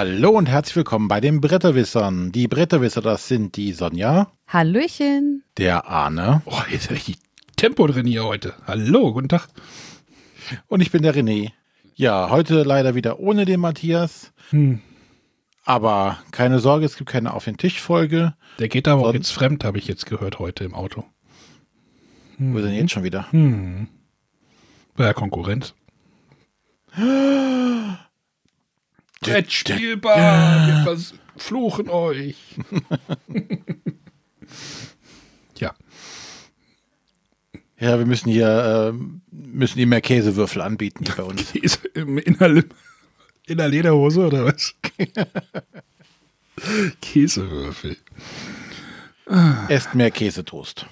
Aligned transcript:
Hallo 0.00 0.30
und 0.30 0.46
herzlich 0.46 0.76
willkommen 0.76 1.08
bei 1.08 1.20
den 1.20 1.42
Bretterwissern. 1.42 2.32
Die 2.32 2.48
Bretterwisser, 2.48 3.02
das 3.02 3.28
sind 3.28 3.56
die 3.56 3.74
Sonja. 3.74 4.32
Hallöchen. 4.46 5.44
Der 5.58 5.88
Arne. 5.88 6.40
Oh, 6.46 6.62
jetzt 6.70 6.84
ist 6.84 6.90
richtig 6.90 7.18
Tempo 7.56 7.86
drin 7.86 8.06
hier 8.06 8.24
heute. 8.24 8.54
Hallo, 8.66 9.12
guten 9.12 9.28
Tag. 9.28 9.48
Und 10.68 10.80
ich 10.80 10.90
bin 10.90 11.02
der 11.02 11.14
René. 11.14 11.50
Ja, 11.96 12.30
heute 12.30 12.62
leider 12.62 12.94
wieder 12.94 13.20
ohne 13.20 13.44
den 13.44 13.60
Matthias. 13.60 14.32
Hm. 14.48 14.80
Aber 15.66 16.16
keine 16.30 16.60
Sorge, 16.60 16.86
es 16.86 16.96
gibt 16.96 17.10
keine 17.10 17.34
Auf 17.34 17.44
den 17.44 17.58
Tisch-Folge. 17.58 18.32
Der 18.58 18.68
geht 18.68 18.88
aber 18.88 19.06
auch 19.06 19.12
jetzt 19.12 19.32
fremd, 19.32 19.64
habe 19.64 19.76
ich 19.76 19.86
jetzt 19.86 20.06
gehört 20.06 20.38
heute 20.38 20.64
im 20.64 20.74
Auto. 20.74 21.04
Hm. 22.38 22.54
Wo 22.54 22.58
ist 22.58 22.64
denn 22.64 22.72
jetzt 22.72 22.92
schon 22.92 23.04
wieder? 23.04 23.30
Hm. 23.32 23.86
Bei 24.96 25.04
der 25.04 25.12
Konkurrenz. 25.12 25.74
Brettspielbar, 29.20 30.86
wir 30.86 30.98
fluchen 31.36 31.90
euch. 31.90 32.36
ja. 35.58 35.74
Ja, 37.78 37.98
wir 37.98 38.06
müssen 38.06 38.30
hier, 38.30 38.92
äh, 38.92 38.98
müssen 39.30 39.78
ihm 39.78 39.90
mehr 39.90 40.00
Käsewürfel 40.00 40.62
anbieten 40.62 41.04
hier 41.04 41.16
bei 41.16 41.22
uns. 41.22 41.52
Käse 41.52 41.78
in 41.94 42.38
der, 42.38 42.64
in 43.46 43.58
der 43.58 43.68
Lederhose 43.68 44.26
oder 44.26 44.46
was? 44.46 44.74
Käsewürfel. 47.00 47.96
Esst 49.68 49.94
mehr 49.94 50.10
Käsetoast. 50.10 50.86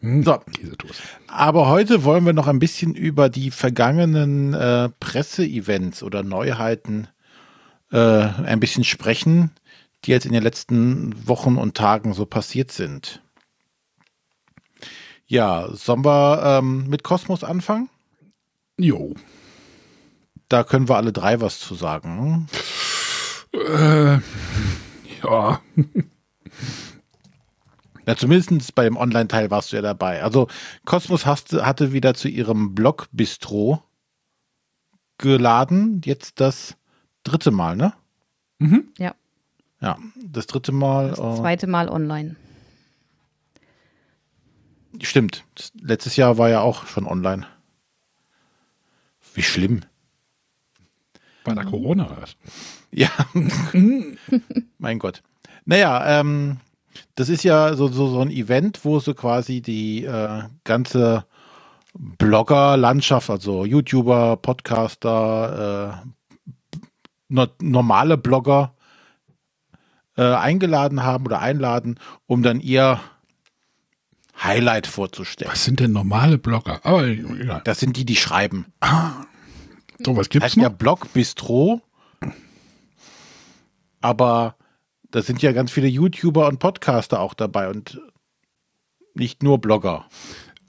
Hm, 0.00 0.22
so. 0.22 0.38
Käsetoast. 0.38 1.02
Aber 1.26 1.68
heute 1.68 2.04
wollen 2.04 2.24
wir 2.24 2.32
noch 2.32 2.46
ein 2.46 2.58
bisschen 2.58 2.94
über 2.94 3.28
die 3.28 3.50
vergangenen 3.50 4.54
äh, 4.54 4.88
Presseevents 5.00 6.02
oder 6.02 6.22
Neuheiten 6.22 7.08
äh, 7.92 7.98
ein 7.98 8.60
bisschen 8.60 8.84
sprechen, 8.84 9.50
die 10.04 10.10
jetzt 10.10 10.26
in 10.26 10.32
den 10.32 10.42
letzten 10.42 11.26
Wochen 11.26 11.56
und 11.56 11.76
Tagen 11.76 12.14
so 12.14 12.26
passiert 12.26 12.70
sind. 12.72 13.22
Ja, 15.26 15.68
sollen 15.72 16.04
wir 16.04 16.42
ähm, 16.44 16.88
mit 16.88 17.02
Kosmos 17.02 17.42
anfangen? 17.42 17.88
Jo. 18.78 19.14
Da 20.48 20.62
können 20.62 20.88
wir 20.88 20.96
alle 20.96 21.12
drei 21.12 21.40
was 21.40 21.58
zu 21.58 21.74
sagen. 21.74 22.46
Äh, 23.52 24.18
ja. 25.22 25.60
Ja, 28.06 28.16
zumindest 28.16 28.74
bei 28.76 28.84
dem 28.84 28.96
Online-Teil 28.96 29.50
warst 29.50 29.72
du 29.72 29.76
ja 29.76 29.82
dabei. 29.82 30.22
Also 30.22 30.46
Cosmos 30.84 31.26
hast, 31.26 31.52
hatte 31.54 31.92
wieder 31.92 32.14
zu 32.14 32.28
ihrem 32.28 32.72
Blog-Bistro 32.72 33.82
geladen. 35.18 36.02
Jetzt 36.04 36.38
das 36.38 36.76
dritte 37.26 37.50
Mal, 37.50 37.76
ne? 37.76 37.92
Mhm. 38.58 38.88
Ja. 38.98 39.14
Ja, 39.80 39.98
das 40.16 40.46
dritte 40.46 40.72
Mal. 40.72 41.10
Das 41.10 41.18
äh, 41.18 41.40
zweite 41.40 41.66
Mal 41.66 41.88
online. 41.88 42.36
Stimmt. 45.02 45.44
Letztes 45.78 46.16
Jahr 46.16 46.38
war 46.38 46.48
ja 46.48 46.60
auch 46.60 46.86
schon 46.86 47.06
online. 47.06 47.46
Wie 49.34 49.42
schlimm. 49.42 49.82
Bei 51.44 51.54
der 51.54 51.64
Corona 51.64 52.06
oder 52.06 52.22
was? 52.22 52.36
Ja. 52.90 53.10
mein 54.78 54.98
Gott. 54.98 55.22
Naja, 55.66 56.20
ähm, 56.20 56.58
das 57.14 57.28
ist 57.28 57.44
ja 57.44 57.74
so, 57.74 57.88
so, 57.88 58.08
so 58.08 58.20
ein 58.20 58.30
Event, 58.30 58.84
wo 58.84 58.98
so 58.98 59.14
quasi 59.14 59.60
die 59.60 60.04
äh, 60.04 60.44
ganze 60.64 61.26
Blogger-Landschaft, 61.94 63.30
also 63.30 63.64
YouTuber, 63.64 64.36
Podcaster, 64.38 66.02
äh, 66.04 66.08
normale 67.28 68.16
Blogger 68.16 68.74
äh, 70.16 70.22
eingeladen 70.22 71.02
haben 71.02 71.26
oder 71.26 71.40
einladen, 71.40 71.98
um 72.26 72.42
dann 72.42 72.60
ihr 72.60 73.00
Highlight 74.42 74.86
vorzustellen. 74.86 75.52
Was 75.52 75.64
sind 75.64 75.80
denn 75.80 75.92
normale 75.92 76.38
Blogger? 76.38 76.80
Aber 76.84 77.06
egal. 77.06 77.62
Das 77.64 77.80
sind 77.80 77.96
die, 77.96 78.04
die 78.04 78.16
schreiben. 78.16 78.66
Ah, 78.80 79.24
so 80.04 80.16
was 80.16 80.28
gibt's 80.28 80.44
heißt 80.44 80.56
noch? 80.56 80.64
ja 80.64 80.68
Blog 80.68 81.12
Bistro. 81.12 81.82
Aber 84.00 84.56
da 85.10 85.22
sind 85.22 85.42
ja 85.42 85.52
ganz 85.52 85.70
viele 85.70 85.88
YouTuber 85.88 86.46
und 86.48 86.58
Podcaster 86.58 87.20
auch 87.20 87.34
dabei 87.34 87.68
und 87.68 88.00
nicht 89.14 89.42
nur 89.42 89.58
Blogger. 89.60 90.06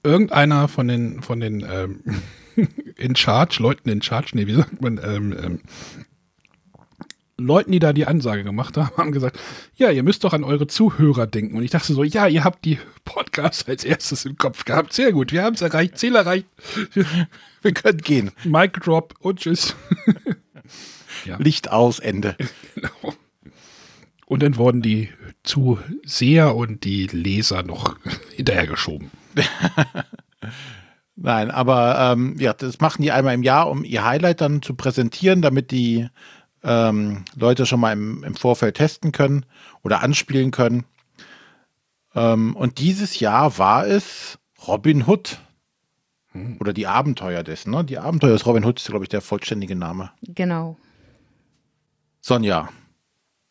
Irgendeiner 0.02 0.68
von 0.68 0.88
den 0.88 1.22
von 1.22 1.40
den 1.40 1.60
ähm, 1.68 2.02
in 2.96 3.14
Charge, 3.16 3.58
Leuten 3.62 3.88
in 3.90 4.02
Charge, 4.02 4.30
nee, 4.34 4.46
wie 4.46 4.54
sagt 4.54 4.80
man, 4.80 4.98
ähm, 5.02 5.36
ähm, 5.38 5.60
Leuten, 7.40 7.70
die 7.70 7.78
da 7.78 7.92
die 7.92 8.06
Ansage 8.06 8.42
gemacht 8.42 8.76
haben, 8.76 8.96
haben 8.96 9.12
gesagt, 9.12 9.38
ja, 9.76 9.90
ihr 9.90 10.02
müsst 10.02 10.24
doch 10.24 10.32
an 10.32 10.42
eure 10.42 10.66
Zuhörer 10.66 11.26
denken. 11.26 11.56
Und 11.56 11.62
ich 11.62 11.70
dachte 11.70 11.94
so, 11.94 12.02
ja, 12.02 12.26
ihr 12.26 12.42
habt 12.42 12.64
die 12.64 12.78
Podcasts 13.04 13.66
als 13.68 13.84
erstes 13.84 14.24
im 14.24 14.36
Kopf 14.36 14.64
gehabt. 14.64 14.92
Sehr 14.92 15.12
gut, 15.12 15.32
wir 15.32 15.44
haben 15.44 15.54
es 15.54 15.62
erreicht, 15.62 15.98
Ziel 15.98 16.16
erreicht. 16.16 16.46
Wir 17.60 17.74
können 17.74 17.98
gehen. 17.98 18.30
Mic 18.44 18.78
drop 18.78 19.14
und 19.18 19.40
tschüss. 19.40 19.74
ja. 21.24 21.36
Licht 21.38 21.72
aus, 21.72 21.98
Ende. 21.98 22.36
Genau. 22.76 23.14
Und 24.26 24.44
dann 24.44 24.56
wurden 24.56 24.80
die 24.80 25.08
Zuseher 25.42 26.54
und 26.54 26.84
die 26.84 27.08
Leser 27.08 27.64
noch 27.64 27.96
hinterhergeschoben. 28.36 29.10
Nein, 31.16 31.50
aber 31.50 32.12
ähm, 32.12 32.36
ja, 32.38 32.52
das 32.52 32.78
machen 32.78 33.02
die 33.02 33.10
einmal 33.10 33.34
im 33.34 33.42
Jahr, 33.42 33.68
um 33.68 33.82
ihr 33.82 34.04
Highlight 34.04 34.40
dann 34.40 34.62
zu 34.62 34.74
präsentieren, 34.74 35.42
damit 35.42 35.72
die 35.72 36.06
ähm, 36.62 37.24
Leute 37.36 37.66
schon 37.66 37.80
mal 37.80 37.92
im, 37.92 38.24
im, 38.24 38.34
Vorfeld 38.34 38.76
testen 38.76 39.12
können 39.12 39.46
oder 39.82 40.02
anspielen 40.02 40.50
können. 40.50 40.84
Ähm, 42.14 42.56
und 42.56 42.78
dieses 42.78 43.20
Jahr 43.20 43.58
war 43.58 43.86
es 43.86 44.38
Robin 44.66 45.06
Hood. 45.06 45.38
Hm. 46.32 46.58
Oder 46.60 46.72
die 46.72 46.86
Abenteuer 46.86 47.42
dessen, 47.42 47.70
ne? 47.70 47.84
Die 47.84 47.98
Abenteuer 47.98 48.32
des 48.32 48.46
Robin 48.46 48.64
Hood 48.64 48.78
ist, 48.78 48.88
glaube 48.88 49.04
ich, 49.04 49.08
der 49.08 49.20
vollständige 49.20 49.76
Name. 49.76 50.10
Genau. 50.22 50.76
Sonja, 52.20 52.68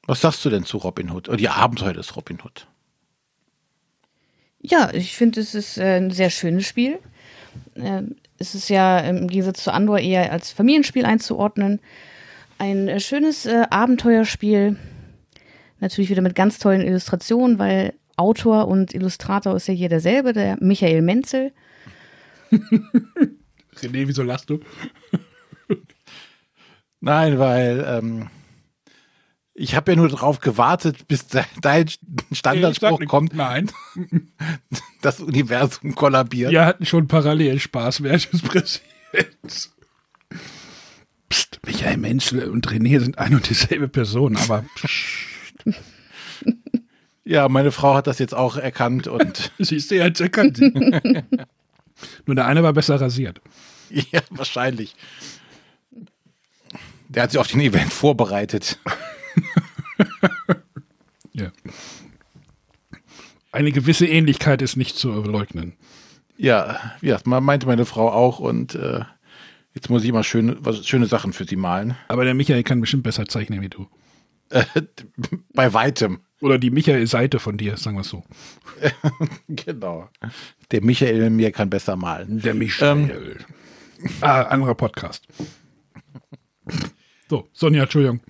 was 0.06 0.22
sagst 0.22 0.44
du 0.46 0.50
denn 0.50 0.66
zu 0.66 0.78
Robin 0.78 1.12
Hood? 1.12 1.28
Oder 1.28 1.38
die 1.38 1.50
Abenteuer 1.50 1.94
des 1.94 2.16
Robin 2.16 2.40
Hood? 2.44 2.68
Ja, 4.62 4.94
ich 4.94 5.16
finde, 5.16 5.40
es 5.40 5.56
ist 5.56 5.78
äh, 5.78 5.98
ein 5.98 6.12
sehr 6.12 6.30
schönes 6.30 6.68
Spiel. 6.68 7.00
Ähm, 7.76 8.16
es 8.38 8.56
ist 8.56 8.70
ja 8.70 9.00
im 9.00 9.28
Gegensatz 9.28 9.64
zu 9.64 9.72
Andor 9.72 10.00
eher 10.00 10.32
als 10.32 10.52
Familienspiel 10.52 11.06
einzuordnen. 11.06 11.80
Ein 12.58 12.88
äh, 12.88 13.00
schönes 13.00 13.46
äh, 13.46 13.66
Abenteuerspiel. 13.70 14.78
Natürlich 15.80 16.10
wieder 16.10 16.22
mit 16.22 16.36
ganz 16.36 16.58
tollen 16.58 16.82
Illustrationen, 16.82 17.60
weil 17.60 17.94
Autor 18.16 18.68
und 18.68 18.96
Illustrator 18.96 19.56
ist 19.56 19.68
ja 19.68 19.74
hier 19.74 19.90
derselbe, 19.90 20.34
der 20.34 20.58
Michael 20.60 21.04
Menzel. 21.04 21.54
René, 22.52 24.08
wieso 24.08 24.24
lachst 24.24 24.50
du? 24.50 24.60
Nein, 27.00 27.38
weil 27.38 27.86
ähm, 27.88 28.30
ich 29.54 29.76
habe 29.76 29.92
ja 29.92 29.98
nur 29.98 30.10
darauf 30.10 30.40
gewartet, 30.40 31.08
bis 31.08 31.28
dein 31.62 31.86
Standardspruch 32.32 33.06
kommt. 33.06 33.36
Nein. 33.36 33.72
Das 35.02 35.20
Universum 35.20 35.94
kollabiert. 35.94 36.52
Wir 36.52 36.66
hatten 36.66 36.86
schon 36.86 37.08
parallel 37.08 37.60
Spaß 37.60 38.02
während 38.02 38.34
des 38.34 38.42
Präsidents. 38.42 39.77
Psst, 41.30 41.60
Michael 41.66 41.98
Menschel 41.98 42.50
und 42.50 42.68
René 42.68 43.00
sind 43.00 43.18
ein 43.18 43.36
und 43.36 43.50
dieselbe 43.50 43.88
Person, 43.88 44.38
aber. 44.38 44.66
Ja, 47.28 47.50
meine 47.50 47.74
Frau 47.74 47.94
hat 47.94 48.08
das 48.08 48.20
jetzt 48.20 48.34
auch 48.34 48.56
erkannt 48.56 49.08
und. 49.08 49.52
Siehst 49.60 49.92
du, 49.92 49.96
er 49.96 50.06
hat 50.06 50.20
erkannt. 50.22 50.60
Nur 52.26 52.36
der 52.36 52.46
eine 52.46 52.64
war 52.64 52.72
besser 52.72 53.02
rasiert. 53.02 53.42
Ja, 53.90 54.22
wahrscheinlich. 54.30 54.96
Der 57.10 57.24
hat 57.24 57.32
sich 57.32 57.40
auf 57.40 57.48
den 57.48 57.60
Event 57.60 57.92
vorbereitet. 57.92 58.80
ja. 61.34 61.52
Eine 63.52 63.74
gewisse 63.74 64.06
Ähnlichkeit 64.06 64.62
ist 64.62 64.78
nicht 64.78 64.96
zu 64.96 65.12
leugnen. 65.12 65.74
Ja, 66.38 66.94
ja, 67.02 67.20
meinte 67.26 67.68
meine 67.68 67.86
Frau 67.86 68.10
auch 68.10 68.40
und 68.40 68.76
äh, 68.76 69.02
jetzt 69.78 69.92
muss 69.92 70.04
ich 70.04 70.12
mal 70.12 70.24
schöne, 70.24 70.58
was, 70.60 70.88
schöne 70.88 71.06
Sachen 71.06 71.34
für 71.34 71.46
sie 71.46 71.56
malen. 71.56 71.96
Aber 72.08 72.26
der 72.26 72.34
Michael 72.34 72.64
kann 72.64 72.82
bestimmt 72.82 73.04
besser 73.04 73.28
zeichnen 73.28 73.62
wie 73.62 73.70
du. 73.70 73.88
bei 75.54 75.72
weitem. 75.72 76.22
Oder 76.42 76.58
die 76.58 76.72
Michael-Seite 76.72 77.40
von 77.40 77.58
dir, 77.58 77.78
sagen 77.78 77.96
wir 77.96 78.02
es 78.02 78.10
so. 78.10 78.24
genau. 79.48 80.10
Der 80.72 80.84
Michael 80.84 81.22
in 81.22 81.36
mir 81.36 81.52
kann 81.52 81.70
besser 81.70 81.96
malen. 81.96 82.42
Der 82.42 82.56
Michael. 82.56 83.38
Ähm, 84.00 84.12
ah, 84.22 84.42
anderer 84.44 84.74
Podcast. 84.74 85.28
So, 87.30 87.48
Sonja, 87.54 87.84
Entschuldigung. 87.84 88.22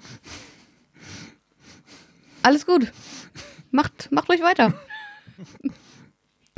Alles 2.43 2.65
gut. 2.65 2.91
Macht, 3.71 4.11
macht 4.11 4.29
ruhig 4.29 4.41
weiter. 4.41 4.73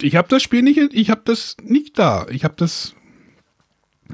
Ich 0.02 0.16
habe 0.16 0.28
das 0.30 0.42
Spiel 0.42 0.64
nicht, 0.64 0.80
ich 0.94 1.10
habe 1.12 1.22
das 1.26 1.58
nicht 1.62 2.00
da. 2.00 2.26
Ich 2.30 2.44
habe 2.44 2.56
das 2.58 2.96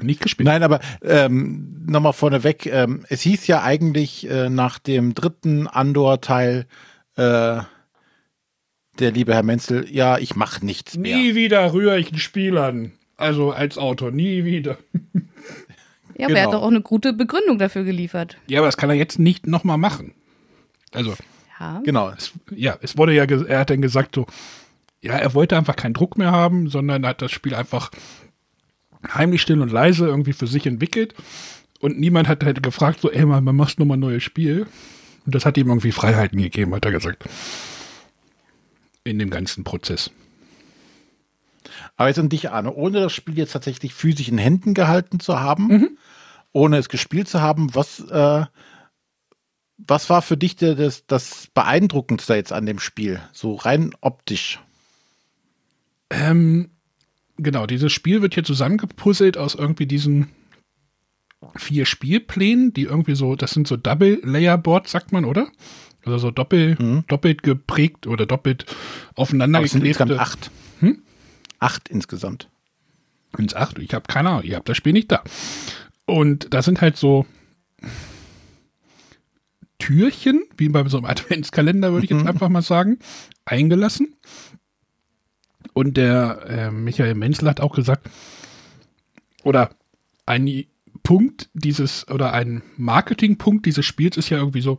Nicht 0.00 0.20
gespielt. 0.20 0.46
Nein, 0.46 0.62
aber 0.62 0.80
ähm, 1.02 1.84
nochmal 1.86 2.12
vorneweg, 2.12 2.66
ähm, 2.66 3.04
es 3.08 3.22
hieß 3.22 3.46
ja 3.46 3.62
eigentlich 3.62 4.28
äh, 4.28 4.48
nach 4.50 4.78
dem 4.78 5.14
dritten 5.14 5.66
Andor-Teil, 5.66 6.66
äh, 7.16 7.60
der 8.98 9.10
liebe 9.12 9.34
Herr 9.34 9.42
Menzel, 9.42 9.86
ja, 9.90 10.18
ich 10.18 10.36
mache 10.36 10.64
nichts 10.64 10.96
mehr. 10.96 11.16
Nie 11.16 11.34
wieder 11.34 11.72
rühre 11.72 11.98
ich 11.98 12.12
ein 12.12 12.18
Spiel 12.18 12.56
an. 12.58 12.92
Also 13.16 13.52
als 13.52 13.78
Autor, 13.78 14.10
nie 14.10 14.44
wieder. 14.44 14.76
Ja, 16.18 16.26
aber 16.26 16.34
er 16.36 16.42
hat 16.42 16.46
Genau. 16.48 16.50
doch 16.52 16.62
auch 16.62 16.70
eine 16.70 16.80
gute 16.82 17.12
Begründung 17.12 17.58
dafür 17.58 17.84
geliefert. 17.84 18.36
Ja, 18.46 18.60
aber 18.60 18.68
das 18.68 18.76
kann 18.76 18.90
er 18.90 18.96
jetzt 18.96 19.18
nicht 19.18 19.46
nochmal 19.46 19.78
machen. 19.78 20.12
Also, 20.92 21.14
Ja. 21.60 21.80
Genau. 21.84 22.10
es, 22.10 22.32
ja, 22.54 22.76
es 22.82 22.96
wurde 22.98 23.14
ja, 23.14 23.24
er 23.24 23.60
hat 23.60 23.70
dann 23.70 23.80
gesagt 23.82 24.14
so, 24.14 24.26
ja, 25.02 25.14
er 25.14 25.32
wollte 25.34 25.56
einfach 25.56 25.76
keinen 25.76 25.94
Druck 25.94 26.16
mehr 26.18 26.30
haben, 26.32 26.68
sondern 26.68 27.06
hat 27.06 27.20
das 27.22 27.32
Spiel 27.32 27.54
einfach 27.54 27.90
heimlich 29.14 29.42
still 29.42 29.62
und 29.62 29.72
leise 29.72 30.06
irgendwie 30.06 30.32
für 30.32 30.46
sich 30.46 30.66
entwickelt. 30.66 31.14
Und 31.80 31.98
niemand 31.98 32.28
hat 32.28 32.44
halt 32.44 32.62
gefragt 32.62 33.00
so, 33.00 33.10
ey, 33.10 33.24
man, 33.24 33.44
man 33.44 33.56
machst 33.56 33.78
nochmal 33.78 33.96
ein 33.96 34.00
neues 34.00 34.22
Spiel. 34.22 34.66
Und 35.24 35.34
das 35.34 35.44
hat 35.44 35.56
ihm 35.56 35.68
irgendwie 35.68 35.92
Freiheiten 35.92 36.40
gegeben, 36.40 36.74
hat 36.74 36.84
er 36.84 36.92
gesagt. 36.92 37.24
In 39.04 39.18
dem 39.18 39.30
ganzen 39.30 39.64
Prozess. 39.64 40.10
Aber 41.96 42.08
jetzt 42.08 42.18
an 42.18 42.28
dich, 42.28 42.50
Arne, 42.50 42.74
ohne 42.74 43.00
das 43.00 43.12
Spiel 43.12 43.36
jetzt 43.36 43.52
tatsächlich 43.52 43.94
physisch 43.94 44.28
in 44.28 44.38
Händen 44.38 44.74
gehalten 44.74 45.20
zu 45.20 45.40
haben, 45.40 45.98
ohne 46.52 46.78
es 46.78 46.88
gespielt 46.88 47.28
zu 47.28 47.40
haben, 47.40 47.74
was, 47.74 48.00
äh, 48.00 48.44
was 49.78 50.10
war 50.10 50.22
für 50.22 50.36
dich 50.36 50.56
der, 50.56 50.74
das, 50.74 51.06
das 51.06 51.48
Beeindruckendste 51.54 52.34
jetzt 52.34 52.52
an 52.52 52.66
dem 52.66 52.78
Spiel? 52.78 53.20
So 53.32 53.54
rein 53.54 53.94
optisch. 54.00 54.60
Ähm, 56.10 56.70
genau, 57.36 57.66
dieses 57.66 57.92
Spiel 57.92 58.22
wird 58.22 58.34
hier 58.34 58.44
zusammengepuzzelt 58.44 59.36
aus 59.38 59.54
irgendwie 59.54 59.86
diesen 59.86 60.28
vier 61.56 61.86
Spielplänen, 61.86 62.72
die 62.72 62.82
irgendwie 62.82 63.14
so, 63.14 63.36
das 63.36 63.52
sind 63.52 63.68
so 63.68 63.76
Double-Layer-Boards, 63.76 64.90
sagt 64.90 65.12
man, 65.12 65.24
oder? 65.24 65.48
Also 66.04 66.18
so 66.18 66.30
doppel, 66.30 67.02
doppelt 67.08 67.42
geprägt 67.42 68.06
oder 68.06 68.26
doppelt 68.26 68.64
aufeinander 69.16 69.58
Aber 69.58 69.66
es 69.66 69.72
sind 69.72 69.84
insgesamt 69.84 70.20
acht. 70.20 70.50
Hm? 70.80 71.02
Acht 71.58 71.88
insgesamt. 71.88 72.48
Ins 73.36 73.54
acht, 73.54 73.78
ich 73.78 73.92
habe 73.92 74.04
keine 74.06 74.30
Ahnung, 74.30 74.44
ihr 74.44 74.56
habt 74.56 74.68
das 74.68 74.76
Spiel 74.76 74.92
nicht 74.92 75.10
da. 75.10 75.24
Und 76.06 76.54
da 76.54 76.62
sind 76.62 76.80
halt 76.80 76.96
so 76.96 77.26
Türchen, 79.78 80.44
wie 80.56 80.68
bei 80.68 80.88
so 80.88 80.98
einem 80.98 81.06
Adventskalender, 81.10 81.92
würde 81.92 82.04
ich 82.04 82.10
jetzt 82.10 82.26
einfach 82.26 82.48
mal 82.48 82.62
sagen, 82.62 82.98
eingelassen. 83.44 84.14
Und 85.76 85.98
der 85.98 86.46
äh, 86.48 86.70
Michael 86.70 87.14
Menzel 87.14 87.50
hat 87.50 87.60
auch 87.60 87.74
gesagt, 87.74 88.08
oder 89.44 89.68
ein 90.24 90.64
Punkt 91.02 91.50
dieses, 91.52 92.08
oder 92.08 92.32
ein 92.32 92.62
Marketingpunkt 92.78 93.66
dieses 93.66 93.84
Spiels 93.84 94.16
ist 94.16 94.30
ja 94.30 94.38
irgendwie 94.38 94.62
so, 94.62 94.78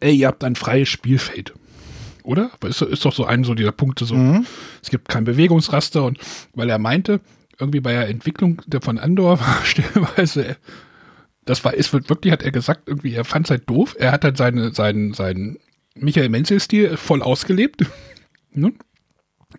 ey, 0.00 0.14
ihr 0.14 0.26
habt 0.26 0.44
ein 0.44 0.56
freies 0.56 0.90
Spielfeld. 0.90 1.54
Oder? 2.22 2.50
Ist, 2.66 2.82
ist 2.82 3.06
doch 3.06 3.14
so 3.14 3.24
ein 3.24 3.44
so 3.44 3.54
dieser 3.54 3.72
Punkte 3.72 4.04
so, 4.04 4.42
es 4.82 4.90
gibt 4.90 5.08
kein 5.08 5.24
Bewegungsraster 5.24 6.04
und 6.04 6.18
weil 6.52 6.68
er 6.68 6.78
meinte, 6.78 7.22
irgendwie 7.58 7.80
bei 7.80 7.92
der 7.92 8.10
Entwicklung 8.10 8.60
der 8.66 8.82
von 8.82 8.98
Andor 8.98 9.40
war 9.40 9.64
stellenweise, 9.64 10.58
das 11.46 11.64
war, 11.64 11.72
ist 11.72 11.94
wirklich, 11.94 12.30
hat 12.30 12.42
er 12.42 12.52
gesagt, 12.52 12.88
irgendwie, 12.88 13.14
er 13.14 13.24
fand 13.24 13.46
es 13.46 13.50
halt 13.52 13.70
doof. 13.70 13.96
Er 13.98 14.12
hat 14.12 14.22
halt 14.24 14.36
seine, 14.36 14.74
seinen, 14.74 15.14
seinen 15.14 15.56
Michael 15.94 16.28
Menzel-Stil 16.28 16.98
voll 16.98 17.22
ausgelebt. 17.22 17.86
Ne? 18.54 18.72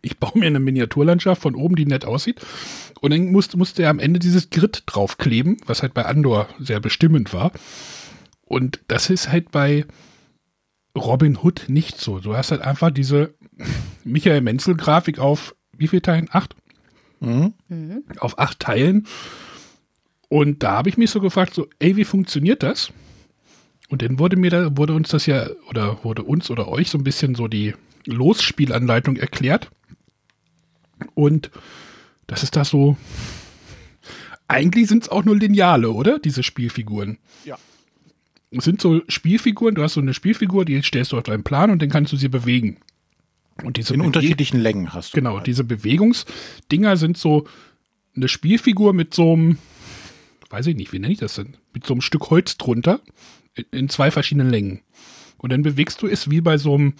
Ich 0.01 0.17
baue 0.17 0.39
mir 0.39 0.47
eine 0.47 0.59
Miniaturlandschaft 0.59 1.41
von 1.41 1.55
oben, 1.55 1.75
die 1.75 1.85
nett 1.85 2.03
aussieht. 2.03 2.41
Und 2.99 3.11
dann 3.11 3.31
musste, 3.31 3.57
musste 3.57 3.83
er 3.83 3.89
am 3.89 3.99
Ende 3.99 4.19
dieses 4.19 4.49
Grid 4.49 4.83
draufkleben, 4.87 5.57
was 5.65 5.81
halt 5.81 5.93
bei 5.93 6.05
Andor 6.05 6.47
sehr 6.59 6.79
bestimmend 6.79 7.31
war. 7.31 7.51
Und 8.41 8.79
das 8.87 9.09
ist 9.09 9.31
halt 9.31 9.51
bei 9.51 9.85
Robin 10.97 11.37
Hood 11.37 11.65
nicht 11.67 11.99
so. 11.99 12.19
Du 12.19 12.35
hast 12.35 12.51
halt 12.51 12.61
einfach 12.61 12.91
diese 12.91 13.33
Michael 14.03 14.41
Menzel-Grafik 14.41 15.19
auf 15.19 15.55
wie 15.77 15.87
viel 15.87 16.01
Teilen? 16.01 16.29
Acht? 16.31 16.55
Auf 18.19 18.37
acht 18.39 18.59
Teilen. 18.59 19.07
Und 20.29 20.63
da 20.63 20.73
habe 20.73 20.89
ich 20.89 20.97
mich 20.97 21.11
so 21.11 21.19
gefragt, 21.19 21.53
so, 21.53 21.67
ey, 21.79 21.95
wie 21.95 22.05
funktioniert 22.05 22.63
das? 22.63 22.91
Und 23.89 24.01
dann 24.01 24.19
wurde 24.19 24.35
mir 24.35 24.49
da, 24.49 24.77
wurde 24.77 24.93
uns 24.93 25.09
das 25.09 25.25
ja, 25.25 25.47
oder 25.69 26.03
wurde 26.03 26.23
uns 26.23 26.49
oder 26.49 26.67
euch 26.67 26.89
so 26.89 26.97
ein 26.97 27.03
bisschen 27.03 27.35
so 27.35 27.47
die 27.47 27.73
Losspielanleitung 28.05 29.15
erklärt. 29.17 29.71
Und 31.13 31.51
das 32.27 32.43
ist 32.43 32.55
da 32.55 32.65
so. 32.65 32.97
Eigentlich 34.47 34.87
sind 34.87 35.03
es 35.03 35.09
auch 35.09 35.23
nur 35.25 35.37
Lineale, 35.37 35.91
oder? 35.91 36.19
Diese 36.19 36.43
Spielfiguren. 36.43 37.17
Ja. 37.45 37.57
Es 38.51 38.65
sind 38.65 38.81
so 38.81 39.01
Spielfiguren, 39.07 39.73
du 39.75 39.81
hast 39.83 39.93
so 39.93 40.01
eine 40.01 40.13
Spielfigur, 40.13 40.63
die 40.65 40.81
stellst 40.83 41.11
du 41.11 41.17
auf 41.17 41.23
deinen 41.23 41.43
Plan 41.43 41.71
und 41.71 41.81
dann 41.81 41.89
kannst 41.89 42.13
du 42.13 42.17
sie 42.17 42.29
bewegen. 42.29 42.77
Und 43.63 43.77
diese 43.77 43.93
In 43.93 44.01
Bewe- 44.01 44.05
unterschiedlichen 44.07 44.59
Längen 44.59 44.93
hast 44.93 45.13
du. 45.13 45.15
Genau, 45.17 45.39
diese 45.39 45.63
Bewegungsdinger 45.63 46.97
sind 46.97 47.17
so 47.17 47.47
eine 48.15 48.27
Spielfigur 48.27 48.93
mit 48.93 49.13
so 49.13 49.33
einem, 49.33 49.57
weiß 50.49 50.67
ich 50.67 50.75
nicht, 50.75 50.91
wie 50.93 50.99
nenne 50.99 51.13
ich 51.13 51.19
das 51.19 51.35
denn? 51.35 51.57
Mit 51.73 51.85
so 51.85 51.93
einem 51.93 52.01
Stück 52.01 52.29
Holz 52.29 52.57
drunter 52.57 52.99
in 53.71 53.89
zwei 53.89 54.11
verschiedenen 54.11 54.49
Längen. 54.49 54.81
Und 55.37 55.51
dann 55.51 55.63
bewegst 55.63 56.01
du 56.01 56.07
es 56.07 56.29
wie 56.29 56.41
bei 56.41 56.57
so 56.57 56.75
einem 56.75 56.93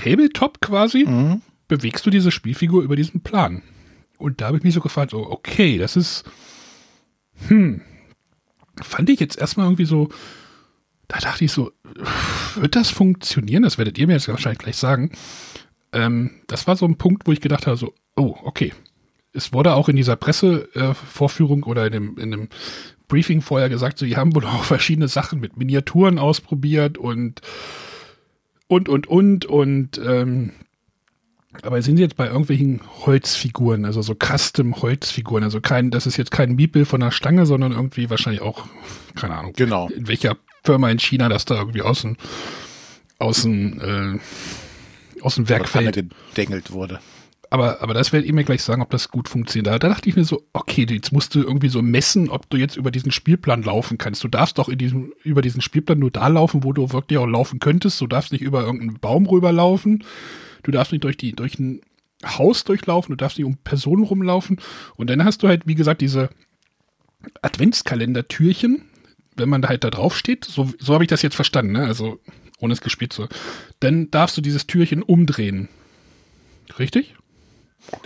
Tabletop 0.00 0.60
quasi, 0.60 1.04
bewegst 1.68 2.06
du 2.06 2.10
diese 2.10 2.30
Spielfigur 2.30 2.82
über 2.82 2.96
diesen 2.96 3.20
Plan. 3.20 3.62
Und 4.18 4.40
da 4.40 4.46
habe 4.46 4.56
ich 4.56 4.64
mich 4.64 4.74
so 4.74 4.80
gefragt, 4.80 5.10
so, 5.10 5.30
okay, 5.30 5.78
das 5.78 5.96
ist, 5.96 6.24
hm, 7.48 7.82
fand 8.82 9.10
ich 9.10 9.20
jetzt 9.20 9.38
erstmal 9.38 9.66
irgendwie 9.66 9.84
so, 9.84 10.08
da 11.08 11.18
dachte 11.18 11.44
ich 11.44 11.52
so, 11.52 11.72
wird 12.54 12.76
das 12.76 12.90
funktionieren? 12.90 13.62
Das 13.62 13.78
werdet 13.78 13.98
ihr 13.98 14.06
mir 14.06 14.14
jetzt 14.14 14.28
wahrscheinlich 14.28 14.60
gleich 14.60 14.76
sagen. 14.76 15.10
Ähm, 15.92 16.30
das 16.46 16.66
war 16.66 16.76
so 16.76 16.86
ein 16.86 16.96
Punkt, 16.96 17.26
wo 17.26 17.32
ich 17.32 17.40
gedacht 17.40 17.66
habe, 17.66 17.76
so, 17.76 17.94
oh, 18.16 18.36
okay. 18.44 18.72
Es 19.32 19.52
wurde 19.52 19.74
auch 19.74 19.88
in 19.88 19.96
dieser 19.96 20.16
Pressevorführung 20.16 21.62
äh, 21.62 21.66
oder 21.66 21.86
in 21.86 21.92
dem, 21.92 22.18
in 22.18 22.30
dem 22.30 22.48
Briefing 23.08 23.42
vorher 23.42 23.68
gesagt, 23.68 23.98
so, 23.98 24.06
die 24.06 24.16
haben 24.16 24.34
wohl 24.34 24.46
auch 24.46 24.64
verschiedene 24.64 25.08
Sachen 25.08 25.40
mit 25.40 25.56
Miniaturen 25.56 26.18
ausprobiert 26.18 26.96
und 26.96 27.42
und, 28.70 28.88
und, 28.88 29.08
und, 29.08 29.46
und, 29.46 29.98
ähm, 30.06 30.52
aber 31.62 31.82
sind 31.82 31.96
sie 31.96 32.04
jetzt 32.04 32.16
bei 32.16 32.28
irgendwelchen 32.28 32.80
Holzfiguren, 33.04 33.84
also 33.84 34.00
so 34.00 34.14
Custom-Holzfiguren, 34.14 35.42
also 35.42 35.60
kein, 35.60 35.90
das 35.90 36.06
ist 36.06 36.16
jetzt 36.16 36.30
kein 36.30 36.54
Miepel 36.54 36.84
von 36.84 37.00
der 37.00 37.10
Stange, 37.10 37.46
sondern 37.46 37.72
irgendwie 37.72 38.08
wahrscheinlich 38.08 38.40
auch, 38.42 38.66
keine 39.16 39.36
Ahnung, 39.36 39.52
Genau. 39.56 39.88
in 39.88 40.06
welcher 40.06 40.36
Firma 40.62 40.88
in 40.88 41.00
China 41.00 41.28
das 41.28 41.44
da 41.46 41.56
irgendwie 41.56 41.82
aus 41.82 42.02
dem, 42.02 42.16
aus 43.18 43.42
dem, 43.42 43.80
äh, 43.80 45.20
aus 45.20 45.34
dem 45.34 45.48
Werk 45.48 45.68
fällt. 45.68 45.96
gedengelt 46.30 46.70
wurde. 46.70 47.00
Aber, 47.52 47.82
aber 47.82 47.94
das 47.94 48.12
werdet 48.12 48.28
ihr 48.28 48.34
mir 48.34 48.44
gleich 48.44 48.62
sagen, 48.62 48.80
ob 48.80 48.90
das 48.90 49.08
gut 49.08 49.28
funktioniert. 49.28 49.66
Da, 49.66 49.78
da 49.80 49.88
dachte 49.88 50.08
ich 50.08 50.14
mir 50.14 50.24
so, 50.24 50.46
okay, 50.52 50.86
jetzt 50.88 51.12
musst 51.12 51.34
du 51.34 51.42
irgendwie 51.42 51.68
so 51.68 51.82
messen, 51.82 52.30
ob 52.30 52.48
du 52.48 52.56
jetzt 52.56 52.76
über 52.76 52.92
diesen 52.92 53.10
Spielplan 53.10 53.64
laufen 53.64 53.98
kannst. 53.98 54.22
Du 54.22 54.28
darfst 54.28 54.58
doch 54.58 54.68
in 54.68 54.78
diesem, 54.78 55.12
über 55.24 55.42
diesen 55.42 55.60
Spielplan 55.60 55.98
nur 55.98 56.12
da 56.12 56.28
laufen, 56.28 56.62
wo 56.62 56.72
du 56.72 56.92
wirklich 56.92 57.18
auch 57.18 57.26
laufen 57.26 57.58
könntest. 57.58 58.00
Du 58.00 58.06
darfst 58.06 58.30
nicht 58.30 58.42
über 58.42 58.62
irgendeinen 58.62 59.00
Baum 59.00 59.26
rüberlaufen. 59.26 60.04
Du 60.62 60.70
darfst 60.70 60.92
nicht 60.92 61.02
durch 61.02 61.16
die, 61.16 61.32
durch 61.32 61.58
ein 61.58 61.80
Haus 62.24 62.62
durchlaufen. 62.62 63.10
Du 63.10 63.16
darfst 63.16 63.36
nicht 63.36 63.46
um 63.46 63.56
Personen 63.56 64.04
rumlaufen. 64.04 64.60
Und 64.94 65.10
dann 65.10 65.24
hast 65.24 65.42
du 65.42 65.48
halt, 65.48 65.66
wie 65.66 65.74
gesagt, 65.74 66.02
diese 66.02 66.30
Adventskalender-Türchen, 67.42 68.82
wenn 69.34 69.48
man 69.48 69.60
da 69.60 69.70
halt 69.70 69.82
da 69.82 69.90
drauf 69.90 70.16
steht. 70.16 70.44
So, 70.44 70.70
so 70.78 70.94
habe 70.94 71.02
ich 71.02 71.08
das 71.08 71.22
jetzt 71.22 71.34
verstanden, 71.34 71.72
ne? 71.72 71.84
Also, 71.84 72.20
ohne 72.60 72.74
es 72.74 72.80
gespielt 72.80 73.12
zu. 73.12 73.26
Dann 73.80 74.08
darfst 74.12 74.36
du 74.36 74.40
dieses 74.40 74.68
Türchen 74.68 75.02
umdrehen. 75.02 75.68
Richtig? 76.78 77.16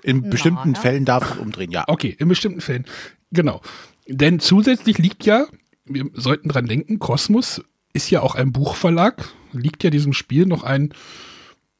In 0.03 0.31
bestimmten 0.31 0.75
ja. 0.75 0.81
Fällen 0.81 1.05
darf 1.05 1.33
es 1.33 1.39
umdrehen, 1.39 1.71
ja. 1.71 1.85
Okay, 1.87 2.15
in 2.19 2.29
bestimmten 2.29 2.61
Fällen. 2.61 2.87
Genau. 3.31 3.61
Denn 4.07 4.41
zusätzlich 4.41 4.99
liegt 4.99 5.25
ja, 5.25 5.47
wir 5.85 6.07
sollten 6.15 6.49
dran 6.49 6.67
denken, 6.67 6.99
Kosmos 6.99 7.63
ist 7.93 8.11
ja 8.11 8.21
auch 8.21 8.35
ein 8.35 8.53
Buchverlag, 8.53 9.29
liegt 9.53 9.85
ja 9.85 9.91
diesem 9.91 10.13
Spiel 10.13 10.47
noch 10.47 10.65
ein 10.65 10.93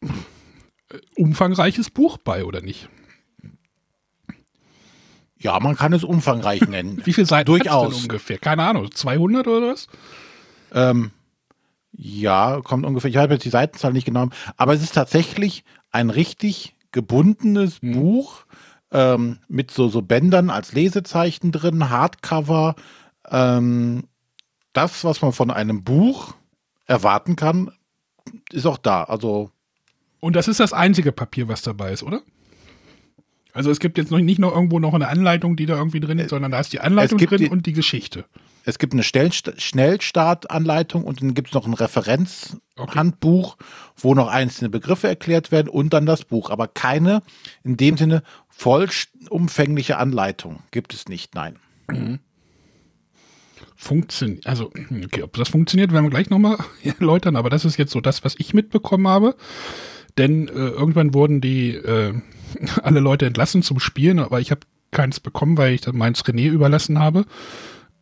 äh, 0.01 0.07
umfangreiches 1.17 1.91
Buch 1.91 2.19
bei, 2.19 2.45
oder 2.45 2.61
nicht? 2.61 2.89
Ja, 5.39 5.61
man 5.61 5.77
kann 5.77 5.93
es 5.93 6.05
umfangreich 6.05 6.61
nennen. 6.69 7.03
Wie 7.05 7.13
viele 7.13 7.27
Seiten 7.27 7.47
Durchaus. 7.47 7.95
denn 7.95 8.03
ungefähr? 8.03 8.39
Keine 8.39 8.65
Ahnung, 8.65 8.91
200 8.91 9.47
oder 9.47 9.73
was? 9.73 9.89
Ähm, 10.73 11.11
ja, 11.93 12.61
kommt 12.63 12.87
ungefähr. 12.87 13.11
Ich 13.11 13.17
habe 13.17 13.35
jetzt 13.35 13.45
die 13.45 13.51
Seitenzahl 13.51 13.93
nicht 13.93 14.07
genommen, 14.07 14.33
aber 14.57 14.73
es 14.73 14.83
ist 14.83 14.95
tatsächlich 14.95 15.65
ein 15.91 16.11
richtig 16.11 16.74
gebundenes 16.95 17.81
Buch 17.81 18.47
ähm, 18.93 19.41
mit 19.49 19.71
so, 19.71 19.89
so 19.89 20.01
Bändern 20.01 20.49
als 20.49 20.73
Lesezeichen 20.73 21.53
drin, 21.53 21.91
Hardcover. 21.91 22.77
Ähm, 23.29 24.05
das, 24.73 25.05
was 25.05 25.21
man 25.21 25.33
von 25.33 25.51
einem 25.51 25.85
Buch 25.85 26.35
erwarten 26.87 27.37
kann, 27.37 27.71
ist 28.51 28.65
auch 28.65 28.79
da. 28.79 29.05
Also 29.05 29.51
Und 30.21 30.37
das 30.37 30.49
ist 30.49 30.61
das 30.61 30.73
einzige 30.73 31.13
Papier, 31.13 31.49
was 31.49 31.63
dabei 31.63 31.93
ist, 31.93 32.03
oder? 32.03 32.23
Also 33.53 33.71
es 33.71 33.81
gibt 33.81 33.99
jetzt 33.99 34.11
noch 34.11 34.19
nicht 34.19 34.39
noch 34.39 34.55
irgendwo 34.55 34.79
noch 34.79 34.95
eine 34.95 35.09
Anleitung, 35.09 35.57
die 35.57 35.67
da 35.67 35.77
irgendwie 35.77 36.01
drin 36.01 36.19
ist, 36.19 36.31
sondern 36.31 36.53
da 36.53 36.61
ist 36.61 36.73
die 36.73 36.81
Anleitung 36.81 37.19
drin 37.19 37.39
die, 37.39 37.51
und 37.51 37.67
die 37.67 37.73
Geschichte. 37.73 38.25
Es 38.65 38.79
gibt 38.79 38.95
eine 38.95 39.03
Schnellstartanleitung 39.03 41.05
und 41.05 41.21
dann 41.21 41.35
gibt 41.35 41.49
es 41.49 41.55
noch 41.55 41.67
ein 41.67 41.75
Referenzhandbuch, 41.75 42.64
okay. 42.77 43.13
wo 43.97 44.15
noch 44.15 44.29
einzelne 44.29 44.71
Begriffe 44.71 45.09
erklärt 45.09 45.53
werden 45.53 45.69
und 45.69 45.93
dann 45.93 46.07
das 46.07 46.25
Buch. 46.25 46.51
Aber 46.51 46.69
keine 46.69 47.23
in 47.63 47.77
dem 47.77 47.97
Sinne 47.97 48.23
vollumfängliche 48.49 49.99
Anleitung 49.99 50.63
gibt 50.71 50.95
es 50.95 51.09
nicht, 51.09 51.35
nein. 51.35 51.57
Mhm. 51.89 52.19
Funktioniert, 53.77 54.47
also, 54.47 54.71
okay, 55.05 55.23
ob 55.23 55.35
das 55.35 55.49
funktioniert, 55.49 55.93
werden 55.93 56.07
wir 56.07 56.11
gleich 56.11 56.31
nochmal 56.31 56.59
erläutern, 56.83 57.37
aber 57.37 57.51
das 57.51 57.65
ist 57.65 57.77
jetzt 57.77 57.93
so 57.93 58.01
das, 58.01 58.25
was 58.25 58.35
ich 58.39 58.55
mitbekommen 58.55 59.09
habe. 59.09 59.37
Denn 60.17 60.49
äh, 60.49 60.53
irgendwann 60.53 61.13
wurden 61.13 61.41
die 61.41 61.75
äh, 61.75 62.15
alle 62.83 63.01
Leute 63.01 63.27
entlassen 63.27 63.63
zum 63.63 63.81
Spielen, 63.81 64.21
aber 64.21 64.41
ich 64.41 64.51
habe 64.51 64.63
keins 64.91 65.21
bekommen, 65.21 65.59
weil 65.59 65.75
ich 65.75 65.81
dann 65.81 65.97
meins 65.97 66.25
René 66.25 66.49
überlassen 66.49 66.99
habe. 66.99 67.27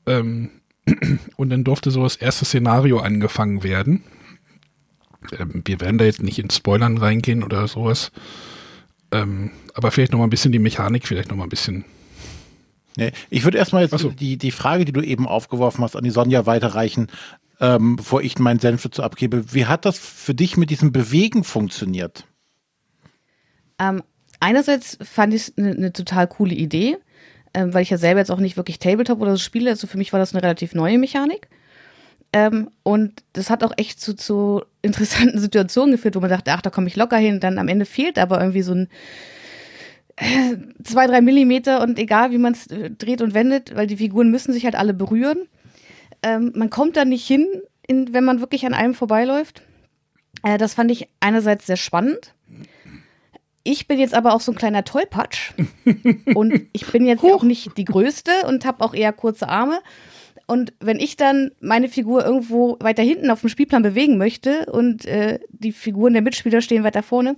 Ähm, 0.07 0.51
und 1.37 1.51
dann 1.51 1.65
durfte 1.65 1.91
so 1.91 2.03
das 2.03 2.17
erste 2.17 2.45
Szenario 2.45 2.99
angefangen 2.99 3.63
werden. 3.63 4.05
Ähm, 5.39 5.63
wir 5.65 5.81
werden 5.81 5.99
da 5.99 6.05
jetzt 6.05 6.23
nicht 6.23 6.39
in 6.39 6.51
Spoilern 6.51 6.99
reingehen 6.99 7.43
oder 7.43 7.67
sowas. 7.69 8.13
Ähm, 9.11 9.51
aber 9.75 9.91
vielleicht 9.91 10.13
noch 10.13 10.19
mal 10.19 10.27
ein 10.27 10.31
bisschen 10.31 10.53
die 10.53 10.59
Mechanik, 10.59 11.07
vielleicht 11.07 11.31
noch 11.31 11.37
mal 11.37 11.45
ein 11.45 11.51
bisschen. 11.51 11.85
Nee, 12.97 13.13
ich 13.31 13.45
würde 13.45 13.59
erstmal 13.59 13.83
jetzt 13.83 13.99
so. 13.99 14.11
die, 14.11 14.37
die 14.37 14.51
Frage, 14.51 14.85
die 14.85 14.93
du 14.93 15.01
eben 15.01 15.27
aufgeworfen 15.27 15.83
hast, 15.83 15.97
an 15.97 16.05
die 16.05 16.11
Sonja 16.11 16.45
weiterreichen, 16.47 17.09
ähm, 17.61 17.97
bevor 17.97 18.23
ich 18.23 18.39
meinen 18.39 18.61
Senf 18.61 18.83
dazu 18.83 19.03
abgebe. 19.03 19.55
Wie 19.55 19.67
hat 19.67 19.85
das 19.85 19.99
für 19.99 20.35
dich 20.35 20.57
mit 20.57 20.71
diesem 20.71 20.93
Bewegen 20.93 21.45
funktioniert? 21.45 22.27
Ähm, 23.79 24.03
einerseits 24.41 24.99
fand 25.03 25.33
ich 25.33 25.43
es 25.43 25.59
eine 25.59 25.75
ne 25.75 25.93
total 25.93 26.27
coole 26.27 26.55
Idee 26.55 26.99
ähm, 27.55 27.75
weil 27.75 27.83
ich 27.83 27.91
ja 27.91 27.99
selber 27.99 28.21
jetzt 28.21 28.31
auch 28.31 28.39
nicht 28.39 28.57
wirklich 28.57 28.79
Tabletop 28.79 29.21
oder 29.21 29.33
so 29.33 29.39
spiele. 29.39 29.71
Also 29.71 29.87
für 29.87 29.99
mich 29.99 30.13
war 30.13 30.21
das 30.21 30.35
eine 30.35 30.43
relativ 30.43 30.75
neue 30.75 30.99
Mechanik. 30.99 31.49
Ähm, 32.33 32.71
und 32.83 33.23
das 33.35 33.51
hat 33.51 33.63
auch 33.63 33.73
echt 33.77 34.01
zu, 34.01 34.15
zu 34.15 34.63
interessanten 34.81 35.39
Situationen 35.41 35.93
geführt, 35.93 36.17
wo 36.17 36.21
man 36.21 36.31
dachte, 36.31 36.53
ach, 36.53 36.63
da 36.63 36.71
komme 36.71 36.89
ich 36.89 36.97
locker 36.97 37.19
hin. 37.19 37.41
Dann 37.41 37.59
am 37.59 37.69
Ende 37.69 37.85
fehlt 37.85 38.19
aber 38.19 38.41
irgendwie 38.41 38.63
so 38.63 38.73
ein 38.73 38.89
äh, 40.17 40.57
zwei, 40.83 41.07
drei 41.07 41.21
Millimeter 41.21 41.83
und 41.83 41.99
egal 41.99 42.31
wie 42.31 42.39
man 42.39 42.53
es 42.53 42.67
äh, 42.69 42.91
dreht 42.91 43.23
und 43.23 43.35
wendet, 43.35 43.75
weil 43.75 43.87
die 43.87 43.97
Figuren 43.97 44.31
müssen 44.31 44.53
sich 44.53 44.65
halt 44.65 44.75
alle 44.75 44.95
berühren. 44.95 45.49
Ähm, 46.23 46.53
man 46.55 46.71
kommt 46.71 46.97
da 46.97 47.05
nicht 47.05 47.27
hin, 47.27 47.47
in, 47.87 48.13
wenn 48.13 48.25
man 48.25 48.41
wirklich 48.41 48.65
an 48.67 48.75
einem 48.75 48.95
vorbeiläuft. 48.95 49.63
Äh, 50.43 50.59
das 50.59 50.75
fand 50.75 50.91
ich 50.91 51.09
einerseits 51.21 51.67
sehr 51.67 51.77
spannend. 51.77 52.35
Ich 53.65 53.87
bin 53.87 53.99
jetzt 53.99 54.15
aber 54.15 54.35
auch 54.35 54.41
so 54.41 54.53
ein 54.53 54.59
kleiner 54.59 54.85
Tollpatsch 54.85 55.53
und 56.35 56.67
ich 56.73 56.87
bin 56.91 57.07
jetzt 57.07 57.23
auch 57.23 57.45
nicht 57.45 57.77
die 57.77 57.85
Größte 57.85 58.31
und 58.49 58.65
habe 58.65 58.85
auch 58.85 58.93
eher 58.93 59.13
kurze 59.13 59.49
Arme. 59.49 59.81
Und 60.53 60.75
wenn 60.81 61.01
ich 61.01 61.17
dann 61.17 61.51
meine 61.63 61.89
Figur 61.89 62.27
irgendwo 62.27 62.77
weiter 62.79 63.03
hinten 63.03 63.31
auf 63.31 63.41
dem 63.41 63.49
Spielplan 63.49 63.83
bewegen 63.83 64.19
möchte 64.19 64.67
und 64.67 65.07
äh, 65.07 65.39
die 65.49 65.73
Figuren 65.73 66.13
der 66.13 66.21
Mitspieler 66.21 66.61
stehen 66.61 66.85
weiter 66.85 67.03
vorne, 67.03 67.37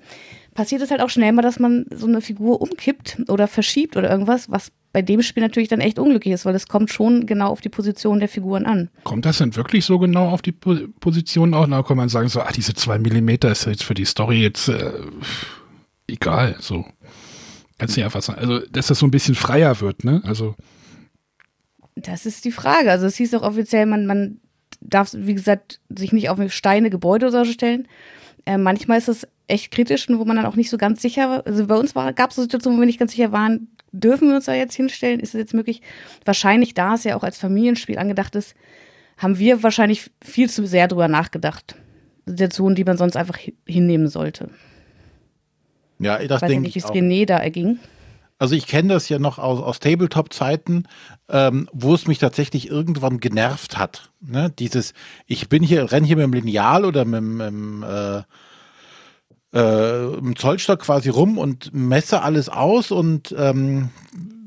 passiert 0.52 0.82
es 0.82 0.90
halt 0.90 1.00
auch 1.00 1.10
schnell 1.10 1.30
mal, 1.30 1.42
dass 1.42 1.60
man 1.60 1.86
so 1.94 2.08
eine 2.08 2.20
Figur 2.20 2.60
umkippt 2.60 3.18
oder 3.28 3.46
verschiebt 3.46 3.96
oder 3.96 4.10
irgendwas, 4.10 4.50
was 4.50 4.72
bei 4.92 5.00
dem 5.00 5.22
Spiel 5.22 5.44
natürlich 5.44 5.68
dann 5.68 5.78
echt 5.78 6.00
unglücklich 6.00 6.34
ist, 6.34 6.44
weil 6.44 6.56
es 6.56 6.66
kommt 6.66 6.90
schon 6.90 7.24
genau 7.24 7.50
auf 7.50 7.60
die 7.60 7.68
Position 7.68 8.18
der 8.18 8.28
Figuren 8.28 8.66
an. 8.66 8.90
Kommt 9.04 9.26
das 9.26 9.38
denn 9.38 9.54
wirklich 9.54 9.84
so 9.84 10.00
genau 10.00 10.30
auf 10.30 10.42
die 10.42 10.50
Position 10.50 11.54
auch? 11.54 11.68
Da 11.68 11.84
kann 11.84 11.96
man 11.96 12.08
sagen, 12.08 12.28
so, 12.28 12.40
ah, 12.40 12.50
diese 12.50 12.74
zwei 12.74 12.98
Millimeter 12.98 13.48
ist 13.52 13.64
jetzt 13.66 13.84
für 13.84 13.94
die 13.94 14.06
Story 14.06 14.42
jetzt. 14.42 14.66
Äh 14.68 14.90
egal, 16.08 16.56
so. 16.58 16.84
Kannst 17.78 17.94
du 17.94 18.00
nicht 18.00 18.06
einfach 18.06 18.22
sagen. 18.22 18.40
Also, 18.40 18.66
dass 18.72 18.88
das 18.88 18.98
so 18.98 19.06
ein 19.06 19.12
bisschen 19.12 19.36
freier 19.36 19.80
wird, 19.80 20.02
ne? 20.02 20.20
Also. 20.24 20.56
Das 21.96 22.26
ist 22.26 22.44
die 22.44 22.52
Frage. 22.52 22.90
Also, 22.90 23.06
es 23.06 23.16
hieß 23.16 23.34
auch 23.34 23.42
offiziell, 23.42 23.86
man, 23.86 24.06
man 24.06 24.40
darf, 24.80 25.10
wie 25.14 25.34
gesagt, 25.34 25.80
sich 25.88 26.12
nicht 26.12 26.28
auf 26.28 26.38
Steine, 26.52 26.90
Gebäude 26.90 27.28
oder 27.28 27.44
so 27.44 27.52
stellen. 27.52 27.88
Äh, 28.46 28.58
manchmal 28.58 28.98
ist 28.98 29.08
es 29.08 29.26
echt 29.46 29.70
kritisch 29.70 30.08
und 30.08 30.18
wo 30.18 30.24
man 30.24 30.36
dann 30.36 30.46
auch 30.46 30.56
nicht 30.56 30.70
so 30.70 30.78
ganz 30.78 31.00
sicher 31.02 31.28
war. 31.28 31.46
Also, 31.46 31.66
bei 31.66 31.76
uns 31.76 31.94
gab 31.94 32.30
es 32.30 32.36
so 32.36 32.42
Situationen, 32.42 32.78
wo 32.78 32.82
wir 32.82 32.86
nicht 32.86 32.98
ganz 32.98 33.12
sicher 33.12 33.32
waren, 33.32 33.68
dürfen 33.92 34.28
wir 34.28 34.36
uns 34.36 34.46
da 34.46 34.54
jetzt 34.54 34.74
hinstellen? 34.74 35.20
Ist 35.20 35.34
es 35.34 35.38
jetzt 35.38 35.54
möglich? 35.54 35.80
Wahrscheinlich, 36.24 36.74
da 36.74 36.94
es 36.94 37.04
ja 37.04 37.16
auch 37.16 37.22
als 37.22 37.38
Familienspiel 37.38 37.98
angedacht 37.98 38.34
ist, 38.34 38.54
haben 39.16 39.38
wir 39.38 39.62
wahrscheinlich 39.62 40.10
viel 40.22 40.50
zu 40.50 40.66
sehr 40.66 40.88
drüber 40.88 41.08
nachgedacht. 41.08 41.76
Situationen, 42.26 42.74
die 42.74 42.84
man 42.84 42.96
sonst 42.96 43.16
einfach 43.16 43.38
hinnehmen 43.66 44.08
sollte. 44.08 44.50
Ja, 45.98 46.18
das 46.26 46.42
ich 46.42 46.48
denke 46.48 46.62
nicht, 46.62 46.74
wie 46.74 46.80
es 46.80 46.86
René 46.86 47.26
da 47.26 47.38
erging. 47.38 47.78
Also 48.44 48.56
ich 48.56 48.66
kenne 48.66 48.92
das 48.92 49.08
ja 49.08 49.18
noch 49.18 49.38
aus, 49.38 49.58
aus 49.58 49.80
Tabletop-Zeiten, 49.80 50.86
ähm, 51.30 51.66
wo 51.72 51.94
es 51.94 52.06
mich 52.06 52.18
tatsächlich 52.18 52.68
irgendwann 52.68 53.18
genervt 53.18 53.78
hat. 53.78 54.10
Ne? 54.20 54.52
Dieses, 54.58 54.92
ich 55.26 55.48
bin 55.48 55.62
hier, 55.62 55.90
renne 55.90 56.06
hier 56.06 56.16
mit 56.16 56.26
dem 56.26 56.34
Lineal 56.34 56.84
oder 56.84 57.06
mit, 57.06 57.22
mit, 57.22 57.52
mit 57.54 57.88
äh, 57.88 58.22
äh, 59.54 60.18
im 60.18 60.36
Zollstock 60.36 60.80
quasi 60.80 61.08
rum 61.08 61.38
und 61.38 61.72
messe 61.72 62.20
alles 62.20 62.50
aus 62.50 62.90
und 62.90 63.34
ähm, 63.38 63.88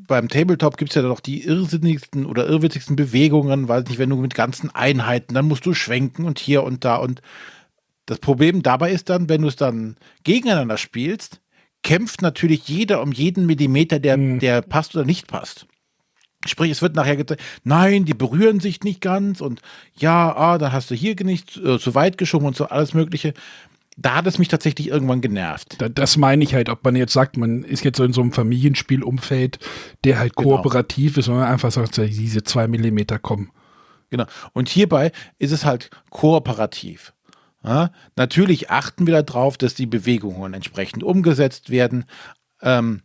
beim 0.08 0.28
Tabletop 0.30 0.78
gibt 0.78 0.92
es 0.92 0.96
ja 0.96 1.02
doch 1.02 1.20
die 1.20 1.44
irrsinnigsten 1.44 2.28
oder 2.28 2.46
irrwitzigsten 2.46 2.96
Bewegungen, 2.96 3.68
weiß 3.68 3.86
nicht, 3.86 3.98
wenn 3.98 4.12
du 4.12 4.18
mit 4.18 4.36
ganzen 4.36 4.70
Einheiten, 4.76 5.34
dann 5.34 5.48
musst 5.48 5.66
du 5.66 5.74
schwenken 5.74 6.26
und 6.26 6.38
hier 6.38 6.62
und 6.62 6.86
da 6.86 6.98
und 6.98 7.24
das 8.06 8.20
Problem 8.20 8.62
dabei 8.62 8.92
ist 8.92 9.10
dann, 9.10 9.28
wenn 9.28 9.42
du 9.42 9.48
es 9.48 9.56
dann 9.56 9.98
gegeneinander 10.24 10.78
spielst, 10.78 11.42
kämpft 11.88 12.22
natürlich 12.22 12.68
jeder 12.68 13.02
um 13.02 13.14
jeden 13.14 13.46
Millimeter, 13.46 14.00
der, 14.00 14.18
mhm. 14.18 14.40
der 14.40 14.62
passt 14.62 14.94
oder 14.94 15.06
nicht 15.06 15.28
passt. 15.28 15.68
Sprich, 16.46 16.70
es 16.70 16.82
wird 16.82 16.98
nachher 16.98 17.16
gesagt, 17.16 17.42
nein, 17.64 18.04
die 18.04 18.14
berühren 18.14 18.60
sich 18.60 18.82
nicht 18.82 19.00
ganz 19.00 19.40
und 19.40 19.62
ja, 19.96 20.36
ah, 20.36 20.58
dann 20.58 20.74
hast 20.74 20.92
du 20.92 20.96
hier 20.96 21.16
nicht 21.24 21.56
äh, 21.56 21.80
zu 21.80 21.96
weit 21.96 22.18
geschoben 22.18 22.46
und 22.46 22.58
so 22.58 22.66
alles 22.66 22.94
Mögliche. 22.94 23.34
Da 23.96 24.16
hat 24.16 24.28
es 24.28 24.38
mich 24.38 24.50
tatsächlich 24.50 24.90
irgendwann 24.90 25.22
genervt. 25.22 25.76
Da, 25.78 25.88
das 25.88 26.18
meine 26.18 26.44
ich 26.44 26.54
halt, 26.54 26.68
ob 26.68 26.84
man 26.84 26.98
jetzt 26.98 27.14
sagt, 27.14 27.38
man 27.38 27.64
ist 27.64 27.86
jetzt 27.86 27.98
so 27.98 28.04
in 28.04 28.12
so 28.12 28.20
einem 28.20 28.34
Familienspielumfeld, 28.34 29.58
der 30.04 30.20
halt 30.20 30.36
genau. 30.36 30.58
kooperativ 30.58 31.16
ist, 31.16 31.30
und 31.30 31.36
man 31.36 31.46
einfach 31.46 31.72
sagt, 31.72 31.96
diese 31.96 32.44
zwei 32.44 32.68
Millimeter 32.68 33.18
kommen. 33.18 33.50
Genau. 34.10 34.26
Und 34.52 34.68
hierbei 34.68 35.14
ist 35.40 35.54
es 35.54 35.64
halt 35.64 35.90
kooperativ. 36.10 37.14
Ja, 37.64 37.92
natürlich 38.16 38.70
achten 38.70 39.08
wir 39.08 39.22
darauf, 39.24 39.58
dass 39.58 39.74
die 39.74 39.88
Bewegungen 39.88 40.54
entsprechend 40.54 41.04
umgesetzt 41.04 41.70
werden. 41.70 42.06
Ähm, 42.62 43.02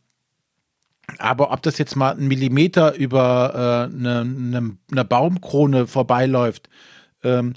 aber 1.19 1.53
ob 1.53 1.63
das 1.63 1.79
jetzt 1.79 1.97
mal 1.97 2.13
einen 2.13 2.29
Millimeter 2.29 2.95
über 2.95 3.89
äh, 3.91 3.95
eine, 3.95 4.21
eine, 4.21 4.77
eine, 4.91 5.05
Baumkrone 5.05 5.87
vorbeiläuft, 5.87 6.69
ähm, 7.23 7.55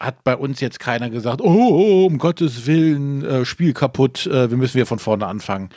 hat 0.00 0.24
bei 0.24 0.36
uns 0.36 0.60
jetzt 0.60 0.80
keiner 0.80 1.10
gesagt, 1.10 1.40
oh, 1.40 1.46
oh 1.46 2.06
um 2.06 2.18
Gottes 2.18 2.66
Willen, 2.66 3.24
äh, 3.24 3.44
Spiel 3.44 3.72
kaputt, 3.72 4.26
äh, 4.26 4.50
wir 4.50 4.56
müssen 4.56 4.74
wieder 4.74 4.86
von 4.86 4.98
vorne 4.98 5.26
anfangen. 5.26 5.70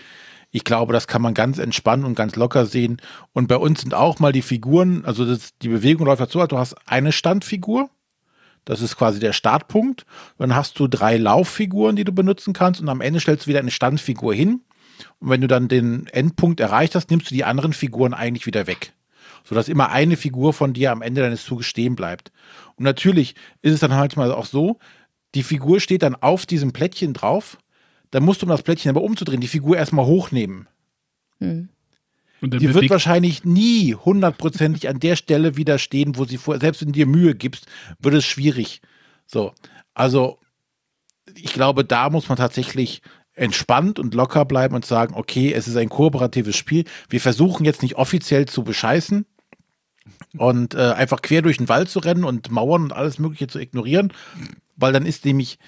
Ich 0.51 0.63
glaube, 0.63 0.93
das 0.93 1.07
kann 1.07 1.22
man 1.22 1.34
ganz 1.34 1.60
entspannt 1.60 2.05
und 2.05 2.15
ganz 2.15 2.36
locker 2.36 2.65
sehen. 2.65 3.01
Und 3.34 3.48
bei 3.48 3.57
uns 3.57 3.81
sind 3.81 3.93
auch 3.93 4.19
mal 4.19 4.31
die 4.31 4.41
Figuren, 4.41 5.03
also 5.05 5.25
das, 5.25 5.57
die 5.62 5.67
Bewegung 5.69 6.05
läuft 6.05 6.22
halt 6.22 6.31
so, 6.31 6.46
du 6.46 6.57
hast 6.57 6.75
eine 6.88 7.12
Standfigur, 7.12 7.89
das 8.67 8.81
ist 8.81 8.97
quasi 8.97 9.19
der 9.19 9.31
Startpunkt. 9.31 10.05
Dann 10.38 10.53
hast 10.53 10.77
du 10.77 10.88
drei 10.89 11.15
Lauffiguren, 11.15 11.95
die 11.95 12.03
du 12.03 12.12
benutzen 12.12 12.51
kannst 12.51 12.81
und 12.81 12.89
am 12.89 13.00
Ende 13.00 13.21
stellst 13.21 13.45
du 13.45 13.50
wieder 13.50 13.59
eine 13.59 13.71
Standfigur 13.71 14.33
hin. 14.33 14.62
Und 15.19 15.29
wenn 15.29 15.39
du 15.39 15.47
dann 15.47 15.69
den 15.69 16.07
Endpunkt 16.07 16.59
erreicht 16.59 16.93
hast, 16.93 17.09
nimmst 17.09 17.31
du 17.31 17.33
die 17.33 17.45
anderen 17.45 17.71
Figuren 17.71 18.13
eigentlich 18.13 18.45
wieder 18.45 18.67
weg. 18.67 18.91
Sodass 19.45 19.69
immer 19.69 19.89
eine 19.89 20.17
Figur 20.17 20.51
von 20.51 20.74
dir 20.74 20.91
am 20.91 21.01
Ende 21.01 21.21
deines 21.21 21.45
Zuges 21.45 21.65
stehen 21.65 21.95
bleibt. 21.95 22.33
Und 22.75 22.83
natürlich 22.83 23.36
ist 23.62 23.74
es 23.74 23.79
dann 23.79 23.93
halt 23.93 24.17
mal 24.17 24.33
auch 24.33 24.45
so, 24.45 24.79
die 25.33 25.43
Figur 25.43 25.79
steht 25.79 26.03
dann 26.03 26.15
auf 26.15 26.45
diesem 26.45 26.74
Plättchen 26.74 27.13
drauf. 27.13 27.57
Dann 28.12 28.24
musst 28.24 28.41
du, 28.41 28.47
um 28.47 28.50
das 28.50 28.63
Plättchen 28.63 28.89
aber 28.89 29.01
umzudrehen, 29.01 29.39
die 29.39 29.47
Figur 29.47 29.77
erstmal 29.77 30.05
hochnehmen. 30.05 30.67
Hm 32.39 32.51
die 32.51 32.74
wird 32.74 32.89
wahrscheinlich 32.89 33.46
nie 33.46 33.96
hundertprozentig 33.96 34.88
an 34.89 35.00
der 35.00 35.15
Stelle 35.15 35.58
widerstehen, 35.58 36.17
wo 36.17 36.25
sie 36.25 36.38
vor, 36.38 36.60
selbst 36.60 36.82
wenn 36.82 36.89
du 36.89 36.94
dir 36.94 37.08
Mühe 37.08 37.36
gibst, 37.36 37.65
wird 38.00 38.15
es 38.15 38.25
schwierig. 38.25 38.82
So, 39.25 39.53
also 39.94 40.39
ich 41.36 41.53
glaube, 41.53 41.84
da 41.84 42.10
muss 42.10 42.29
man 42.29 42.38
tatsächlich 42.38 43.01
entspannt 43.34 44.00
und 44.00 44.13
locker 44.13 44.46
bleiben 44.46 44.75
und 44.75 44.86
sagen, 44.86 45.13
okay, 45.15 45.53
es 45.53 45.67
ist 45.67 45.77
ein 45.77 45.89
kooperatives 45.89 46.56
Spiel. 46.56 46.86
Wir 47.10 47.22
versuchen 47.22 47.65
jetzt 47.65 47.84
nicht 47.84 47.96
offiziell 47.96 48.48
zu 48.48 48.63
bescheißen 48.63 49.25
und 50.38 50.74
äh, 50.74 50.94
einfach 50.94 51.22
quer 51.22 51.41
durch 51.41 51.58
den 51.58 51.70
Wald 51.70 51.89
zu 51.89 52.00
rennen 52.00 52.24
und 52.24 52.51
Mauern 52.51 52.84
und 52.84 52.94
alles 52.94 53.20
Mögliche 53.20 53.48
zu 53.48 53.60
ignorieren, 53.60 54.12
weil 54.75 54.94
dann 54.94 55.06
ist 55.06 55.25
nämlich, 55.25 55.60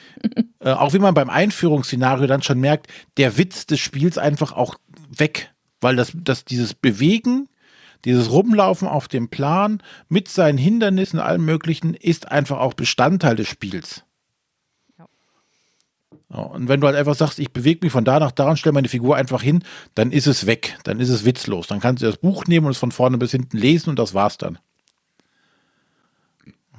äh, 0.59 0.71
auch 0.71 0.93
wie 0.93 0.99
man 0.99 1.13
beim 1.13 1.29
Einführungsszenario 1.29 2.27
dann 2.27 2.41
schon 2.41 2.59
merkt, 2.59 2.87
der 3.17 3.37
Witz 3.37 3.65
des 3.65 3.79
Spiels 3.79 4.17
einfach 4.17 4.51
auch 4.51 4.75
weg 5.15 5.51
weil 5.81 5.95
das, 5.95 6.11
das 6.15 6.45
dieses 6.45 6.73
Bewegen, 6.73 7.47
dieses 8.05 8.31
Rumlaufen 8.31 8.87
auf 8.87 9.07
dem 9.07 9.29
Plan 9.29 9.81
mit 10.07 10.27
seinen 10.27 10.57
Hindernissen, 10.57 11.19
allem 11.19 11.45
Möglichen, 11.45 11.93
ist 11.93 12.31
einfach 12.31 12.59
auch 12.59 12.73
Bestandteil 12.73 13.35
des 13.35 13.47
Spiels. 13.47 14.03
Und 16.29 16.67
wenn 16.67 16.79
du 16.79 16.85
halt 16.85 16.95
einfach 16.95 17.15
sagst, 17.15 17.39
ich 17.39 17.51
bewege 17.51 17.79
mich 17.83 17.91
von 17.91 18.05
da 18.05 18.19
nach 18.19 18.31
da 18.31 18.51
und 18.51 18.57
stelle 18.57 18.73
meine 18.73 18.87
Figur 18.87 19.15
einfach 19.15 19.41
hin, 19.41 19.63
dann 19.95 20.11
ist 20.11 20.27
es 20.27 20.45
weg. 20.45 20.77
Dann 20.83 20.99
ist 20.99 21.09
es 21.09 21.25
witzlos. 21.25 21.65
Dann 21.65 21.79
kannst 21.79 22.03
du 22.03 22.05
das 22.05 22.17
Buch 22.17 22.45
nehmen 22.45 22.67
und 22.67 22.73
es 22.73 22.77
von 22.77 22.91
vorne 22.91 23.17
bis 23.17 23.31
hinten 23.31 23.57
lesen 23.57 23.89
und 23.89 23.97
das 23.97 24.13
war's 24.13 24.37
dann. 24.37 24.59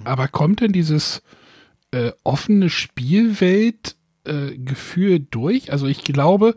Aber 0.05 0.29
kommt 0.29 0.61
denn 0.61 0.71
dieses 0.73 1.23
äh, 1.91 2.13
offene 2.23 2.71
Spielwelt-Gefühl 2.71 5.15
äh, 5.15 5.27
durch? 5.31 5.73
Also 5.73 5.87
ich 5.87 6.05
glaube, 6.05 6.55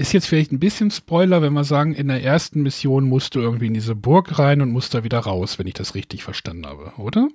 ist 0.00 0.12
jetzt 0.12 0.26
vielleicht 0.26 0.50
ein 0.50 0.58
bisschen 0.58 0.90
Spoiler, 0.90 1.42
wenn 1.42 1.52
wir 1.52 1.64
sagen, 1.64 1.94
in 1.94 2.08
der 2.08 2.22
ersten 2.22 2.62
Mission 2.62 3.04
musst 3.04 3.34
du 3.34 3.40
irgendwie 3.40 3.66
in 3.66 3.74
diese 3.74 3.94
Burg 3.94 4.38
rein 4.38 4.62
und 4.62 4.70
musst 4.70 4.94
da 4.94 5.04
wieder 5.04 5.18
raus, 5.18 5.58
wenn 5.58 5.66
ich 5.66 5.74
das 5.74 5.94
richtig 5.94 6.24
verstanden 6.24 6.66
habe, 6.66 6.92
oder? 6.96 7.28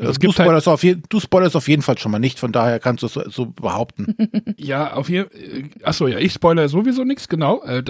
Also 0.00 0.10
es 0.10 0.18
du, 0.18 0.26
halt 0.26 0.34
spoilerst 0.34 0.66
halt 0.66 0.74
auf 0.74 0.82
je, 0.82 0.96
du 1.08 1.20
spoilerst 1.20 1.54
auf 1.54 1.68
jeden 1.68 1.82
Fall 1.82 1.96
schon 1.96 2.10
mal 2.10 2.18
nicht, 2.18 2.40
von 2.40 2.50
daher 2.50 2.80
kannst 2.80 3.04
du 3.04 3.06
es 3.06 3.12
so, 3.12 3.30
so, 3.30 3.46
behaupten. 3.46 4.16
ja, 4.56 4.92
auf 4.94 5.08
jeden 5.08 5.70
Achso, 5.84 6.08
ja, 6.08 6.18
ich 6.18 6.32
spoilere 6.32 6.68
sowieso 6.68 7.04
nichts, 7.04 7.28
genau. 7.28 7.62
Äh, 7.62 7.84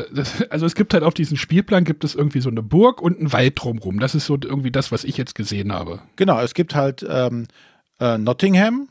also 0.50 0.66
es 0.66 0.75
gibt 0.75 0.92
halt 0.92 1.02
auf 1.02 1.14
diesem 1.14 1.38
Spielplan 1.38 1.84
gibt 1.84 2.04
es 2.04 2.14
irgendwie 2.14 2.40
so 2.40 2.50
eine 2.50 2.62
Burg 2.62 3.00
und 3.00 3.18
einen 3.18 3.32
Wald 3.32 3.54
drumrum. 3.56 4.00
Das 4.00 4.14
ist 4.14 4.26
so 4.26 4.34
irgendwie 4.34 4.70
das, 4.70 4.92
was 4.92 5.04
ich 5.04 5.16
jetzt 5.16 5.34
gesehen 5.34 5.73
habe. 5.73 6.00
Genau, 6.16 6.38
es 6.40 6.52
gibt 6.52 6.75
halt 6.75 7.06
ähm, 7.08 7.46
äh, 8.00 8.18
Nottingham 8.18 8.88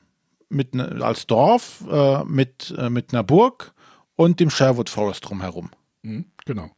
mit, 0.50 0.74
ne, 0.74 0.98
als 1.02 1.28
Dorf 1.28 1.84
äh, 1.92 2.24
mit, 2.24 2.74
äh, 2.80 2.90
mit 2.90 3.14
einer 3.14 3.24
Burg 3.24 3.73
und 4.16 4.40
dem 4.40 4.50
Sherwood 4.50 4.90
Forest 4.90 5.30
drumherum. 5.30 5.70
Mhm, 6.02 6.26
genau. 6.46 6.70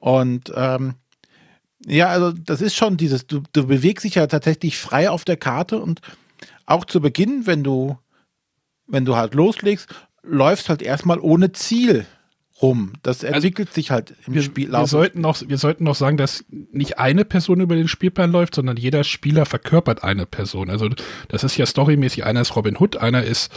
Und 0.00 0.52
ähm, 0.54 0.94
ja, 1.86 2.08
also 2.08 2.32
das 2.32 2.60
ist 2.60 2.74
schon 2.74 2.96
dieses, 2.96 3.26
du, 3.26 3.42
du 3.52 3.66
bewegst 3.66 4.04
dich 4.04 4.16
ja 4.16 4.26
tatsächlich 4.26 4.78
frei 4.78 5.10
auf 5.10 5.24
der 5.24 5.36
Karte 5.36 5.78
und 5.78 6.00
auch 6.66 6.84
zu 6.84 7.00
Beginn, 7.00 7.46
wenn 7.46 7.62
du, 7.62 7.98
wenn 8.86 9.04
du 9.04 9.16
halt 9.16 9.34
loslegst, 9.34 9.88
läufst 10.22 10.68
halt 10.68 10.82
erstmal 10.82 11.18
ohne 11.18 11.52
Ziel 11.52 12.06
rum. 12.62 12.92
Das 13.02 13.24
also 13.24 13.34
entwickelt 13.34 13.68
also, 13.68 13.74
sich 13.74 13.90
halt 13.90 14.14
im 14.26 14.34
wir, 14.34 14.42
Spiel. 14.42 14.70
Wir 14.70 14.86
sollten, 14.86 15.20
noch, 15.20 15.40
wir 15.46 15.58
sollten 15.58 15.84
noch 15.84 15.94
sagen, 15.94 16.16
dass 16.16 16.44
nicht 16.48 16.98
eine 16.98 17.24
Person 17.24 17.60
über 17.60 17.74
den 17.74 17.88
Spielplan 17.88 18.32
läuft, 18.32 18.54
sondern 18.54 18.76
jeder 18.76 19.04
Spieler 19.04 19.44
verkörpert 19.44 20.02
eine 20.04 20.26
Person. 20.26 20.70
Also 20.70 20.88
das 21.28 21.44
ist 21.44 21.56
ja 21.56 21.66
storymäßig, 21.66 22.24
einer 22.24 22.40
ist 22.40 22.56
Robin 22.56 22.78
Hood, 22.78 22.96
einer 22.96 23.24
ist 23.24 23.52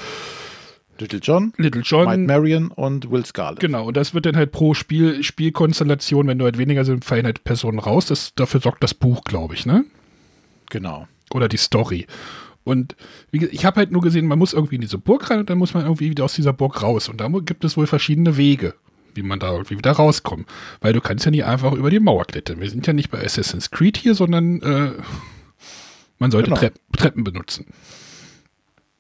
Little 1.00 1.20
John, 1.20 1.54
Little 1.58 1.82
John, 1.82 2.06
Mike 2.06 2.22
Marion 2.22 2.68
und 2.70 3.10
Will 3.12 3.26
Scarlet. 3.26 3.60
Genau, 3.60 3.86
und 3.88 3.98
das 3.98 4.14
wird 4.14 4.26
dann 4.26 4.36
halt 4.36 4.52
pro 4.52 4.74
Spiel, 4.74 5.24
Spielkonstellation, 5.24 6.28
wenn 6.28 6.38
du 6.38 6.46
halt 6.46 6.58
weniger 6.58 6.86
sind, 6.86 7.06
fallen 7.06 7.26
halt 7.26 7.44
Personen 7.44 7.80
raus. 7.80 8.08
Das, 8.08 8.34
dafür 8.36 8.62
sorgt 8.62 8.84
das 8.84 8.94
Buch, 8.94 9.24
glaube 9.24 9.54
ich, 9.54 9.66
ne? 9.66 9.86
Genau. 10.70 11.08
Oder 11.34 11.48
die 11.48 11.58
Story. 11.58 12.08
Und 12.64 12.98
ich 13.32 13.66
habe 13.66 13.78
halt 13.78 13.92
nur 13.92 14.02
gesehen, 14.02 14.26
man 14.26 14.40
muss 14.40 14.52
irgendwie 14.52 14.76
in 14.76 14.82
diese 14.82 14.98
Burg 14.98 15.30
rein 15.30 15.40
und 15.40 15.50
dann 15.50 15.58
muss 15.58 15.74
man 15.74 15.84
irgendwie 15.84 16.10
wieder 16.10 16.26
aus 16.26 16.34
dieser 16.34 16.52
Burg 16.52 16.84
raus. 16.84 17.08
Und 17.08 17.22
da 17.22 17.30
gibt 17.30 17.64
es 17.64 17.78
wohl 17.78 17.88
verschiedene 17.88 18.36
Wege, 18.36 18.74
wie 19.14 19.22
man 19.22 19.40
da 19.40 19.54
irgendwie 19.54 19.78
wieder 19.78 19.92
rauskommt. 19.92 20.50
Weil 20.82 20.92
du 20.92 21.00
kannst 21.00 21.24
ja 21.24 21.32
nicht 21.32 21.46
einfach 21.46 21.72
über 21.72 21.90
die 21.90 22.02
Mauer 22.02 22.26
klettern. 22.26 22.60
Wir 22.60 22.70
sind 22.70 22.86
ja 22.86 22.92
nicht 22.92 23.10
bei 23.10 23.24
Assassin's 23.24 23.72
Creed 23.72 23.96
hier, 23.96 24.16
sondern 24.16 24.62
äh, 24.62 24.92
man 26.20 26.30
sollte 26.30 26.50
genau. 26.50 26.60
Trepp, 26.60 26.76
Treppen 26.92 27.24
benutzen. 27.24 27.68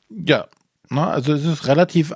Ja, 0.10 0.48
ne? 0.89 1.08
also 1.08 1.34
es 1.34 1.46
ist 1.46 1.67
relativ, 1.67 2.13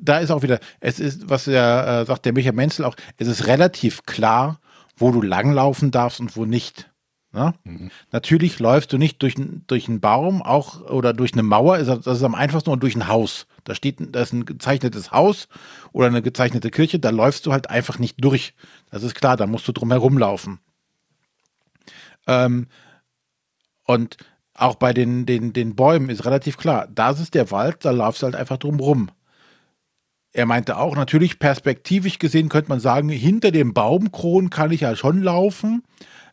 da 0.00 0.18
ist 0.18 0.30
auch 0.30 0.42
wieder, 0.42 0.60
es 0.80 1.00
ist, 1.00 1.28
was 1.28 1.46
ja 1.46 2.02
äh, 2.02 2.04
sagt 2.04 2.24
der 2.24 2.32
Michael 2.32 2.54
Menzel 2.54 2.84
auch, 2.84 2.96
es 3.16 3.28
ist 3.28 3.46
relativ 3.46 4.04
klar, 4.04 4.60
wo 4.96 5.10
du 5.10 5.22
langlaufen 5.22 5.90
darfst 5.90 6.20
und 6.20 6.36
wo 6.36 6.44
nicht. 6.44 6.90
Ne? 7.32 7.54
Mhm. 7.64 7.90
Natürlich 8.10 8.58
läufst 8.58 8.92
du 8.92 8.98
nicht 8.98 9.22
durch, 9.22 9.34
durch 9.66 9.88
einen 9.88 10.00
Baum 10.00 10.42
auch 10.42 10.80
oder 10.88 11.12
durch 11.12 11.34
eine 11.34 11.42
Mauer, 11.42 11.78
das 11.78 12.06
ist 12.06 12.22
am 12.22 12.34
einfachsten 12.34 12.70
nur 12.70 12.78
durch 12.78 12.96
ein 12.96 13.08
Haus. 13.08 13.46
Da 13.64 13.74
steht, 13.74 13.96
da 14.14 14.22
ist 14.22 14.32
ein 14.32 14.46
gezeichnetes 14.46 15.12
Haus 15.12 15.48
oder 15.92 16.06
eine 16.06 16.22
gezeichnete 16.22 16.70
Kirche, 16.70 16.98
da 16.98 17.10
läufst 17.10 17.44
du 17.44 17.52
halt 17.52 17.68
einfach 17.68 17.98
nicht 17.98 18.16
durch. 18.24 18.54
Das 18.90 19.02
ist 19.02 19.14
klar, 19.14 19.36
da 19.36 19.46
musst 19.46 19.68
du 19.68 19.72
drum 19.72 19.90
herum 19.90 20.16
laufen. 20.16 20.58
Ähm, 22.26 22.66
und 23.84 24.16
auch 24.58 24.74
bei 24.74 24.92
den, 24.92 25.24
den, 25.24 25.52
den 25.52 25.76
Bäumen 25.76 26.10
ist 26.10 26.24
relativ 26.24 26.56
klar, 26.56 26.88
das 26.92 27.20
ist 27.20 27.34
der 27.34 27.50
Wald, 27.50 27.84
da 27.84 27.90
laufst 27.90 28.22
du 28.22 28.26
halt 28.26 28.36
einfach 28.36 28.58
drum 28.58 28.80
rum. 28.80 29.10
Er 30.32 30.46
meinte 30.46 30.76
auch, 30.76 30.94
natürlich 30.94 31.38
perspektivisch 31.38 32.18
gesehen 32.18 32.48
könnte 32.48 32.68
man 32.68 32.80
sagen, 32.80 33.08
hinter 33.08 33.50
dem 33.50 33.72
Baumkron 33.72 34.50
kann 34.50 34.70
ich 34.70 34.82
ja 34.82 34.94
schon 34.94 35.22
laufen. 35.22 35.82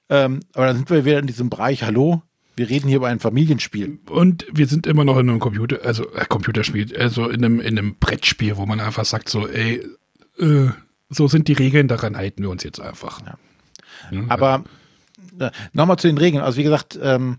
Ähm, 0.10 0.42
aber 0.54 0.68
dann 0.68 0.76
sind 0.76 0.90
wir 0.90 1.06
wieder 1.06 1.20
in 1.20 1.28
diesem 1.28 1.50
Bereich, 1.50 1.84
hallo, 1.84 2.22
wir 2.56 2.70
reden 2.70 2.88
hier 2.88 2.98
über 2.98 3.08
ein 3.08 3.20
Familienspiel. 3.20 4.00
Und 4.10 4.46
wir 4.52 4.68
sind 4.68 4.86
immer 4.86 5.04
noch 5.04 5.18
in 5.18 5.30
einem 5.30 5.40
Computer, 5.40 5.80
also 5.84 6.12
äh, 6.14 6.26
Computerspiel, 6.26 6.96
also 6.98 7.30
in 7.30 7.44
einem, 7.44 7.60
in 7.60 7.78
einem 7.78 7.96
Brettspiel, 7.96 8.58
wo 8.58 8.66
man 8.66 8.80
einfach 8.80 9.06
sagt 9.06 9.30
so, 9.30 9.48
ey, 9.48 9.84
äh, 10.40 10.70
so 11.10 11.28
sind 11.28 11.48
die 11.48 11.54
Regeln, 11.54 11.88
daran 11.88 12.18
halten 12.18 12.44
wir 12.44 12.50
uns 12.50 12.64
jetzt 12.64 12.80
einfach. 12.80 13.22
Ja. 13.26 13.38
Ja, 14.12 14.24
aber 14.30 14.64
äh, 15.40 15.52
nochmal 15.74 15.98
zu 15.98 16.08
den 16.08 16.18
Regeln. 16.18 16.44
Also 16.44 16.58
wie 16.58 16.64
gesagt, 16.64 17.00
ähm, 17.02 17.38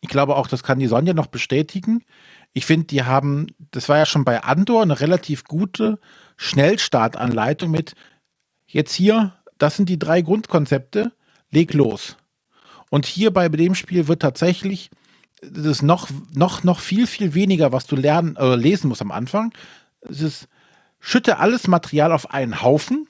ich 0.00 0.08
glaube 0.08 0.36
auch, 0.36 0.46
das 0.46 0.62
kann 0.62 0.78
die 0.78 0.86
Sonja 0.86 1.14
noch 1.14 1.26
bestätigen. 1.26 2.04
Ich 2.52 2.66
finde, 2.66 2.86
die 2.86 3.02
haben, 3.02 3.46
das 3.70 3.88
war 3.88 3.98
ja 3.98 4.06
schon 4.06 4.24
bei 4.24 4.42
Andor 4.42 4.82
eine 4.82 5.00
relativ 5.00 5.44
gute 5.44 5.98
Schnellstartanleitung 6.36 7.70
mit 7.70 7.94
jetzt 8.66 8.94
hier, 8.94 9.34
das 9.58 9.76
sind 9.76 9.88
die 9.88 9.98
drei 9.98 10.22
Grundkonzepte, 10.22 11.12
leg 11.50 11.72
los. 11.74 12.16
Und 12.90 13.06
hier 13.06 13.32
bei 13.32 13.48
dem 13.48 13.74
Spiel 13.74 14.08
wird 14.08 14.22
tatsächlich 14.22 14.90
das 15.42 15.66
ist 15.66 15.82
noch, 15.82 16.08
noch, 16.34 16.64
noch 16.64 16.80
viel, 16.80 17.06
viel 17.06 17.34
weniger, 17.34 17.72
was 17.72 17.86
du 17.86 17.96
lernen 17.96 18.36
äh, 18.36 18.54
lesen 18.56 18.88
musst 18.88 19.02
am 19.02 19.10
Anfang. 19.12 19.52
Es 20.00 20.20
ist, 20.20 20.48
schütte 20.98 21.38
alles 21.38 21.68
Material 21.68 22.12
auf 22.12 22.30
einen 22.30 22.62
Haufen, 22.62 23.06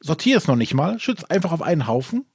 sortiere 0.00 0.38
es 0.38 0.46
noch 0.46 0.56
nicht 0.56 0.74
mal, 0.74 0.98
schütte 0.98 1.22
es 1.22 1.30
einfach 1.30 1.52
auf 1.52 1.62
einen 1.62 1.86
Haufen 1.86 2.26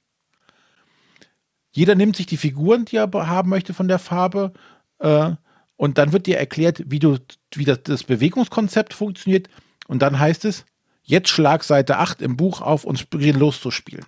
jeder 1.74 1.96
nimmt 1.96 2.16
sich 2.16 2.26
die 2.26 2.36
Figuren, 2.36 2.84
die 2.84 2.96
er 2.96 3.10
haben 3.12 3.50
möchte 3.50 3.74
von 3.74 3.88
der 3.88 3.98
Farbe, 3.98 4.52
äh, 5.00 5.32
und 5.76 5.98
dann 5.98 6.12
wird 6.12 6.26
dir 6.26 6.38
erklärt, 6.38 6.84
wie, 6.86 7.00
du, 7.00 7.18
wie 7.52 7.64
das, 7.64 7.82
das 7.82 8.04
Bewegungskonzept 8.04 8.94
funktioniert. 8.94 9.48
Und 9.88 10.02
dann 10.02 10.18
heißt 10.18 10.44
es, 10.44 10.64
jetzt 11.02 11.28
schlag 11.28 11.64
Seite 11.64 11.98
8 11.98 12.22
im 12.22 12.36
Buch 12.36 12.60
auf 12.60 12.84
und 12.84 13.10
beginnen 13.10 13.40
loszuspielen. 13.40 14.06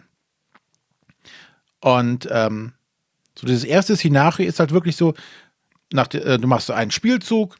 Und 1.81 2.29
ähm, 2.31 2.72
so 3.37 3.46
dieses 3.46 3.64
erste 3.64 3.96
Szenario 3.96 4.46
ist 4.46 4.61
halt 4.61 4.70
wirklich 4.70 4.96
so, 4.96 5.14
nach, 5.92 6.12
äh, 6.14 6.38
du 6.38 6.46
machst 6.46 6.68
so 6.68 6.72
einen 6.72 6.92
Spielzug, 6.92 7.59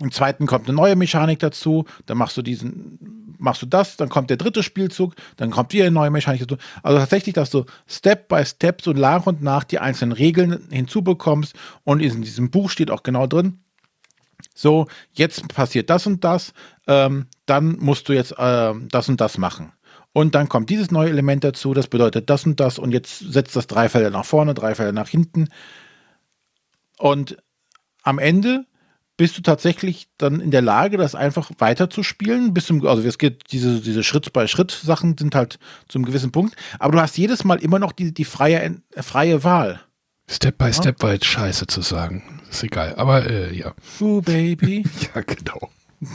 im 0.00 0.10
zweiten 0.10 0.46
kommt 0.46 0.68
eine 0.68 0.76
neue 0.76 0.96
Mechanik 0.96 1.38
dazu, 1.38 1.84
dann 2.06 2.16
machst 2.16 2.36
du 2.36 2.42
diesen, 2.42 3.21
machst 3.42 3.62
du 3.62 3.66
das, 3.66 3.96
dann 3.96 4.08
kommt 4.08 4.30
der 4.30 4.36
dritte 4.36 4.62
Spielzug, 4.62 5.14
dann 5.36 5.50
kommt 5.50 5.72
wieder 5.72 5.84
eine 5.84 5.92
neue 5.92 6.10
Mechanik. 6.10 6.42
Also 6.82 6.98
tatsächlich, 6.98 7.34
dass 7.34 7.50
du 7.50 7.64
Step 7.86 8.28
by 8.28 8.44
Step 8.44 8.82
so 8.82 8.92
nach 8.92 9.26
und 9.26 9.42
nach 9.42 9.64
die 9.64 9.78
einzelnen 9.78 10.12
Regeln 10.12 10.68
hinzubekommst 10.70 11.54
und 11.84 12.00
in 12.00 12.22
diesem 12.22 12.50
Buch 12.50 12.70
steht 12.70 12.90
auch 12.90 13.02
genau 13.02 13.26
drin, 13.26 13.58
so, 14.54 14.86
jetzt 15.12 15.48
passiert 15.48 15.90
das 15.90 16.06
und 16.06 16.24
das, 16.24 16.52
ähm, 16.86 17.26
dann 17.46 17.76
musst 17.78 18.08
du 18.08 18.12
jetzt 18.12 18.32
äh, 18.38 18.72
das 18.88 19.08
und 19.08 19.20
das 19.20 19.38
machen. 19.38 19.72
Und 20.12 20.34
dann 20.34 20.48
kommt 20.48 20.68
dieses 20.68 20.90
neue 20.90 21.08
Element 21.08 21.42
dazu, 21.42 21.72
das 21.72 21.86
bedeutet 21.86 22.28
das 22.28 22.44
und 22.44 22.60
das 22.60 22.78
und 22.78 22.92
jetzt 22.92 23.18
setzt 23.18 23.56
das 23.56 23.66
drei 23.66 23.88
Felder 23.88 24.10
nach 24.10 24.24
vorne, 24.24 24.52
drei 24.52 24.74
Felder 24.74 24.92
nach 24.92 25.08
hinten. 25.08 25.48
Und 26.98 27.36
am 28.02 28.18
Ende 28.18 28.66
bist 29.16 29.36
du 29.36 29.42
tatsächlich 29.42 30.08
dann 30.18 30.40
in 30.40 30.50
der 30.50 30.62
Lage, 30.62 30.96
das 30.96 31.14
einfach 31.14 31.50
weiterzuspielen. 31.58 32.54
Bis 32.54 32.66
zum, 32.66 32.86
also 32.86 33.02
es 33.06 33.18
geht, 33.18 33.52
diese, 33.52 33.80
diese 33.80 34.02
Schritt-bei-Schritt-Sachen 34.02 35.16
sind 35.18 35.34
halt 35.34 35.58
zu 35.88 35.98
einem 35.98 36.06
gewissen 36.06 36.32
Punkt. 36.32 36.56
Aber 36.78 36.92
du 36.92 37.00
hast 37.00 37.16
jedes 37.18 37.44
Mal 37.44 37.58
immer 37.58 37.78
noch 37.78 37.92
die, 37.92 38.12
die 38.12 38.24
freie, 38.24 38.80
freie 38.96 39.44
Wahl. 39.44 39.80
Step 40.28 40.58
by 40.58 40.66
ja? 40.66 40.72
Step 40.72 41.02
war 41.02 41.12
jetzt 41.12 41.26
scheiße 41.26 41.66
zu 41.66 41.82
sagen. 41.82 42.40
Ist 42.50 42.62
egal. 42.62 42.94
Aber 42.96 43.28
äh, 43.28 43.54
ja. 43.54 43.74
Ooh, 44.00 44.22
baby. 44.22 44.84
ja, 45.14 45.20
genau. 45.20 45.70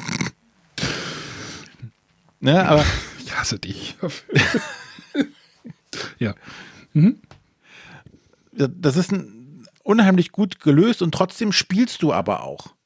ne, 2.39 2.67
aber. 2.67 2.85
Ich 3.19 3.35
hasse 3.35 3.59
dich. 3.59 3.95
ja. 6.19 6.33
Mhm. 6.93 7.19
Das 8.53 8.95
ist 8.95 9.11
ein, 9.11 9.67
unheimlich 9.83 10.31
gut 10.31 10.59
gelöst 10.59 11.01
und 11.01 11.13
trotzdem 11.13 11.51
spielst 11.51 12.01
du 12.01 12.11
aber 12.11 12.43
auch. 12.43 12.76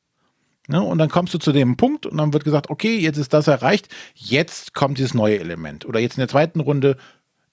Ne? 0.68 0.82
Und 0.82 0.98
dann 0.98 1.10
kommst 1.10 1.34
du 1.34 1.38
zu 1.38 1.52
dem 1.52 1.78
Punkt 1.78 2.06
und 2.06 2.18
dann 2.18 2.34
wird 2.34 2.44
gesagt, 2.44 2.70
okay, 2.70 2.98
jetzt 2.98 3.18
ist 3.18 3.34
das 3.34 3.48
erreicht, 3.48 3.90
jetzt 4.16 4.74
kommt 4.74 4.98
dieses 4.98 5.14
neue 5.14 5.40
Element. 5.40 5.86
Oder 5.86 6.00
jetzt 6.00 6.18
in 6.18 6.22
der 6.22 6.28
zweiten 6.28 6.60
Runde 6.60 6.98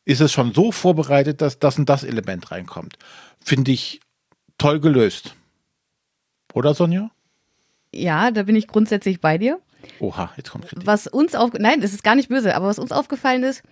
ist 0.04 0.20
es 0.20 0.32
schon 0.32 0.54
so 0.54 0.72
vorbereitet, 0.72 1.40
dass 1.40 1.58
das 1.58 1.78
und 1.78 1.88
das 1.88 2.04
Element 2.04 2.50
reinkommt. 2.50 2.96
Finde 3.44 3.72
ich 3.72 4.00
toll 4.56 4.80
gelöst. 4.80 5.34
Oder 6.54 6.74
Sonja? 6.74 7.10
Ja, 7.94 8.30
da 8.30 8.42
bin 8.42 8.56
ich 8.56 8.66
grundsätzlich 8.68 9.20
bei 9.20 9.38
dir. 9.38 9.60
Oha, 10.00 10.32
jetzt 10.36 10.50
kommt 10.50 10.66
Kritik. 10.66 10.86
Was 10.86 11.06
uns 11.06 11.34
auf, 11.34 11.52
nein, 11.58 11.80
das 11.80 11.92
ist 11.92 12.02
gar 12.02 12.14
nicht 12.14 12.28
böse, 12.28 12.54
aber 12.54 12.66
was 12.66 12.78
uns 12.78 12.92
aufgefallen 12.92 13.42
ist, 13.42 13.62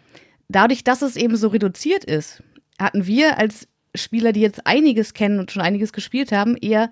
dadurch, 0.49 0.85
dass 0.85 1.03
es 1.03 1.17
eben 1.17 1.37
so 1.37 1.49
reduziert 1.49 2.05
ist, 2.05 2.43
hatten 2.79 3.07
wir 3.07 3.39
als 3.39 3.69
Spieler, 3.95 4.33
die 4.33 4.41
jetzt 4.41 4.67
einiges 4.67 5.15
kennen 5.15 5.39
und 5.39 5.51
schon 5.51 5.63
einiges 5.63 5.93
gespielt 5.93 6.33
haben, 6.33 6.57
eher 6.57 6.91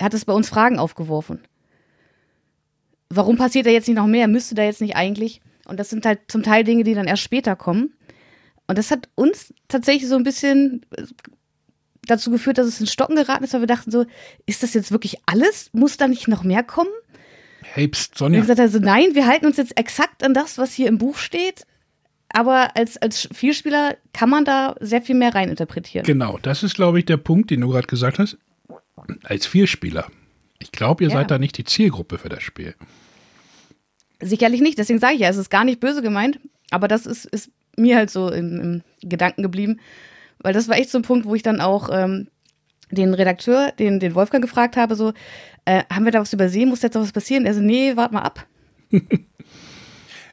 hat 0.00 0.14
es 0.14 0.24
bei 0.24 0.32
uns 0.32 0.48
Fragen 0.48 0.78
aufgeworfen. 0.78 1.42
Warum 3.10 3.36
passiert 3.36 3.66
da 3.66 3.70
jetzt 3.70 3.88
nicht 3.88 3.96
noch 3.96 4.06
mehr? 4.06 4.28
Müsste 4.28 4.54
da 4.54 4.62
jetzt 4.62 4.80
nicht 4.80 4.96
eigentlich? 4.96 5.40
Und 5.66 5.78
das 5.78 5.90
sind 5.90 6.06
halt 6.06 6.20
zum 6.28 6.42
Teil 6.42 6.64
Dinge, 6.64 6.84
die 6.84 6.94
dann 6.94 7.06
erst 7.06 7.22
später 7.22 7.56
kommen. 7.56 7.94
Und 8.66 8.78
das 8.78 8.90
hat 8.90 9.08
uns 9.14 9.52
tatsächlich 9.68 10.08
so 10.08 10.16
ein 10.16 10.22
bisschen 10.24 10.84
äh, 10.96 11.04
dazu 12.06 12.30
geführt, 12.30 12.58
dass 12.58 12.66
es 12.66 12.80
in 12.80 12.86
Stocken 12.86 13.16
geraten 13.16 13.44
ist, 13.44 13.52
weil 13.54 13.60
wir 13.60 13.66
dachten 13.66 13.90
so, 13.90 14.04
ist 14.46 14.62
das 14.62 14.74
jetzt 14.74 14.92
wirklich 14.92 15.18
alles? 15.26 15.70
Muss 15.72 15.96
da 15.96 16.08
nicht 16.08 16.28
noch 16.28 16.42
mehr 16.44 16.62
kommen? 16.62 16.90
Hey, 17.62 17.88
pst, 17.88 18.12
Und 18.12 18.18
Sonja. 18.18 18.38
ich 18.38 18.44
gesagt 18.44 18.60
also 18.60 18.78
nein, 18.78 19.14
wir 19.14 19.26
halten 19.26 19.46
uns 19.46 19.56
jetzt 19.56 19.76
exakt 19.78 20.22
an 20.22 20.32
das, 20.34 20.58
was 20.58 20.72
hier 20.74 20.88
im 20.88 20.98
Buch 20.98 21.16
steht. 21.16 21.66
Aber 22.30 22.76
als, 22.76 22.98
als 22.98 23.28
Vielspieler 23.32 23.96
kann 24.12 24.28
man 24.28 24.44
da 24.44 24.76
sehr 24.80 25.00
viel 25.00 25.14
mehr 25.14 25.34
reininterpretieren. 25.34 26.06
Genau, 26.06 26.38
das 26.42 26.62
ist, 26.62 26.74
glaube 26.74 26.98
ich, 26.98 27.06
der 27.06 27.16
Punkt, 27.16 27.50
den 27.50 27.62
du 27.62 27.68
gerade 27.68 27.86
gesagt 27.86 28.18
hast. 28.18 28.36
Als 29.24 29.46
Vierspieler. 29.46 30.10
Ich 30.58 30.72
glaube, 30.72 31.04
ihr 31.04 31.10
Ja. 31.10 31.16
seid 31.16 31.30
da 31.30 31.38
nicht 31.38 31.56
die 31.58 31.64
Zielgruppe 31.64 32.18
für 32.18 32.28
das 32.28 32.42
Spiel. 32.42 32.74
Sicherlich 34.20 34.60
nicht, 34.60 34.78
deswegen 34.78 34.98
sage 34.98 35.14
ich 35.14 35.20
ja, 35.20 35.28
es 35.28 35.36
ist 35.36 35.50
gar 35.50 35.64
nicht 35.64 35.78
böse 35.80 36.02
gemeint, 36.02 36.40
aber 36.70 36.88
das 36.88 37.06
ist, 37.06 37.24
ist 37.26 37.50
mir 37.76 37.96
halt 37.96 38.10
so 38.10 38.30
im, 38.32 38.60
im 38.60 38.82
Gedanken 39.08 39.42
geblieben, 39.44 39.78
weil 40.40 40.52
das 40.52 40.66
war 40.68 40.76
echt 40.76 40.90
so 40.90 40.98
ein 40.98 41.02
Punkt, 41.02 41.24
wo 41.26 41.36
ich 41.36 41.42
dann 41.42 41.60
auch 41.60 41.88
ähm, 41.92 42.26
den 42.90 43.14
Redakteur, 43.14 43.70
den, 43.78 44.00
den 44.00 44.16
Wolfgang 44.16 44.42
gefragt 44.42 44.76
habe, 44.76 44.96
so, 44.96 45.12
äh, 45.66 45.84
haben 45.92 46.04
wir 46.04 46.10
da 46.12 46.20
was 46.20 46.32
übersehen, 46.32 46.68
muss 46.68 46.82
jetzt 46.82 46.94
noch 46.94 47.02
was 47.02 47.12
passieren? 47.12 47.46
Er 47.46 47.54
so, 47.54 47.60
nee, 47.60 47.94
warte 47.96 48.14
mal 48.14 48.22
ab. 48.22 48.46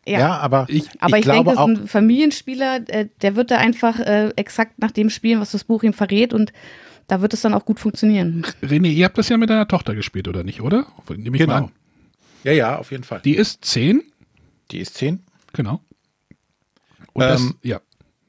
Ja, 0.08 0.20
ja, 0.20 0.38
aber 0.38 0.68
Ich- 0.70 0.86
aber 1.00 1.18
ich, 1.18 1.24
glaube 1.24 1.46
denke, 1.46 1.60
auch, 1.60 1.68
so 1.68 1.74
ein 1.82 1.88
Familienspieler, 1.88 2.82
äh, 2.90 3.08
der 3.24 3.36
wird 3.36 3.50
da 3.50 3.58
einfach 3.58 4.00
äh, 4.00 4.30
exakt 4.36 4.78
nach 4.78 4.92
dem 4.92 5.10
spielen, 5.10 5.40
was 5.40 5.50
das 5.50 5.64
Buch 5.64 5.82
ihm 5.82 5.94
verrät 5.94 6.32
und 6.32 6.54
da 7.08 7.22
wird 7.22 7.34
es 7.34 7.42
dann 7.42 7.54
auch 7.54 7.66
gut 7.66 7.80
funktionieren. 7.80 8.46
René, 8.62 8.88
ihr 8.88 9.06
habt 9.06 9.18
das 9.18 9.30
ja 9.30 9.38
mit 9.38 9.50
deiner 9.50 9.68
Tochter 9.68 9.96
gespielt, 9.96 10.28
oder 10.28 10.44
nicht, 10.44 10.62
oder? 10.62 10.88
Nehme 11.10 11.38
ich 11.38 11.46
mal 11.48 11.54
genau. 11.60 11.68
an. 11.68 11.72
Ja, 12.44 12.52
ja, 12.52 12.78
auf 12.78 12.92
jeden 12.92 13.04
Fall. 13.04 13.22
Die 13.26 13.36
ist 13.36 13.66
zehn, 13.66 14.04
Die 14.72 14.80
ist 14.80 14.96
10. 14.96 15.24
genau. 15.54 15.82
Und 17.14 17.22
das, 17.24 17.42
Ähm, 17.42 17.56
ja. 17.64 17.80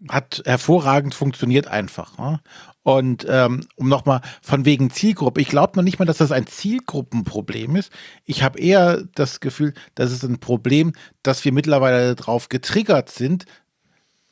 hat 0.08 0.42
hervorragend 0.46 1.14
funktioniert 1.14 1.66
einfach. 1.66 2.16
Ne? 2.18 2.40
Und 2.82 3.26
ähm, 3.28 3.66
um 3.74 3.88
nochmal 3.88 4.20
von 4.42 4.64
wegen 4.64 4.90
Zielgruppe, 4.90 5.40
ich 5.40 5.48
glaube 5.48 5.76
noch 5.76 5.82
nicht 5.82 5.98
mal, 5.98 6.04
dass 6.04 6.18
das 6.18 6.30
ein 6.30 6.46
Zielgruppenproblem 6.46 7.74
ist. 7.76 7.90
Ich 8.24 8.42
habe 8.44 8.60
eher 8.60 9.02
das 9.14 9.40
Gefühl, 9.40 9.74
das 9.96 10.12
ist 10.12 10.22
ein 10.22 10.38
Problem, 10.38 10.92
dass 11.22 11.44
wir 11.44 11.52
mittlerweile 11.52 12.14
darauf 12.14 12.48
getriggert 12.48 13.10
sind, 13.10 13.44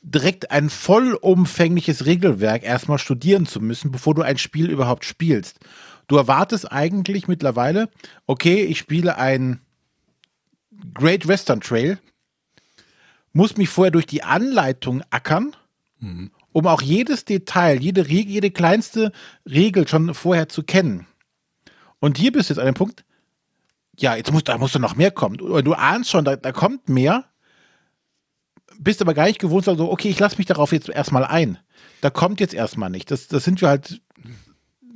direkt 0.05 0.51
ein 0.51 0.69
vollumfängliches 0.69 2.05
Regelwerk 2.05 2.63
erstmal 2.63 2.99
studieren 2.99 3.47
zu 3.47 3.61
müssen, 3.61 3.91
bevor 3.91 4.15
du 4.15 4.23
ein 4.23 4.39
Spiel 4.39 4.71
überhaupt 4.71 5.05
spielst. 5.05 5.59
Du 6.07 6.17
erwartest 6.17 6.71
eigentlich 6.71 7.27
mittlerweile, 7.27 7.89
okay, 8.27 8.63
ich 8.63 8.79
spiele 8.79 9.17
ein 9.17 9.61
Great 10.93 11.27
Western 11.27 11.61
Trail, 11.61 11.99
muss 13.33 13.57
mich 13.57 13.71
vorher 13.71 13.91
durch 13.91 14.07
die 14.07 14.23
Anleitung 14.23 15.03
ackern, 15.11 15.57
um 16.53 16.67
auch 16.67 16.83
jedes 16.83 17.25
Detail, 17.25 17.83
jede, 17.83 18.07
jede 18.07 18.51
kleinste 18.51 19.11
Regel 19.49 19.89
schon 19.89 20.13
vorher 20.13 20.49
zu 20.51 20.63
kennen. 20.63 21.07
Und 21.99 22.19
hier 22.19 22.31
bist 22.33 22.51
du 22.51 22.55
jetzt 22.55 22.61
an 22.61 22.67
dem 22.67 22.75
Punkt, 22.75 23.05
ja, 23.97 24.15
jetzt 24.17 24.31
muss, 24.31 24.45
da 24.45 24.59
muss 24.59 24.73
doch 24.73 24.81
noch 24.81 24.97
mehr 24.97 25.11
kommen. 25.11 25.39
Du, 25.39 25.63
du 25.63 25.73
ahnst 25.73 26.11
schon, 26.11 26.25
da, 26.25 26.37
da 26.37 26.53
kommt 26.53 26.89
mehr, 26.89 27.25
bist 28.79 29.01
aber 29.03 29.15
gar 29.15 29.27
nicht 29.27 29.39
gewohnt, 29.39 29.69
also 29.69 29.91
okay, 29.91 30.09
ich 30.09 30.19
lasse 30.19 30.39
mich 30.39 30.47
darauf 30.47 30.73
jetzt 30.73 30.89
erstmal 30.89 31.25
ein. 31.25 31.59
Da 32.01 32.11
kommt 32.11 32.41
jetzt 32.41 32.55
erstmal 32.55 32.91
nicht. 32.91 33.11
Das, 33.11 33.29
das 33.29 33.45
sind 33.45 33.61
wir 33.61 33.69
halt 33.69 34.01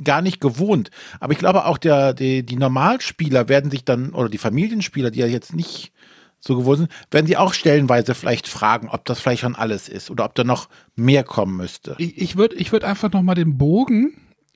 gar 0.04 0.22
nicht 0.22 0.40
gewohnt. 0.40 0.90
Aber 1.20 1.32
ich 1.32 1.38
glaube 1.38 1.64
auch 1.64 1.78
der, 1.78 2.14
die, 2.14 2.44
die 2.44 2.56
Normalspieler 2.56 3.48
werden 3.48 3.70
sich 3.70 3.84
dann, 3.84 4.10
oder 4.10 4.28
die 4.28 4.38
Familienspieler, 4.38 5.10
die 5.10 5.20
ja 5.20 5.26
jetzt 5.26 5.54
nicht 5.54 5.92
so 6.40 6.56
gewohnt 6.56 6.78
sind, 6.78 6.92
werden 7.10 7.26
die 7.26 7.36
auch 7.36 7.52
stellenweise 7.52 8.14
vielleicht 8.14 8.46
fragen, 8.46 8.88
ob 8.88 9.04
das 9.04 9.20
vielleicht 9.20 9.40
schon 9.40 9.56
alles 9.56 9.88
ist 9.88 10.10
oder 10.10 10.24
ob 10.24 10.34
da 10.34 10.44
noch 10.44 10.68
mehr 10.94 11.24
kommen 11.24 11.56
müsste. 11.56 11.96
Ich, 11.98 12.16
ich 12.16 12.36
würde 12.36 12.56
ich 12.56 12.70
würd 12.70 12.84
einfach 12.84 13.10
noch 13.10 13.22
mal 13.22 13.34
den 13.34 13.58
Bogen, 13.58 14.14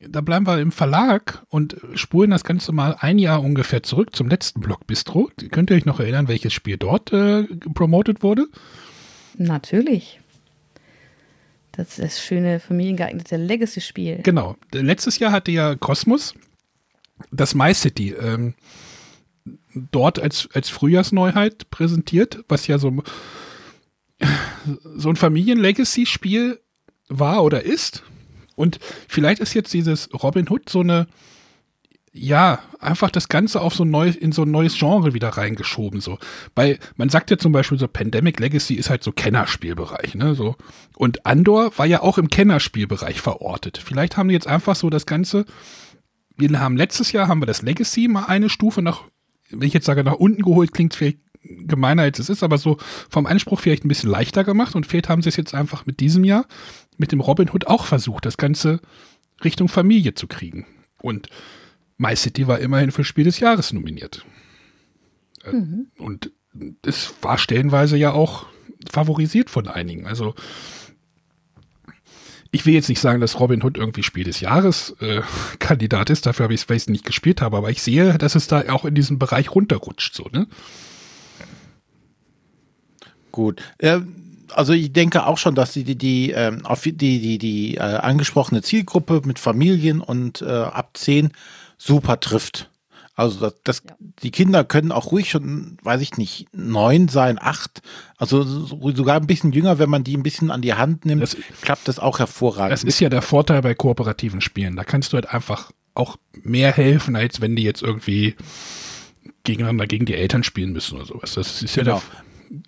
da 0.08 0.20
bleiben 0.20 0.46
wir 0.46 0.60
im 0.60 0.72
Verlag 0.72 1.44
und 1.48 1.76
spulen 1.94 2.30
das 2.30 2.44
Ganze 2.44 2.72
mal 2.72 2.96
ein 2.98 3.18
Jahr 3.18 3.42
ungefähr 3.42 3.82
zurück 3.82 4.14
zum 4.14 4.28
letzten 4.28 4.60
Blog 4.60 4.86
Bistro. 4.86 5.30
Könnt 5.50 5.70
ihr 5.70 5.76
euch 5.76 5.84
noch 5.84 6.00
erinnern, 6.00 6.28
welches 6.28 6.52
Spiel 6.52 6.76
dort 6.76 7.12
äh, 7.12 7.44
promotet 7.74 8.22
wurde? 8.22 8.46
Natürlich. 9.38 10.20
Das 11.72 11.88
ist 11.90 11.98
das 11.98 12.22
schöne 12.22 12.60
familiengeeignete 12.60 13.36
Legacy-Spiel. 13.36 14.20
Genau. 14.22 14.56
Letztes 14.72 15.18
Jahr 15.18 15.32
hatte 15.32 15.50
ja 15.50 15.74
Cosmos 15.74 16.34
das 17.30 17.54
My 17.54 17.72
City 17.72 18.10
ähm, 18.10 18.54
dort 19.74 20.18
als, 20.18 20.48
als 20.52 20.68
Frühjahrsneuheit 20.68 21.70
präsentiert, 21.70 22.44
was 22.48 22.66
ja 22.66 22.78
so, 22.78 23.02
so 24.96 25.08
ein 25.08 25.16
Familien-Legacy-Spiel 25.16 26.60
war 27.08 27.42
oder 27.42 27.62
ist. 27.62 28.02
Und 28.54 28.78
vielleicht 29.08 29.40
ist 29.40 29.54
jetzt 29.54 29.72
dieses 29.72 30.10
Robin 30.22 30.48
Hood 30.48 30.68
so 30.68 30.80
eine, 30.80 31.06
ja, 32.14 32.58
einfach 32.78 33.10
das 33.10 33.28
Ganze 33.28 33.60
auf 33.62 33.74
so 33.74 33.84
ein 33.84 33.90
neues, 33.90 34.16
in 34.16 34.32
so 34.32 34.42
ein 34.42 34.50
neues 34.50 34.78
Genre 34.78 35.14
wieder 35.14 35.30
reingeschoben, 35.30 36.00
so. 36.00 36.18
Weil 36.54 36.78
man 36.96 37.08
sagt 37.08 37.30
ja 37.30 37.38
zum 37.38 37.52
Beispiel 37.52 37.78
so, 37.78 37.88
Pandemic 37.88 38.38
Legacy 38.38 38.74
ist 38.74 38.90
halt 38.90 39.02
so 39.02 39.12
Kennerspielbereich, 39.12 40.14
ne, 40.14 40.34
so. 40.34 40.56
Und 40.96 41.24
Andor 41.24 41.76
war 41.78 41.86
ja 41.86 42.02
auch 42.02 42.18
im 42.18 42.28
Kennerspielbereich 42.28 43.20
verortet. 43.20 43.78
Vielleicht 43.78 44.16
haben 44.16 44.28
die 44.28 44.34
jetzt 44.34 44.46
einfach 44.46 44.76
so 44.76 44.90
das 44.90 45.06
Ganze, 45.06 45.46
wir 46.36 46.60
haben 46.60 46.76
letztes 46.76 47.12
Jahr 47.12 47.28
haben 47.28 47.40
wir 47.40 47.46
das 47.46 47.62
Legacy 47.62 48.08
mal 48.08 48.26
eine 48.26 48.50
Stufe 48.50 48.82
nach, 48.82 49.04
wenn 49.48 49.66
ich 49.66 49.74
jetzt 49.74 49.86
sage, 49.86 50.04
nach 50.04 50.14
unten 50.14 50.42
geholt, 50.42 50.72
klingt 50.74 50.94
vielleicht 50.94 51.18
gemeiner 51.42 52.02
als 52.02 52.18
es 52.18 52.28
ist, 52.28 52.42
aber 52.42 52.58
so 52.58 52.76
vom 53.08 53.26
Anspruch 53.26 53.60
vielleicht 53.60 53.84
ein 53.84 53.88
bisschen 53.88 54.10
leichter 54.10 54.44
gemacht 54.44 54.74
und 54.74 54.86
vielleicht 54.86 55.08
haben 55.08 55.22
sie 55.22 55.30
es 55.30 55.36
jetzt 55.36 55.54
einfach 55.54 55.86
mit 55.86 56.00
diesem 56.00 56.24
Jahr, 56.24 56.44
mit 56.98 57.10
dem 57.10 57.20
Robin 57.20 57.50
Hood 57.50 57.66
auch 57.66 57.86
versucht, 57.86 58.26
das 58.26 58.36
Ganze 58.36 58.80
Richtung 59.42 59.68
Familie 59.68 60.14
zu 60.14 60.26
kriegen. 60.26 60.66
Und 61.00 61.28
My 62.02 62.16
City 62.16 62.48
war 62.48 62.58
immerhin 62.58 62.90
für 62.90 63.04
Spiel 63.04 63.24
des 63.24 63.38
Jahres 63.38 63.72
nominiert. 63.72 64.26
Äh, 65.44 65.52
Und 65.98 66.32
es 66.84 67.14
war 67.22 67.38
stellenweise 67.38 67.96
ja 67.96 68.12
auch 68.12 68.46
favorisiert 68.90 69.48
von 69.48 69.68
einigen. 69.68 70.06
Also 70.08 70.34
ich 72.50 72.66
will 72.66 72.74
jetzt 72.74 72.88
nicht 72.88 73.00
sagen, 73.00 73.20
dass 73.20 73.38
Robin 73.38 73.62
Hood 73.62 73.78
irgendwie 73.78 74.02
Spiel 74.02 74.24
des 74.24 74.40
Jahres 74.40 74.96
äh, 75.00 75.22
Kandidat 75.60 76.10
ist, 76.10 76.26
dafür 76.26 76.44
habe 76.44 76.54
ich 76.54 76.68
es 76.68 76.88
nicht 76.88 77.04
gespielt 77.04 77.40
habe, 77.40 77.56
aber 77.56 77.70
ich 77.70 77.80
sehe, 77.80 78.18
dass 78.18 78.34
es 78.34 78.48
da 78.48 78.64
auch 78.72 78.84
in 78.84 78.96
diesem 78.96 79.20
Bereich 79.20 79.54
runterrutscht, 79.54 80.14
so, 80.14 80.26
ne? 80.32 80.48
Gut. 83.30 83.62
Äh, 83.78 84.00
also 84.50 84.72
ich 84.72 84.92
denke 84.92 85.24
auch 85.24 85.38
schon, 85.38 85.54
dass 85.54 85.72
die, 85.72 85.84
die, 85.84 85.96
die, 85.96 86.32
ähm, 86.32 86.66
auf 86.66 86.82
die, 86.82 86.92
die, 86.92 87.38
die 87.38 87.76
äh, 87.76 87.80
angesprochene 87.80 88.60
Zielgruppe 88.60 89.22
mit 89.24 89.38
Familien 89.38 90.00
und 90.00 90.42
äh, 90.42 90.50
ab 90.50 90.90
10 90.94 91.30
super 91.84 92.20
trifft. 92.20 92.68
Also 93.14 93.40
das, 93.40 93.54
das, 93.64 93.82
die 94.22 94.30
Kinder 94.30 94.64
können 94.64 94.90
auch 94.90 95.12
ruhig 95.12 95.28
schon, 95.30 95.76
weiß 95.82 96.00
ich 96.00 96.16
nicht, 96.16 96.46
neun 96.52 97.08
sein, 97.08 97.38
acht. 97.40 97.82
Also 98.16 98.42
so- 98.42 98.90
sogar 98.94 99.16
ein 99.20 99.26
bisschen 99.26 99.52
jünger, 99.52 99.78
wenn 99.78 99.90
man 99.90 100.02
die 100.02 100.16
ein 100.16 100.22
bisschen 100.22 100.50
an 100.50 100.62
die 100.62 100.72
Hand 100.74 101.04
nimmt, 101.04 101.22
Das- 101.22 101.36
klappt 101.60 101.88
das 101.88 101.98
auch 101.98 102.18
hervorragend. 102.20 102.72
Das 102.72 102.84
ist 102.84 103.00
ja 103.00 103.10
der 103.10 103.20
Vorteil 103.20 103.60
bei 103.60 103.74
kooperativen 103.74 104.40
Spielen. 104.40 104.76
Da 104.76 104.84
kannst 104.84 105.12
du 105.12 105.16
halt 105.16 105.28
einfach 105.28 105.72
auch 105.94 106.16
mehr 106.42 106.72
helfen, 106.72 107.14
als 107.14 107.42
wenn 107.42 107.54
die 107.54 107.64
jetzt 107.64 107.82
irgendwie 107.82 108.34
gegeneinander 109.44 109.86
gegen 109.86 110.06
die 110.06 110.14
Eltern 110.14 110.42
spielen 110.42 110.72
müssen 110.72 110.96
oder 110.96 111.04
sowas. 111.06 111.34
Das 111.34 111.62
ist 111.62 111.76
ja 111.76 111.82
Genau. 111.82 112.02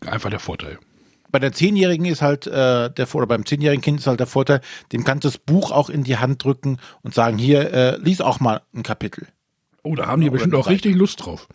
der, 0.03 0.13
einfach 0.13 0.29
der 0.31 0.41
Vorteil. 0.41 0.79
Bei 1.35 1.41
der 1.41 1.51
Zehnjährigen 1.51 2.07
ist 2.07 2.23
halt 2.23 2.47
äh, 2.47 2.91
der 2.91 3.13
oder 3.13 3.27
beim 3.27 3.45
zehnjährigen 3.45 3.83
Kind 3.83 3.99
ist 3.99 4.07
halt 4.07 4.21
der 4.21 4.29
Vorteil, 4.29 4.61
dem 4.93 5.03
kannst 5.03 5.25
du 5.25 5.29
das 5.29 5.39
Buch 5.39 5.73
auch 5.73 5.91
in 5.91 6.05
die 6.05 6.17
Hand 6.17 6.45
drücken 6.45 6.79
und 7.03 7.13
sagen, 7.13 7.39
hier, 7.39 7.73
äh, 7.73 7.97
lies 7.97 8.21
auch 8.21 8.39
mal 8.39 8.63
ein 8.73 8.85
Kapitel. 8.85 9.27
Oh, 9.83 9.97
da 9.97 10.07
haben 10.07 10.21
die 10.21 10.29
Oder 10.29 10.35
bestimmt 10.35 10.55
auch 10.55 10.67
Seite. 10.67 10.75
richtig 10.75 10.95
Lust 10.95 11.27
drauf. 11.27 11.49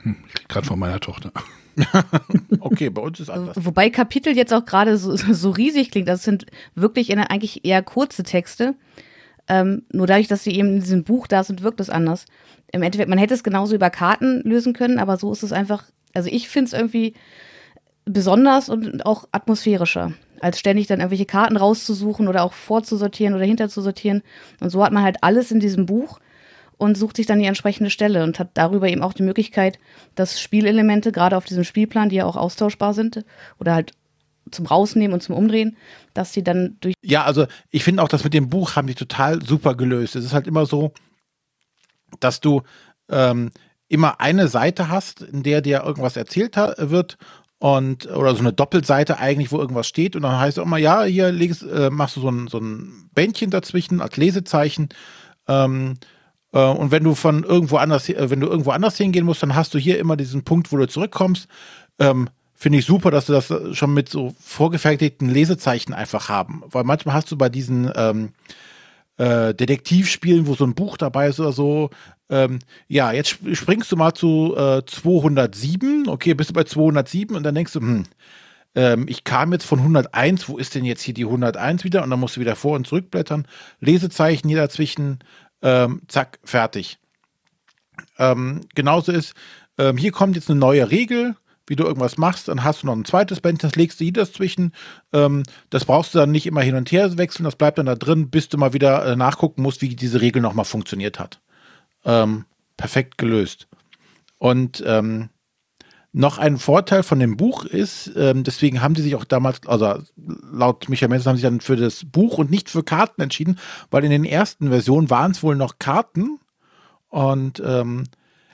Hm, 0.00 0.16
ich 0.26 0.32
krieg 0.32 0.48
gerade 0.48 0.66
von 0.66 0.78
meiner 0.78 1.00
Tochter. 1.00 1.32
Okay, 2.60 2.88
bei 2.88 3.02
uns 3.02 3.20
ist 3.20 3.28
anders. 3.28 3.58
Wobei 3.60 3.90
Kapitel 3.90 4.34
jetzt 4.34 4.54
auch 4.54 4.64
gerade 4.64 4.96
so, 4.96 5.14
so 5.32 5.50
riesig 5.50 5.90
klingt. 5.90 6.08
Das 6.08 6.22
sind 6.22 6.46
wirklich 6.74 7.10
in, 7.10 7.18
eigentlich 7.18 7.66
eher 7.66 7.82
kurze 7.82 8.22
Texte. 8.22 8.74
Ähm, 9.48 9.82
nur 9.92 10.06
dadurch, 10.06 10.28
dass 10.28 10.44
sie 10.44 10.52
eben 10.52 10.68
in 10.68 10.80
diesem 10.80 11.04
Buch 11.04 11.26
da 11.26 11.44
sind, 11.44 11.62
wirkt 11.62 11.80
es 11.80 11.90
anders. 11.90 12.24
Im 12.72 12.82
Endeffekt, 12.82 13.10
man 13.10 13.18
hätte 13.18 13.34
es 13.34 13.44
genauso 13.44 13.74
über 13.74 13.90
Karten 13.90 14.40
lösen 14.44 14.72
können, 14.72 14.98
aber 14.98 15.18
so 15.18 15.30
ist 15.30 15.42
es 15.42 15.52
einfach, 15.52 15.84
also 16.14 16.30
ich 16.30 16.48
finde 16.48 16.68
es 16.68 16.72
irgendwie 16.72 17.14
besonders 18.04 18.68
und 18.68 19.04
auch 19.06 19.26
atmosphärischer, 19.32 20.12
als 20.40 20.58
ständig 20.58 20.86
dann 20.86 21.00
irgendwelche 21.00 21.26
Karten 21.26 21.56
rauszusuchen 21.56 22.28
oder 22.28 22.42
auch 22.42 22.52
vorzusortieren 22.52 23.34
oder 23.34 23.44
hinterzusortieren. 23.44 24.22
Und 24.60 24.70
so 24.70 24.84
hat 24.84 24.92
man 24.92 25.02
halt 25.02 25.18
alles 25.22 25.50
in 25.50 25.60
diesem 25.60 25.86
Buch 25.86 26.20
und 26.76 26.96
sucht 26.98 27.16
sich 27.16 27.26
dann 27.26 27.38
die 27.38 27.46
entsprechende 27.46 27.90
Stelle 27.90 28.24
und 28.24 28.38
hat 28.38 28.50
darüber 28.54 28.88
eben 28.88 29.02
auch 29.02 29.12
die 29.12 29.22
Möglichkeit, 29.22 29.78
dass 30.14 30.40
Spielelemente, 30.40 31.12
gerade 31.12 31.36
auf 31.36 31.44
diesem 31.44 31.64
Spielplan, 31.64 32.08
die 32.08 32.16
ja 32.16 32.26
auch 32.26 32.36
austauschbar 32.36 32.94
sind 32.94 33.24
oder 33.58 33.74
halt 33.74 33.92
zum 34.50 34.66
Rausnehmen 34.66 35.14
und 35.14 35.22
zum 35.22 35.34
Umdrehen, 35.34 35.76
dass 36.12 36.32
die 36.32 36.42
dann 36.42 36.76
durch 36.80 36.94
Ja, 37.02 37.24
also 37.24 37.46
ich 37.70 37.84
finde 37.84 38.02
auch, 38.02 38.08
das 38.08 38.24
mit 38.24 38.34
dem 38.34 38.50
Buch 38.50 38.76
haben 38.76 38.86
die 38.86 38.94
total 38.94 39.42
super 39.42 39.74
gelöst. 39.74 40.16
Es 40.16 40.24
ist 40.24 40.34
halt 40.34 40.46
immer 40.46 40.66
so, 40.66 40.92
dass 42.20 42.40
du 42.40 42.62
ähm, 43.08 43.50
immer 43.88 44.20
eine 44.20 44.48
Seite 44.48 44.88
hast, 44.88 45.22
in 45.22 45.42
der 45.42 45.60
dir 45.60 45.82
irgendwas 45.82 46.16
erzählt 46.16 46.56
wird 46.56 47.18
und 47.58 48.06
oder 48.06 48.34
so 48.34 48.40
eine 48.40 48.52
Doppelseite 48.52 49.18
eigentlich, 49.18 49.52
wo 49.52 49.58
irgendwas 49.58 49.86
steht 49.86 50.16
und 50.16 50.22
dann 50.22 50.38
heißt 50.38 50.58
es 50.58 50.64
immer, 50.64 50.78
ja, 50.78 51.04
hier 51.04 51.32
legst, 51.32 51.62
äh, 51.62 51.90
machst 51.90 52.16
du 52.16 52.20
so 52.20 52.28
ein, 52.28 52.48
so 52.48 52.58
ein 52.58 53.08
Bändchen 53.14 53.50
dazwischen 53.50 54.00
als 54.00 54.16
Lesezeichen. 54.16 54.88
Ähm, 55.48 55.94
äh, 56.52 56.58
und 56.58 56.90
wenn 56.90 57.04
du 57.04 57.14
von 57.14 57.42
irgendwo 57.42 57.76
anders, 57.76 58.08
äh, 58.08 58.30
wenn 58.30 58.40
du 58.40 58.48
irgendwo 58.48 58.70
anders 58.70 58.96
hingehen 58.96 59.24
musst, 59.24 59.42
dann 59.42 59.54
hast 59.54 59.74
du 59.74 59.78
hier 59.78 59.98
immer 59.98 60.16
diesen 60.16 60.44
Punkt, 60.44 60.72
wo 60.72 60.76
du 60.76 60.86
zurückkommst. 60.86 61.48
Ähm, 61.98 62.28
Finde 62.56 62.78
ich 62.78 62.86
super, 62.86 63.10
dass 63.10 63.26
du 63.26 63.32
das 63.32 63.52
schon 63.76 63.92
mit 63.92 64.08
so 64.08 64.34
vorgefertigten 64.40 65.28
Lesezeichen 65.28 65.92
einfach 65.92 66.28
haben. 66.28 66.62
Weil 66.66 66.84
manchmal 66.84 67.14
hast 67.14 67.30
du 67.30 67.36
bei 67.36 67.48
diesen 67.48 67.90
ähm, 67.94 68.32
äh, 69.16 69.54
Detektivspielen, 69.54 70.46
wo 70.46 70.54
so 70.54 70.64
ein 70.64 70.74
Buch 70.74 70.96
dabei 70.96 71.28
ist 71.28 71.40
oder 71.40 71.52
so, 71.52 71.90
ähm, 72.30 72.58
ja, 72.88 73.12
jetzt 73.12 73.38
springst 73.52 73.92
du 73.92 73.96
mal 73.96 74.14
zu 74.14 74.54
äh, 74.56 74.82
207, 74.84 76.08
okay, 76.08 76.34
bist 76.34 76.50
du 76.50 76.54
bei 76.54 76.64
207 76.64 77.36
und 77.36 77.42
dann 77.42 77.54
denkst 77.54 77.72
du, 77.72 77.80
hm, 77.80 78.04
ähm, 78.74 79.06
ich 79.08 79.24
kam 79.24 79.52
jetzt 79.52 79.66
von 79.66 79.80
101, 79.80 80.48
wo 80.48 80.56
ist 80.56 80.74
denn 80.74 80.84
jetzt 80.84 81.02
hier 81.02 81.14
die 81.14 81.24
101 81.24 81.84
wieder? 81.84 82.02
Und 82.02 82.10
dann 82.10 82.20
musst 82.20 82.36
du 82.36 82.40
wieder 82.40 82.56
vor 82.56 82.76
und 82.76 82.86
zurück 82.86 83.10
blättern, 83.10 83.46
Lesezeichen 83.80 84.48
hier 84.48 84.58
dazwischen, 84.58 85.18
ähm, 85.62 86.02
zack, 86.08 86.38
fertig. 86.44 86.98
Ähm, 88.18 88.62
genauso 88.74 89.12
ist, 89.12 89.34
ähm, 89.78 89.96
hier 89.96 90.12
kommt 90.12 90.36
jetzt 90.36 90.50
eine 90.50 90.58
neue 90.58 90.90
Regel, 90.90 91.36
wie 91.66 91.76
du 91.76 91.84
irgendwas 91.84 92.18
machst, 92.18 92.48
dann 92.48 92.64
hast 92.64 92.82
du 92.82 92.86
noch 92.86 92.96
ein 92.96 93.06
zweites 93.06 93.40
Band, 93.40 93.62
das 93.64 93.74
legst 93.76 94.00
du 94.00 94.04
hier 94.04 94.12
dazwischen. 94.12 94.72
Ähm, 95.12 95.44
das 95.70 95.84
brauchst 95.84 96.14
du 96.14 96.18
dann 96.18 96.30
nicht 96.30 96.46
immer 96.46 96.60
hin 96.62 96.74
und 96.74 96.90
her 96.90 97.16
wechseln, 97.16 97.44
das 97.44 97.56
bleibt 97.56 97.78
dann 97.78 97.86
da 97.86 97.94
drin, 97.94 98.30
bis 98.30 98.48
du 98.48 98.58
mal 98.58 98.72
wieder 98.72 99.04
äh, 99.06 99.16
nachgucken 99.16 99.62
musst, 99.62 99.80
wie 99.82 99.88
diese 99.88 100.20
Regel 100.20 100.42
nochmal 100.42 100.64
funktioniert 100.64 101.18
hat 101.18 101.40
ähm, 102.04 102.44
perfekt 102.76 103.18
gelöst. 103.18 103.68
Und 104.38 104.82
ähm, 104.86 105.30
noch 106.12 106.38
ein 106.38 106.58
Vorteil 106.58 107.02
von 107.02 107.18
dem 107.18 107.36
Buch 107.36 107.64
ist, 107.64 108.12
ähm, 108.16 108.44
deswegen 108.44 108.80
haben 108.80 108.94
sie 108.94 109.02
sich 109.02 109.16
auch 109.16 109.24
damals, 109.24 109.66
also 109.66 109.98
laut 110.16 110.88
Michael 110.88 111.08
Menzel 111.08 111.28
haben 111.28 111.36
sie 111.36 111.40
sich 111.40 111.50
dann 111.50 111.60
für 111.60 111.76
das 111.76 112.04
Buch 112.04 112.38
und 112.38 112.50
nicht 112.50 112.70
für 112.70 112.84
Karten 112.84 113.20
entschieden, 113.20 113.58
weil 113.90 114.04
in 114.04 114.10
den 114.10 114.24
ersten 114.24 114.68
Versionen 114.68 115.10
waren 115.10 115.32
es 115.32 115.42
wohl 115.42 115.56
noch 115.56 115.80
Karten 115.80 116.38
und 117.08 117.60
ähm, 117.64 118.04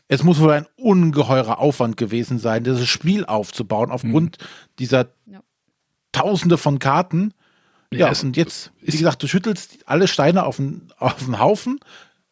es 0.09 0.25
muss 0.25 0.41
wohl 0.41 0.53
ein 0.53 0.67
ungeheurer 0.77 1.59
Aufwand 1.59 1.97
gewesen 1.97 2.39
sein, 2.39 2.65
dieses 2.65 2.89
Spiel 2.89 3.27
aufzubauen 3.27 3.91
aufgrund 3.91 4.39
mhm. 4.41 4.45
dieser 4.79 5.09
ja. 5.27 5.41
Tausende 6.13 6.59
von 6.59 6.79
Karten. 6.79 7.33
Ja, 7.93 8.11
ja 8.11 8.21
und 8.23 8.37
jetzt, 8.37 8.73
wie 8.81 8.97
gesagt, 8.97 9.23
du 9.23 9.29
schüttelst 9.29 9.79
alle 9.87 10.09
Steine 10.09 10.47
auf 10.47 10.57
den, 10.57 10.89
auf 10.99 11.25
den 11.25 11.39
Haufen, 11.39 11.79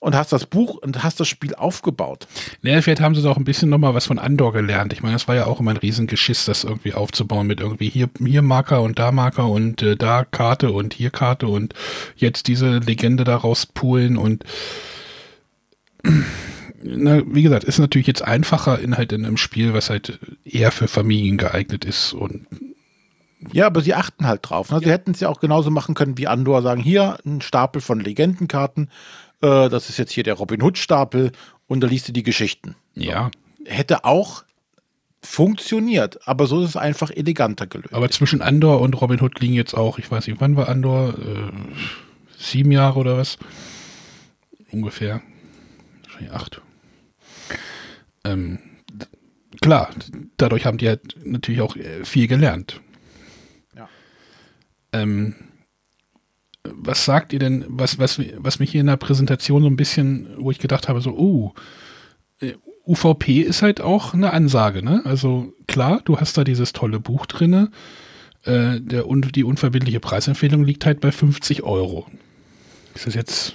und 0.00 0.14
hast 0.14 0.32
das 0.32 0.46
Buch 0.46 0.76
und 0.76 1.02
hast 1.02 1.18
das 1.18 1.28
Spiel 1.28 1.54
aufgebaut. 1.54 2.28
Naja, 2.62 2.80
vielleicht 2.82 3.00
haben 3.00 3.14
sie 3.14 3.22
doch 3.22 3.36
ein 3.36 3.44
bisschen 3.44 3.68
nochmal 3.68 3.94
was 3.94 4.06
von 4.06 4.18
Andor 4.18 4.52
gelernt. 4.52 4.92
Ich 4.92 5.02
meine, 5.02 5.14
das 5.14 5.26
war 5.26 5.34
ja 5.34 5.46
auch 5.46 5.60
immer 5.60 5.72
ein 5.72 5.76
Riesengeschiss, 5.76 6.44
das 6.44 6.64
irgendwie 6.64 6.94
aufzubauen 6.94 7.46
mit 7.46 7.60
irgendwie 7.60 7.88
hier, 7.88 8.08
hier 8.24 8.42
Marker 8.42 8.82
und 8.82 8.98
da 8.98 9.10
Marker 9.10 9.48
und 9.48 9.82
äh, 9.82 9.96
da 9.96 10.24
Karte 10.24 10.70
und 10.70 10.94
hier 10.94 11.10
Karte 11.10 11.48
und 11.48 11.74
jetzt 12.16 12.46
diese 12.46 12.78
Legende 12.78 13.24
daraus 13.24 13.66
poolen 13.66 14.16
und 14.16 14.44
na, 16.82 17.22
wie 17.26 17.42
gesagt, 17.42 17.64
ist 17.64 17.78
natürlich 17.78 18.06
jetzt 18.06 18.22
einfacher 18.22 18.78
in 18.78 18.96
halt 18.96 19.12
in 19.12 19.24
einem 19.24 19.36
Spiel, 19.36 19.74
was 19.74 19.90
halt 19.90 20.20
eher 20.44 20.70
für 20.70 20.86
Familien 20.86 21.38
geeignet 21.38 21.84
ist 21.84 22.12
und 22.12 22.46
ja, 23.52 23.66
aber 23.66 23.82
sie 23.82 23.94
achten 23.94 24.26
halt 24.26 24.40
drauf. 24.42 24.72
Ne? 24.72 24.80
Sie 24.80 24.86
ja. 24.86 24.92
hätten 24.92 25.12
es 25.12 25.20
ja 25.20 25.28
auch 25.28 25.38
genauso 25.38 25.70
machen 25.70 25.94
können 25.94 26.18
wie 26.18 26.26
Andor, 26.26 26.60
sagen, 26.62 26.80
hier 26.80 27.18
ein 27.24 27.40
Stapel 27.40 27.80
von 27.80 28.00
Legendenkarten, 28.00 28.90
äh, 29.40 29.68
das 29.68 29.88
ist 29.88 29.98
jetzt 29.98 30.12
hier 30.12 30.24
der 30.24 30.34
Robin 30.34 30.62
Hood-Stapel 30.62 31.32
und 31.66 31.80
da 31.80 31.86
liest 31.86 32.08
du 32.08 32.12
die 32.12 32.22
Geschichten. 32.22 32.74
Ja. 32.94 33.30
Hätte 33.64 34.04
auch 34.04 34.44
funktioniert, 35.22 36.26
aber 36.26 36.46
so 36.46 36.62
ist 36.62 36.70
es 36.70 36.76
einfach 36.76 37.10
eleganter 37.10 37.66
gelöst. 37.66 37.92
Aber 37.92 38.10
zwischen 38.10 38.40
Andor 38.40 38.80
und 38.80 39.00
Robin 39.00 39.20
Hood 39.20 39.40
liegen 39.40 39.54
jetzt 39.54 39.74
auch, 39.74 39.98
ich 39.98 40.10
weiß 40.10 40.26
nicht, 40.26 40.40
wann 40.40 40.56
war 40.56 40.68
Andor? 40.68 41.10
Äh, 41.10 41.52
sieben 42.38 42.70
Jahre 42.72 42.98
oder 43.00 43.18
was? 43.18 43.38
Ungefähr. 44.70 45.20
Wahrscheinlich 46.04 46.32
acht. 46.32 46.62
Ähm, 48.24 48.58
klar, 49.60 49.90
dadurch 50.36 50.66
haben 50.66 50.78
die 50.78 50.88
halt 50.88 51.16
natürlich 51.24 51.60
auch 51.60 51.76
äh, 51.76 52.04
viel 52.04 52.28
gelernt. 52.28 52.80
Ja. 53.76 53.88
Ähm, 54.92 55.34
was 56.74 57.04
sagt 57.04 57.32
ihr 57.32 57.38
denn, 57.38 57.64
was, 57.68 57.98
was, 57.98 58.20
was 58.36 58.58
mich 58.58 58.70
hier 58.70 58.80
in 58.80 58.86
der 58.86 58.96
Präsentation 58.96 59.62
so 59.62 59.68
ein 59.68 59.76
bisschen, 59.76 60.28
wo 60.38 60.50
ich 60.50 60.58
gedacht 60.58 60.88
habe, 60.88 61.00
so, 61.00 61.10
oh, 61.16 61.54
äh, 62.40 62.54
UVP 62.86 63.40
ist 63.40 63.62
halt 63.62 63.80
auch 63.80 64.14
eine 64.14 64.32
Ansage, 64.32 64.82
ne? 64.82 65.02
Also 65.04 65.52
klar, 65.66 66.00
du 66.04 66.18
hast 66.18 66.38
da 66.38 66.44
dieses 66.44 66.72
tolle 66.72 67.00
Buch 67.00 67.26
drinne, 67.26 67.70
äh, 68.44 69.00
und 69.00 69.36
die 69.36 69.44
unverbindliche 69.44 70.00
Preisempfehlung 70.00 70.64
liegt 70.64 70.86
halt 70.86 71.00
bei 71.00 71.12
50 71.12 71.62
Euro. 71.62 72.06
Ist 72.94 73.06
das 73.06 73.14
jetzt 73.14 73.54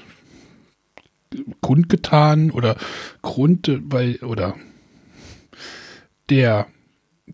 kundgetan 1.62 2.52
oder 2.52 2.78
Grund, 3.22 3.72
weil, 3.86 4.18
oder 4.18 4.56
der 6.30 6.68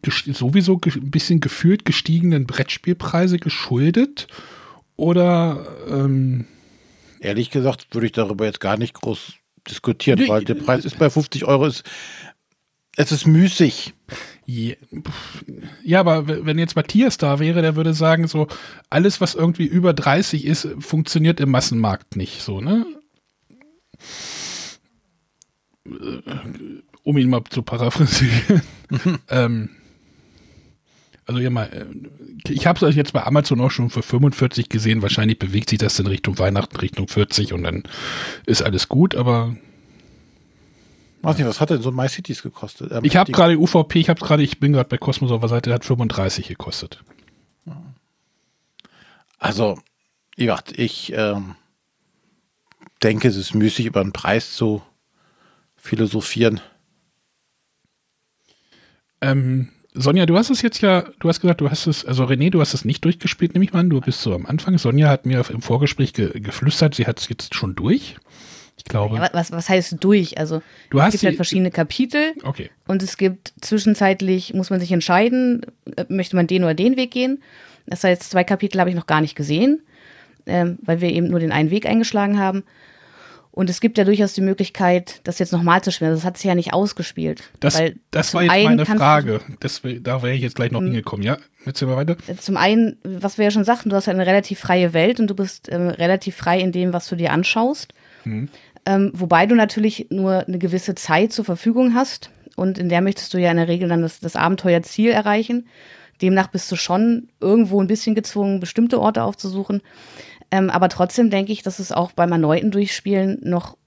sowieso 0.03 0.79
ein 0.85 1.11
bisschen 1.11 1.41
gefühlt 1.41 1.83
gestiegenen 1.83 2.45
Brettspielpreise 2.45 3.37
geschuldet 3.37 4.27
oder 4.99 5.65
ähm, 5.87 6.45
ehrlich 7.21 7.49
gesagt 7.49 7.87
würde 7.91 8.07
ich 8.07 8.11
darüber 8.11 8.45
jetzt 8.45 8.59
gar 8.59 8.77
nicht 8.77 8.93
groß 8.93 9.33
diskutieren, 9.69 10.27
weil 10.27 10.43
der 10.43 10.55
Preis 10.55 10.83
ist 10.83 10.99
bei 10.99 11.09
50 11.09 11.45
Euro. 11.45 11.65
Ist, 11.65 11.83
es 12.97 13.11
ist 13.11 13.25
müßig. 13.25 13.93
Ja, 14.45 15.99
aber 16.01 16.27
wenn 16.27 16.59
jetzt 16.59 16.75
Matthias 16.75 17.17
da 17.17 17.39
wäre, 17.39 17.61
der 17.61 17.75
würde 17.75 17.93
sagen, 17.93 18.27
so 18.27 18.47
alles, 18.89 19.21
was 19.21 19.35
irgendwie 19.35 19.65
über 19.65 19.93
30 19.93 20.45
ist, 20.45 20.67
funktioniert 20.79 21.39
im 21.39 21.49
Massenmarkt 21.49 22.15
nicht 22.15 22.41
so, 22.41 22.59
ne? 22.59 22.85
Um 27.03 27.17
ihn 27.17 27.29
mal 27.29 27.43
zu 27.49 27.61
paraphrasieren. 27.61 28.61
ähm, 29.29 29.69
also 31.29 31.39
ja 31.41 31.51
mal, 31.51 31.65
äh, 31.71 31.85
ich 32.51 32.65
habe 32.65 32.83
es 32.83 32.95
jetzt 32.95 33.13
bei 33.13 33.23
Amazon 33.23 33.61
auch 33.61 33.69
schon 33.69 33.91
für 33.91 34.01
45 34.01 34.67
gesehen. 34.67 35.03
Wahrscheinlich 35.03 35.37
bewegt 35.37 35.69
sich 35.69 35.77
das 35.77 35.99
in 35.99 36.07
Richtung 36.07 36.39
Weihnachten, 36.39 36.75
Richtung 36.77 37.07
40 37.07 37.53
und 37.53 37.63
dann 37.63 37.83
ist 38.47 38.63
alles 38.63 38.89
gut, 38.89 39.13
aber. 39.13 39.55
Weiß 41.21 41.37
nicht, 41.37 41.45
was 41.45 41.61
hat 41.61 41.69
denn 41.69 41.83
so 41.83 41.91
MyCities 41.91 42.41
gekostet? 42.41 42.91
Ähm, 42.91 43.01
ich 43.03 43.15
habe 43.15 43.31
gerade 43.31 43.59
UVP, 43.59 43.99
ich 43.99 44.09
habe 44.09 44.19
gerade, 44.19 44.41
ich 44.41 44.59
bin 44.59 44.73
gerade 44.73 44.89
bei 44.89 44.97
Cosmos 44.97 45.29
auf 45.29 45.41
der 45.41 45.49
Seite, 45.49 45.69
der 45.69 45.75
hat 45.75 45.85
35 45.85 46.47
gekostet. 46.47 47.03
Also, 49.37 49.77
ja, 50.35 50.59
ich 50.73 51.13
ähm, 51.15 51.55
denke, 53.03 53.27
es 53.27 53.35
ist 53.35 53.53
müßig, 53.53 53.85
über 53.85 54.01
den 54.01 54.13
Preis 54.13 54.55
zu 54.55 54.81
philosophieren. 55.75 56.59
Ähm, 59.21 59.69
Sonja, 59.99 60.25
du 60.25 60.37
hast 60.37 60.49
es 60.49 60.61
jetzt 60.61 60.79
ja, 60.81 61.03
du 61.19 61.27
hast 61.27 61.41
gesagt, 61.41 61.59
du 61.59 61.69
hast 61.69 61.85
es, 61.85 62.05
also 62.05 62.23
René, 62.23 62.49
du 62.49 62.61
hast 62.61 62.73
es 62.73 62.85
nicht 62.85 63.03
durchgespielt, 63.03 63.53
nehme 63.53 63.65
ich 63.65 63.73
mal 63.73 63.79
an, 63.79 63.89
du 63.89 63.99
bist 63.99 64.21
so 64.21 64.33
am 64.33 64.45
Anfang. 64.45 64.77
Sonja 64.77 65.09
hat 65.09 65.25
mir 65.25 65.43
im 65.49 65.61
Vorgespräch 65.61 66.13
ge 66.13 66.39
geflüstert, 66.39 66.95
sie 66.95 67.05
hat 67.05 67.19
es 67.19 67.27
jetzt 67.27 67.53
schon 67.53 67.75
durch. 67.75 68.15
Ich 68.77 68.85
glaube. 68.85 69.17
Ja, 69.17 69.29
was, 69.33 69.51
was 69.51 69.67
heißt 69.67 69.97
durch? 69.99 70.37
Also 70.37 70.61
du 70.89 71.01
hast 71.01 71.15
es 71.15 71.19
gibt 71.19 71.27
halt 71.27 71.35
verschiedene 71.35 71.69
Kapitel. 71.69 72.33
Okay. 72.43 72.69
Und 72.87 73.03
es 73.03 73.17
gibt 73.17 73.53
zwischenzeitlich, 73.59 74.53
muss 74.53 74.69
man 74.69 74.79
sich 74.79 74.93
entscheiden, 74.93 75.65
äh, 75.97 76.05
möchte 76.07 76.37
man 76.37 76.47
den 76.47 76.63
oder 76.63 76.73
den 76.73 76.95
Weg 76.95 77.11
gehen. 77.11 77.43
Das 77.85 78.03
heißt, 78.05 78.23
zwei 78.23 78.45
Kapitel 78.45 78.79
habe 78.79 78.89
ich 78.89 78.95
noch 78.95 79.07
gar 79.07 79.19
nicht 79.19 79.35
gesehen, 79.35 79.81
ähm, 80.45 80.79
weil 80.81 81.01
wir 81.01 81.09
eben 81.09 81.27
nur 81.27 81.41
den 81.41 81.51
einen 81.51 81.71
Weg 81.71 81.85
eingeschlagen 81.85 82.39
haben. 82.39 82.63
Und 83.51 83.69
es 83.69 83.81
gibt 83.81 83.97
ja 83.97 84.03
durchaus 84.03 84.33
die 84.33 84.41
Möglichkeit, 84.41 85.21
das 85.23 85.39
jetzt 85.39 85.51
nochmal 85.51 85.83
zu 85.83 85.91
spielen. 85.91 86.11
Das 86.11 86.23
hat 86.23 86.37
sich 86.37 86.45
ja 86.45 86.55
nicht 86.55 86.73
ausgespielt. 86.73 87.43
Das, 87.59 87.81
das 88.11 88.33
war 88.33 88.43
jetzt 88.43 88.63
meine 88.63 88.85
Frage. 88.85 89.41
Das, 89.59 89.81
da 90.01 90.21
wäre 90.21 90.33
ich 90.33 90.41
jetzt 90.41 90.55
gleich 90.55 90.71
noch 90.71 90.79
hm. 90.79 90.87
hingekommen. 90.87 91.25
Ja, 91.25 91.37
jetzt 91.65 91.81
wir 91.81 91.95
weiter. 91.95 92.15
Äh, 92.27 92.35
zum 92.35 92.57
einen, 92.57 92.97
was 93.03 93.37
wir 93.37 93.45
ja 93.45 93.51
schon 93.51 93.63
sagten, 93.63 93.89
du 93.89 93.95
hast 93.95 94.05
ja 94.05 94.13
eine 94.13 94.25
relativ 94.25 94.59
freie 94.59 94.93
Welt 94.93 95.19
und 95.19 95.27
du 95.27 95.35
bist 95.35 95.67
ähm, 95.71 95.89
relativ 95.89 96.35
frei 96.35 96.59
in 96.59 96.71
dem, 96.71 96.93
was 96.93 97.07
du 97.09 97.15
dir 97.15 97.31
anschaust. 97.31 97.93
Hm. 98.23 98.49
Ähm, 98.85 99.11
wobei 99.13 99.45
du 99.45 99.55
natürlich 99.55 100.07
nur 100.09 100.47
eine 100.47 100.59
gewisse 100.59 100.95
Zeit 100.95 101.33
zur 101.33 101.43
Verfügung 101.43 101.95
hast. 101.95 102.29
Und 102.55 102.77
in 102.77 102.89
der 102.89 103.01
möchtest 103.01 103.33
du 103.33 103.39
ja 103.39 103.51
in 103.51 103.57
der 103.57 103.67
Regel 103.67 103.89
dann 103.89 104.01
das, 104.01 104.19
das 104.19 104.35
Abenteuerziel 104.35 105.11
erreichen. 105.11 105.67
Demnach 106.21 106.47
bist 106.47 106.71
du 106.71 106.75
schon 106.75 107.29
irgendwo 107.39 107.81
ein 107.81 107.87
bisschen 107.87 108.15
gezwungen, 108.15 108.59
bestimmte 108.59 108.99
Orte 108.99 109.23
aufzusuchen. 109.23 109.81
Ähm, 110.51 110.69
aber 110.69 110.89
trotzdem 110.89 111.29
denke 111.29 111.51
ich, 111.51 111.61
dass 111.61 111.79
es 111.79 111.91
auch 111.91 112.11
beim 112.11 112.31
erneuten 112.31 112.71
Durchspielen 112.71 113.39
noch 113.43 113.77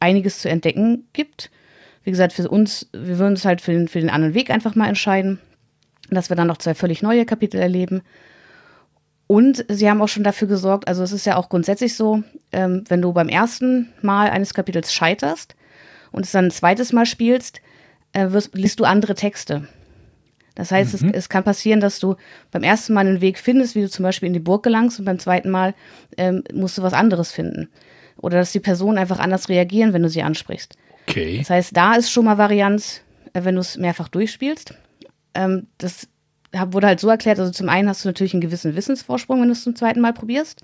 einiges 0.00 0.40
zu 0.40 0.48
entdecken 0.48 1.08
gibt. 1.12 1.50
Wie 2.04 2.10
gesagt, 2.10 2.32
für 2.32 2.48
uns, 2.48 2.88
wir 2.92 3.18
würden 3.18 3.34
uns 3.34 3.44
halt 3.44 3.60
für 3.60 3.72
den, 3.72 3.88
für 3.88 4.00
den 4.00 4.10
anderen 4.10 4.34
Weg 4.34 4.50
einfach 4.50 4.74
mal 4.74 4.88
entscheiden, 4.88 5.38
dass 6.10 6.30
wir 6.30 6.36
dann 6.36 6.46
noch 6.46 6.58
zwei 6.58 6.74
völlig 6.74 7.02
neue 7.02 7.26
Kapitel 7.26 7.60
erleben. 7.60 8.02
Und 9.26 9.64
sie 9.68 9.90
haben 9.90 10.00
auch 10.00 10.08
schon 10.08 10.24
dafür 10.24 10.48
gesorgt, 10.48 10.88
also 10.88 11.02
es 11.02 11.12
ist 11.12 11.26
ja 11.26 11.36
auch 11.36 11.50
grundsätzlich 11.50 11.94
so, 11.94 12.22
ähm, 12.50 12.84
wenn 12.88 13.02
du 13.02 13.12
beim 13.12 13.28
ersten 13.28 13.92
Mal 14.00 14.30
eines 14.30 14.54
Kapitels 14.54 14.92
scheiterst 14.92 15.54
und 16.12 16.24
es 16.24 16.32
dann 16.32 16.46
ein 16.46 16.50
zweites 16.50 16.94
Mal 16.94 17.04
spielst, 17.04 17.60
äh, 18.14 18.30
wirst, 18.30 18.54
liest 18.54 18.80
du 18.80 18.84
andere 18.84 19.14
Texte. 19.14 19.68
Das 20.58 20.72
heißt, 20.72 21.00
mhm. 21.00 21.10
es, 21.10 21.14
es, 21.14 21.28
kann 21.28 21.44
passieren, 21.44 21.78
dass 21.78 22.00
du 22.00 22.16
beim 22.50 22.64
ersten 22.64 22.92
Mal 22.92 23.06
einen 23.06 23.20
Weg 23.20 23.38
findest, 23.38 23.76
wie 23.76 23.82
du 23.82 23.88
zum 23.88 24.02
Beispiel 24.02 24.26
in 24.26 24.32
die 24.32 24.40
Burg 24.40 24.64
gelangst 24.64 24.98
und 24.98 25.04
beim 25.04 25.20
zweiten 25.20 25.50
Mal 25.50 25.72
ähm, 26.16 26.42
musst 26.52 26.76
du 26.76 26.82
was 26.82 26.94
anderes 26.94 27.30
finden. 27.30 27.68
Oder 28.16 28.38
dass 28.38 28.50
die 28.50 28.58
Personen 28.58 28.98
einfach 28.98 29.20
anders 29.20 29.48
reagieren, 29.48 29.92
wenn 29.92 30.02
du 30.02 30.08
sie 30.08 30.22
ansprichst. 30.22 30.76
Okay. 31.08 31.38
Das 31.38 31.50
heißt, 31.50 31.76
da 31.76 31.94
ist 31.94 32.10
schon 32.10 32.24
mal 32.24 32.38
Varianz, 32.38 33.02
äh, 33.34 33.44
wenn 33.44 33.54
du 33.54 33.60
es 33.60 33.76
mehrfach 33.76 34.08
durchspielst. 34.08 34.74
Ähm, 35.34 35.68
das 35.78 36.08
wurde 36.52 36.88
halt 36.88 36.98
so 36.98 37.08
erklärt, 37.08 37.38
also 37.38 37.52
zum 37.52 37.68
einen 37.68 37.88
hast 37.88 38.04
du 38.04 38.08
natürlich 38.08 38.34
einen 38.34 38.40
gewissen 38.40 38.74
Wissensvorsprung, 38.74 39.40
wenn 39.40 39.48
du 39.48 39.52
es 39.52 39.62
zum 39.62 39.76
zweiten 39.76 40.00
Mal 40.00 40.12
probierst, 40.12 40.62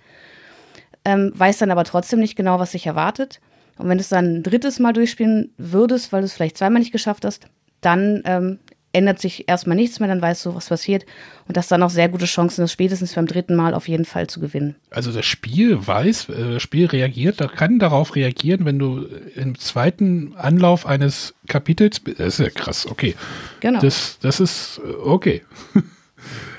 ähm, 1.05 1.31
weißt 1.37 1.63
dann 1.63 1.71
aber 1.71 1.85
trotzdem 1.85 2.19
nicht 2.19 2.35
genau, 2.35 2.59
was 2.59 2.73
sich 2.73 2.87
erwartet. 2.87 3.41
Und 3.79 3.89
wenn 3.89 3.99
du 3.99 4.03
es 4.03 4.09
dann 4.09 4.39
ein 4.39 4.43
drittes 4.43 4.81
Mal 4.81 4.93
durchspielen 4.93 5.53
würdest, 5.57 6.13
weil 6.13 6.23
du 6.23 6.27
es 6.27 6.33
vielleicht 6.33 6.59
zweimal 6.59 6.81
nicht 6.81 6.91
geschafft 6.91 7.25
hast, 7.25 7.47
dann 7.81 8.23
ähm, 8.25 8.59
ändert 8.95 9.19
sich 9.19 9.49
erstmal 9.49 9.77
nichts 9.77 10.01
mehr, 10.01 10.09
dann 10.09 10.23
weißt 10.23 10.47
du, 10.47 10.55
was 10.55 10.69
passiert. 10.69 11.05
Und 11.49 11.57
das 11.57 11.69
dann 11.69 11.83
auch 11.83 11.91
sehr 11.91 12.09
gute 12.09 12.27
Chancen, 12.27 12.63
das 12.63 12.73
spätestens 12.73 13.15
beim 13.15 13.27
dritten 13.27 13.55
Mal 13.57 13.75
auf 13.75 13.89
jeden 13.89 14.05
Fall 14.05 14.29
zu 14.29 14.41
gewinnen. 14.41 14.77
Also 14.91 15.13
das 15.13 15.27
Spiel 15.27 15.87
weiß, 15.87 16.29
äh, 16.29 16.53
das 16.55 16.63
Spiel 16.63 16.87
reagiert, 16.87 17.39
kann 17.57 17.79
darauf 17.79 18.15
reagieren, 18.15 18.65
wenn 18.65 18.79
du 18.79 19.07
im 19.35 19.59
zweiten 19.59 20.35
Anlauf 20.37 20.87
eines 20.87 21.35
Kapitels, 21.49 22.01
das 22.05 22.39
ist 22.39 22.47
ja 22.47 22.51
krass, 22.51 22.87
okay. 22.87 23.15
Genau. 23.61 23.81
Das, 23.81 24.19
das 24.21 24.41
ist 24.41 24.81
äh, 24.85 24.93
okay. 25.03 25.43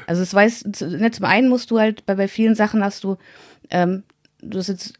Also 0.07 0.21
es 0.21 0.31
weiß, 0.31 0.65
ne, 0.81 1.09
zum 1.09 1.25
einen 1.25 1.49
musst 1.49 1.71
du 1.71 1.79
halt, 1.79 2.05
bei, 2.05 2.13
bei 2.13 2.27
vielen 2.27 2.53
Sachen 2.53 2.83
hast 2.83 3.03
du, 3.03 3.17
ähm, 3.71 4.03
du 4.39 4.59
hast 4.59 4.67
jetzt 4.67 4.93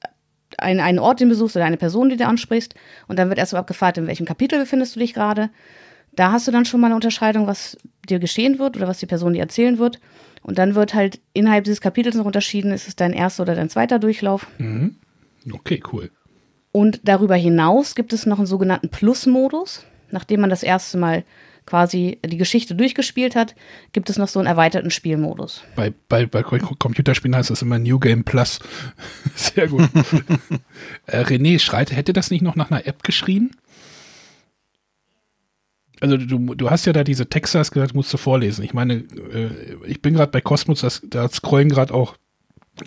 einen, 0.57 0.79
einen 0.79 0.99
Ort, 0.99 1.19
den 1.19 1.29
besuchst 1.29 1.55
oder 1.55 1.65
eine 1.65 1.77
Person, 1.77 2.09
die 2.09 2.17
du 2.17 2.25
ansprichst 2.25 2.75
und 3.07 3.19
dann 3.19 3.29
wird 3.29 3.39
erst 3.39 3.53
abgefragt, 3.53 3.97
in 3.97 4.07
welchem 4.07 4.25
Kapitel 4.25 4.59
befindest 4.59 4.95
du 4.95 4.99
dich 4.99 5.13
gerade. 5.13 5.49
Da 6.15 6.31
hast 6.31 6.47
du 6.47 6.51
dann 6.51 6.65
schon 6.65 6.79
mal 6.79 6.87
eine 6.87 6.95
Unterscheidung, 6.95 7.47
was 7.47 7.77
dir 8.07 8.19
geschehen 8.19 8.59
wird 8.59 8.77
oder 8.77 8.87
was 8.87 8.99
die 8.99 9.05
Person 9.05 9.33
dir 9.33 9.41
erzählen 9.41 9.77
wird. 9.77 9.99
Und 10.41 10.57
dann 10.57 10.75
wird 10.75 10.93
halt 10.93 11.19
innerhalb 11.33 11.63
dieses 11.63 11.81
Kapitels 11.81 12.15
noch 12.15 12.25
unterschieden, 12.25 12.71
ist 12.71 12.87
es 12.87 12.95
dein 12.95 13.13
erster 13.13 13.43
oder 13.43 13.55
dein 13.55 13.69
zweiter 13.69 13.99
Durchlauf. 13.99 14.47
Mhm. 14.59 14.95
Okay, 15.51 15.81
cool. 15.91 16.11
Und 16.71 17.01
darüber 17.03 17.35
hinaus 17.35 17.95
gibt 17.95 18.13
es 18.13 18.25
noch 18.25 18.37
einen 18.37 18.47
sogenannten 18.47 18.89
Plus-Modus. 18.89 19.85
Nachdem 20.11 20.41
man 20.41 20.49
das 20.49 20.61
erste 20.61 20.97
Mal 20.97 21.23
quasi 21.65 22.19
die 22.23 22.37
Geschichte 22.37 22.75
durchgespielt 22.75 23.35
hat, 23.35 23.55
gibt 23.91 24.09
es 24.09 24.17
noch 24.17 24.27
so 24.27 24.39
einen 24.39 24.47
erweiterten 24.47 24.91
Spielmodus. 24.91 25.63
Bei, 25.75 25.93
bei, 26.09 26.25
bei 26.25 26.43
Computerspielen 26.43 27.35
heißt 27.35 27.49
das 27.49 27.61
immer 27.61 27.79
New 27.79 27.99
Game 27.99 28.23
Plus. 28.23 28.59
Sehr 29.35 29.67
gut. 29.67 29.89
äh, 31.07 31.21
René 31.21 31.59
Schreit, 31.59 31.95
hätte 31.95 32.13
das 32.13 32.29
nicht 32.29 32.43
noch 32.43 32.55
nach 32.55 32.69
einer 32.69 32.85
App 32.85 33.03
geschrien? 33.03 33.51
Also 36.01 36.17
du, 36.17 36.55
du 36.55 36.69
hast 36.69 36.85
ja 36.85 36.93
da 36.93 37.03
diese 37.03 37.27
Texte, 37.27 37.59
hast 37.59 37.71
gesagt, 37.71 37.93
musst 37.93 38.13
du 38.13 38.17
vorlesen. 38.17 38.63
Ich 38.63 38.73
meine, 38.73 38.95
äh, 38.95 39.49
ich 39.87 40.01
bin 40.01 40.13
gerade 40.13 40.31
bei 40.31 40.41
Cosmos, 40.41 40.81
das, 40.81 41.01
da 41.03 41.29
scrollen 41.29 41.69
gerade 41.69 41.93
auch 41.93 42.15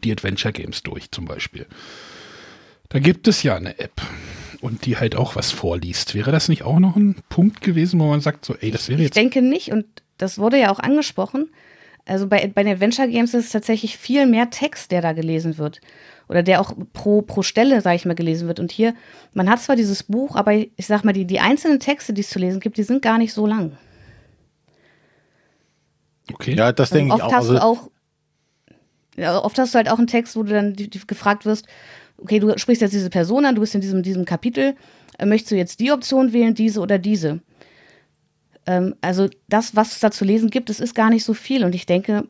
die 0.04 0.12
Adventure 0.12 0.52
Games 0.52 0.82
durch 0.82 1.10
zum 1.10 1.24
Beispiel. 1.24 1.66
Da 2.88 2.98
gibt 2.98 3.28
es 3.28 3.42
ja 3.42 3.56
eine 3.56 3.78
App 3.78 4.00
und 4.60 4.86
die 4.86 4.96
halt 4.96 5.16
auch 5.16 5.36
was 5.36 5.50
vorliest. 5.50 6.14
Wäre 6.14 6.32
das 6.32 6.48
nicht 6.48 6.62
auch 6.62 6.78
noch 6.78 6.96
ein 6.96 7.16
Punkt 7.28 7.60
gewesen, 7.60 8.00
wo 8.00 8.08
man 8.08 8.20
sagt, 8.20 8.44
so, 8.44 8.54
ey, 8.54 8.70
das 8.70 8.88
wäre 8.88 9.00
jetzt. 9.00 9.16
Ich 9.16 9.22
denke 9.22 9.42
nicht 9.42 9.72
und 9.72 9.86
das 10.16 10.38
wurde 10.38 10.58
ja 10.58 10.70
auch 10.70 10.78
angesprochen. 10.78 11.50
Also 12.08 12.26
bei, 12.26 12.50
bei 12.52 12.62
den 12.62 12.74
Adventure 12.74 13.08
Games 13.08 13.34
ist 13.34 13.46
es 13.46 13.52
tatsächlich 13.52 13.96
viel 13.96 14.26
mehr 14.26 14.50
Text, 14.50 14.90
der 14.90 15.02
da 15.02 15.12
gelesen 15.12 15.58
wird 15.58 15.80
oder 16.28 16.42
der 16.42 16.60
auch 16.60 16.74
pro, 16.92 17.22
pro 17.22 17.42
Stelle, 17.42 17.80
sage 17.80 17.96
ich 17.96 18.04
mal, 18.04 18.14
gelesen 18.14 18.48
wird. 18.48 18.60
Und 18.60 18.70
hier, 18.70 18.94
man 19.32 19.48
hat 19.48 19.60
zwar 19.60 19.76
dieses 19.76 20.02
Buch, 20.02 20.36
aber 20.36 20.52
ich 20.54 20.86
sag 20.86 21.04
mal, 21.04 21.12
die, 21.12 21.24
die 21.24 21.40
einzelnen 21.40 21.80
Texte, 21.80 22.12
die 22.12 22.20
es 22.20 22.30
zu 22.30 22.38
lesen 22.38 22.60
gibt, 22.60 22.76
die 22.76 22.82
sind 22.82 23.02
gar 23.02 23.18
nicht 23.18 23.32
so 23.32 23.46
lang. 23.46 23.78
Okay. 26.32 26.54
Ja, 26.54 26.72
das 26.72 26.90
denke 26.90 27.14
ich 27.14 27.22
auch. 27.22 27.32
Hast 27.32 27.48
also 27.48 27.54
du 27.54 27.62
auch 27.62 27.90
ja, 29.18 29.42
oft 29.42 29.58
hast 29.58 29.74
du 29.74 29.76
halt 29.76 29.90
auch 29.90 29.98
einen 29.98 30.06
Text, 30.06 30.36
wo 30.36 30.44
du 30.44 30.52
dann 30.52 30.74
die, 30.74 30.88
die 30.88 31.00
gefragt 31.06 31.44
wirst, 31.44 31.66
okay, 32.18 32.38
du 32.38 32.56
sprichst 32.56 32.82
jetzt 32.82 32.94
diese 32.94 33.10
Person 33.10 33.44
an, 33.44 33.56
du 33.56 33.60
bist 33.60 33.74
in 33.74 33.80
diesem, 33.80 34.02
diesem 34.02 34.24
Kapitel, 34.24 34.76
äh, 35.18 35.26
möchtest 35.26 35.50
du 35.50 35.56
jetzt 35.56 35.80
die 35.80 35.90
Option 35.90 36.32
wählen, 36.32 36.54
diese 36.54 36.80
oder 36.80 36.98
diese? 36.98 37.40
Ähm, 38.68 38.94
also 39.00 39.28
das, 39.48 39.74
was 39.74 39.92
es 39.92 40.00
da 40.00 40.10
zu 40.10 40.26
lesen 40.26 40.50
gibt, 40.50 40.68
das 40.68 40.78
ist 40.78 40.94
gar 40.94 41.08
nicht 41.08 41.24
so 41.24 41.32
viel. 41.32 41.64
Und 41.64 41.74
ich 41.74 41.86
denke, 41.86 42.28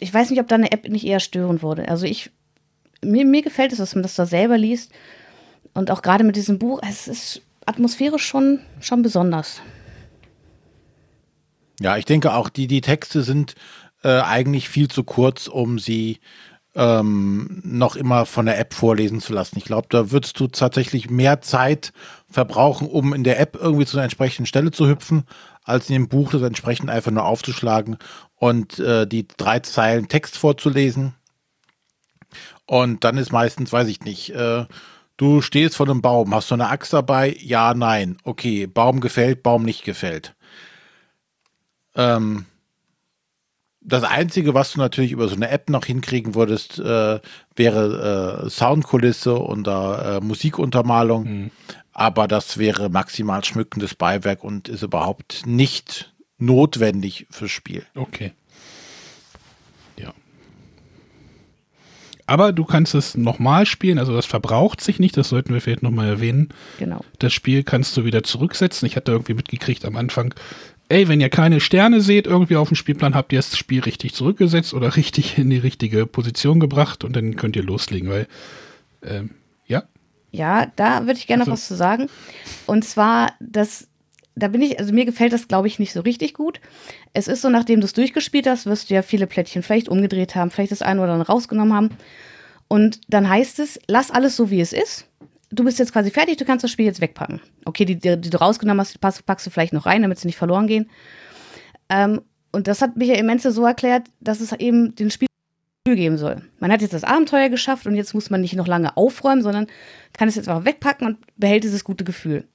ich 0.00 0.12
weiß 0.12 0.30
nicht, 0.30 0.40
ob 0.40 0.48
da 0.48 0.56
eine 0.56 0.72
App 0.72 0.88
nicht 0.88 1.06
eher 1.06 1.20
stören 1.20 1.62
würde. 1.62 1.88
Also 1.88 2.06
ich 2.06 2.30
mir, 3.02 3.24
mir 3.24 3.42
gefällt 3.42 3.72
es, 3.72 3.78
dass 3.78 3.94
man 3.94 4.02
das 4.02 4.16
da 4.16 4.26
selber 4.26 4.58
liest. 4.58 4.92
Und 5.72 5.92
auch 5.92 6.02
gerade 6.02 6.24
mit 6.24 6.34
diesem 6.34 6.58
Buch, 6.58 6.80
es 6.86 7.06
ist 7.06 7.42
atmosphärisch 7.64 8.26
schon, 8.26 8.58
schon 8.80 9.02
besonders. 9.02 9.62
Ja, 11.80 11.96
ich 11.96 12.04
denke 12.04 12.34
auch, 12.34 12.48
die, 12.48 12.66
die 12.66 12.80
Texte 12.80 13.22
sind 13.22 13.54
äh, 14.02 14.20
eigentlich 14.20 14.68
viel 14.68 14.88
zu 14.88 15.04
kurz, 15.04 15.46
um 15.46 15.78
sie 15.78 16.18
ähm, 16.74 17.62
noch 17.64 17.96
immer 17.96 18.26
von 18.26 18.46
der 18.46 18.58
App 18.58 18.74
vorlesen 18.74 19.20
zu 19.20 19.32
lassen. 19.32 19.58
Ich 19.58 19.64
glaube, 19.64 19.86
da 19.90 20.10
würdest 20.10 20.38
du 20.40 20.48
tatsächlich 20.48 21.10
mehr 21.10 21.40
Zeit 21.40 21.92
verbrauchen, 22.28 22.88
um 22.88 23.12
in 23.12 23.24
der 23.24 23.40
App 23.40 23.56
irgendwie 23.60 23.86
zu 23.86 23.96
einer 23.96 24.04
entsprechenden 24.04 24.46
Stelle 24.46 24.70
zu 24.70 24.88
hüpfen, 24.88 25.24
als 25.70 25.88
in 25.88 25.94
dem 25.94 26.08
Buch 26.08 26.30
das 26.32 26.42
entsprechend 26.42 26.90
einfach 26.90 27.10
nur 27.10 27.24
aufzuschlagen 27.24 27.96
und 28.36 28.78
äh, 28.78 29.06
die 29.06 29.26
drei 29.28 29.60
Zeilen 29.60 30.08
Text 30.08 30.36
vorzulesen. 30.36 31.14
Und 32.66 33.04
dann 33.04 33.18
ist 33.18 33.32
meistens, 33.32 33.72
weiß 33.72 33.88
ich 33.88 34.02
nicht, 34.02 34.30
äh, 34.34 34.66
du 35.16 35.40
stehst 35.40 35.76
vor 35.76 35.88
einem 35.88 36.02
Baum, 36.02 36.34
hast 36.34 36.50
du 36.50 36.54
eine 36.54 36.68
Axt 36.68 36.92
dabei? 36.92 37.36
Ja, 37.40 37.74
nein. 37.74 38.16
Okay, 38.24 38.66
Baum 38.66 39.00
gefällt, 39.00 39.42
Baum 39.42 39.64
nicht 39.64 39.84
gefällt. 39.84 40.34
Ähm, 41.94 42.46
das 43.80 44.04
Einzige, 44.04 44.54
was 44.54 44.72
du 44.72 44.78
natürlich 44.78 45.12
über 45.12 45.28
so 45.28 45.36
eine 45.36 45.48
App 45.50 45.70
noch 45.70 45.84
hinkriegen 45.84 46.34
würdest, 46.34 46.78
äh, 46.78 47.20
wäre 47.56 48.44
äh, 48.44 48.50
Soundkulisse 48.50 49.34
und 49.34 49.66
äh, 49.66 50.20
Musikuntermalung. 50.20 51.24
Mhm. 51.24 51.50
Aber 51.92 52.28
das 52.28 52.58
wäre 52.58 52.88
maximal 52.88 53.44
schmückendes 53.44 53.94
Beiwerk 53.94 54.44
und 54.44 54.68
ist 54.68 54.82
überhaupt 54.82 55.42
nicht 55.46 56.12
notwendig 56.38 57.26
fürs 57.30 57.50
Spiel. 57.50 57.84
Okay. 57.94 58.32
Aber 62.30 62.52
du 62.52 62.64
kannst 62.64 62.94
es 62.94 63.16
nochmal 63.16 63.66
spielen, 63.66 63.98
also 63.98 64.14
das 64.14 64.24
verbraucht 64.24 64.80
sich 64.80 65.00
nicht, 65.00 65.16
das 65.16 65.30
sollten 65.30 65.52
wir 65.52 65.60
vielleicht 65.60 65.82
nochmal 65.82 66.06
erwähnen. 66.06 66.50
Genau. 66.78 67.00
Das 67.18 67.32
Spiel 67.32 67.64
kannst 67.64 67.96
du 67.96 68.04
wieder 68.04 68.22
zurücksetzen. 68.22 68.86
Ich 68.86 68.94
hatte 68.94 69.10
irgendwie 69.10 69.34
mitgekriegt 69.34 69.84
am 69.84 69.96
Anfang, 69.96 70.32
ey, 70.90 71.08
wenn 71.08 71.20
ihr 71.20 71.30
keine 71.30 71.60
Sterne 71.60 72.00
seht, 72.00 72.26
irgendwie 72.26 72.56
auf 72.56 72.68
dem 72.68 72.74
Spielplan, 72.74 73.14
habt 73.14 73.32
ihr 73.32 73.38
das 73.38 73.56
Spiel 73.56 73.80
richtig 73.80 74.14
zurückgesetzt 74.14 74.74
oder 74.74 74.96
richtig 74.96 75.38
in 75.38 75.48
die 75.48 75.58
richtige 75.58 76.06
Position 76.06 76.60
gebracht 76.60 77.04
und 77.04 77.14
dann 77.14 77.36
könnt 77.36 77.56
ihr 77.56 77.62
loslegen, 77.62 78.10
weil, 78.10 78.26
ähm, 79.02 79.30
ja. 79.66 79.84
Ja, 80.32 80.66
da 80.76 81.06
würde 81.06 81.18
ich 81.18 81.26
gerne 81.26 81.42
also, 81.42 81.50
noch 81.50 81.56
was 81.56 81.66
zu 81.66 81.76
sagen. 81.76 82.08
Und 82.66 82.84
zwar, 82.84 83.32
dass 83.40 83.88
da 84.36 84.48
bin 84.48 84.62
ich, 84.62 84.78
also 84.78 84.92
mir 84.92 85.04
gefällt 85.04 85.32
das, 85.32 85.48
glaube 85.48 85.68
ich, 85.68 85.78
nicht 85.78 85.92
so 85.92 86.00
richtig 86.00 86.34
gut. 86.34 86.60
Es 87.12 87.28
ist 87.28 87.42
so, 87.42 87.50
nachdem 87.50 87.80
du 87.80 87.84
es 87.84 87.92
durchgespielt 87.92 88.46
hast, 88.46 88.66
wirst 88.66 88.88
du 88.88 88.94
ja 88.94 89.02
viele 89.02 89.26
Plättchen 89.26 89.62
vielleicht 89.62 89.88
umgedreht 89.88 90.34
haben, 90.34 90.50
vielleicht 90.50 90.72
das 90.72 90.82
eine 90.82 91.02
oder 91.02 91.12
andere 91.12 91.30
rausgenommen 91.30 91.74
haben. 91.74 91.90
Und 92.68 93.00
dann 93.08 93.28
heißt 93.28 93.58
es, 93.58 93.78
lass 93.86 94.10
alles 94.10 94.36
so, 94.36 94.50
wie 94.50 94.60
es 94.60 94.72
ist. 94.72 95.09
Du 95.50 95.64
bist 95.64 95.78
jetzt 95.78 95.92
quasi 95.92 96.10
fertig, 96.10 96.36
du 96.36 96.44
kannst 96.44 96.62
das 96.62 96.70
Spiel 96.70 96.86
jetzt 96.86 97.00
wegpacken. 97.00 97.40
Okay, 97.64 97.84
die, 97.84 97.96
die, 97.96 98.20
die 98.20 98.30
du 98.30 98.40
rausgenommen 98.40 98.80
hast, 98.80 99.00
packst, 99.00 99.26
packst, 99.26 99.46
du 99.46 99.50
vielleicht 99.50 99.72
noch 99.72 99.86
rein, 99.86 100.02
damit 100.02 100.18
sie 100.18 100.28
nicht 100.28 100.36
verloren 100.36 100.68
gehen. 100.68 100.88
Ähm, 101.88 102.20
und 102.52 102.66
das 102.68 102.82
hat 102.82 102.96
Michael 102.96 103.24
Menze 103.24 103.50
so 103.50 103.64
erklärt, 103.64 104.08
dass 104.20 104.40
es 104.40 104.52
eben 104.52 104.94
den 104.94 105.10
Spiel 105.10 105.26
geben 105.84 106.18
soll. 106.18 106.42
Man 106.58 106.70
hat 106.70 106.82
jetzt 106.82 106.94
das 106.94 107.04
Abenteuer 107.04 107.48
geschafft 107.48 107.86
und 107.86 107.96
jetzt 107.96 108.14
muss 108.14 108.30
man 108.30 108.40
nicht 108.40 108.54
noch 108.54 108.66
lange 108.66 108.96
aufräumen, 108.96 109.42
sondern 109.42 109.66
kann 110.12 110.28
es 110.28 110.36
jetzt 110.36 110.48
einfach 110.48 110.64
wegpacken 110.64 111.06
und 111.06 111.18
behält 111.36 111.64
dieses 111.64 111.84
gute 111.84 112.04
Gefühl. 112.04 112.46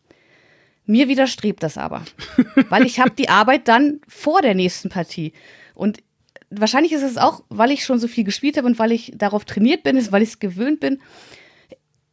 Mir 0.85 1.07
widerstrebt 1.07 1.63
das 1.63 1.77
aber, 1.77 2.05
weil 2.69 2.85
ich 2.85 2.99
habe 2.99 3.11
die 3.11 3.29
Arbeit 3.29 3.67
dann 3.67 3.99
vor 4.07 4.41
der 4.41 4.53
nächsten 4.53 4.89
Partie. 4.89 5.33
Und 5.73 6.01
wahrscheinlich 6.49 6.93
ist 6.93 7.01
es 7.01 7.17
auch, 7.17 7.43
weil 7.49 7.71
ich 7.71 7.83
schon 7.83 7.99
so 7.99 8.07
viel 8.07 8.23
gespielt 8.23 8.57
habe 8.57 8.67
und 8.67 8.79
weil 8.79 8.91
ich 8.91 9.11
darauf 9.15 9.45
trainiert 9.45 9.83
bin, 9.83 9.97
ist, 9.97 10.11
weil 10.11 10.21
ich 10.21 10.29
es 10.29 10.39
gewöhnt 10.39 10.79
bin. 10.79 11.01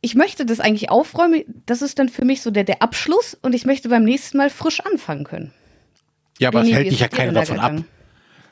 Ich 0.03 0.14
möchte 0.14 0.44
das 0.44 0.61
eigentlich 0.61 0.90
aufräumen. 0.90 1.42
Das 1.64 1.80
ist 1.80 1.98
dann 1.98 2.09
für 2.09 2.24
mich 2.24 2.42
so 2.42 2.50
der, 2.50 2.64
der 2.64 2.82
Abschluss 2.82 3.36
und 3.40 3.55
ich 3.55 3.64
möchte 3.64 3.88
beim 3.88 4.05
nächsten 4.05 4.36
Mal 4.36 4.50
frisch 4.50 4.80
anfangen 4.80 5.24
können. 5.24 5.53
Ja, 6.38 6.48
aber 6.48 6.62
es 6.62 6.70
hält 6.70 6.90
dich 6.90 7.00
ja 7.00 7.09
keiner 7.09 7.32
davon 7.32 7.59
ab. 7.59 7.84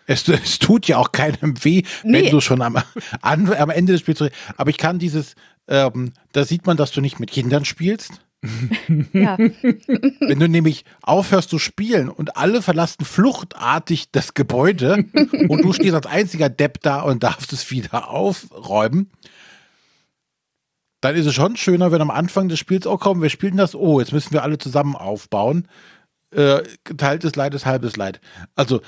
Es, 0.06 0.26
es, 0.28 0.58
tut 0.58 0.88
ja 0.88 0.96
auch 0.96 1.12
keinem 1.12 1.62
weh, 1.62 1.82
nee. 2.02 2.24
wenn 2.24 2.30
du 2.30 2.40
schon 2.40 2.62
am, 2.62 2.78
an, 3.20 3.52
am 3.52 3.70
Ende 3.70 3.92
des 3.92 4.00
Spiels. 4.00 4.24
Aber 4.56 4.70
ich 4.70 4.78
kann 4.78 4.98
dieses, 4.98 5.34
ähm, 5.68 6.12
da 6.32 6.44
sieht 6.44 6.66
man, 6.66 6.76
dass 6.76 6.90
du 6.90 7.00
nicht 7.00 7.20
mit 7.20 7.30
Kindern 7.30 7.64
spielst 7.64 8.20
ja. 9.12 9.36
Wenn 10.20 10.38
du 10.38 10.48
nämlich 10.48 10.84
aufhörst 11.02 11.50
zu 11.50 11.58
spielen 11.58 12.08
und 12.08 12.36
alle 12.36 12.62
verlassen 12.62 13.04
fluchtartig 13.04 14.10
das 14.12 14.34
Gebäude 14.34 15.04
und 15.48 15.62
du 15.62 15.72
stehst 15.72 15.94
als 15.94 16.06
einziger 16.06 16.48
Depp 16.48 16.80
da 16.80 17.02
und 17.02 17.22
darfst 17.22 17.52
es 17.52 17.70
wieder 17.70 18.08
aufräumen, 18.08 19.10
dann 21.00 21.16
ist 21.16 21.26
es 21.26 21.34
schon 21.34 21.56
schöner, 21.56 21.92
wenn 21.92 22.02
am 22.02 22.10
Anfang 22.10 22.48
des 22.48 22.58
Spiels 22.58 22.86
auch 22.86 23.00
kommen, 23.00 23.22
wir 23.22 23.30
spielen 23.30 23.56
das, 23.56 23.74
oh, 23.74 24.00
jetzt 24.00 24.12
müssen 24.12 24.32
wir 24.32 24.42
alle 24.42 24.58
zusammen 24.58 24.96
aufbauen. 24.96 25.68
äh, 26.32 26.62
geteiltes 26.84 27.36
Leid 27.36 27.54
ist 27.54 27.66
halbes 27.66 27.96
Leid. 27.96 28.20
Also, 28.54 28.80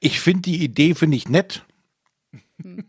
ich 0.00 0.20
finde 0.20 0.42
die 0.42 0.62
Idee, 0.62 0.94
finde 0.94 1.16
ich 1.16 1.28
nett, 1.28 1.64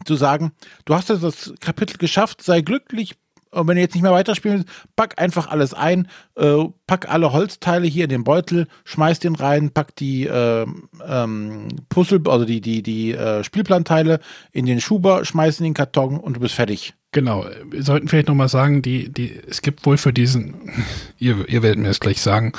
zu 0.06 0.16
sagen, 0.16 0.52
du 0.86 0.96
hast 0.96 1.10
jetzt 1.10 1.24
das 1.24 1.54
Kapitel 1.60 1.98
geschafft, 1.98 2.42
sei 2.42 2.62
glücklich, 2.62 3.16
und 3.52 3.68
wenn 3.68 3.76
du 3.76 3.82
jetzt 3.82 3.96
nicht 3.96 4.04
mehr 4.04 4.14
weiterspielen 4.14 4.60
willst, 4.60 4.70
pack 4.96 5.22
einfach 5.22 5.48
alles 5.48 5.74
ein, 5.74 6.08
äh, 6.36 6.64
pack 6.88 7.10
alle 7.10 7.34
Holzteile 7.34 7.86
hier 7.86 8.06
in 8.06 8.10
den 8.10 8.24
Beutel, 8.24 8.68
schmeiß 8.86 9.20
den 9.20 9.36
rein, 9.36 9.72
pack 9.72 9.96
die 9.98 10.26
äh, 10.26 10.66
ähm, 11.06 11.68
Puzzle, 11.90 12.22
also 12.28 12.46
die, 12.46 12.62
die, 12.62 12.82
die 12.82 13.12
äh, 13.12 13.44
Spielplanteile 13.44 14.22
in 14.54 14.66
den 14.66 14.80
Schuber, 14.80 15.26
schmeiß 15.26 15.60
in 15.60 15.66
den 15.66 15.74
Karton 15.74 16.18
und 16.18 16.38
du 16.38 16.40
bist 16.40 16.56
fertig. 16.56 16.94
Genau, 17.14 17.46
wir 17.70 17.84
sollten 17.84 18.08
vielleicht 18.08 18.30
nochmal 18.30 18.48
sagen, 18.48 18.82
die, 18.82 19.10
die, 19.10 19.38
es 19.48 19.62
gibt 19.62 19.86
wohl 19.86 19.98
für 19.98 20.14
diesen, 20.14 20.56
ihr, 21.20 21.48
ihr 21.50 21.62
werdet 21.62 21.80
mir 21.80 21.90
das 21.90 22.00
gleich 22.00 22.22
sagen, 22.22 22.54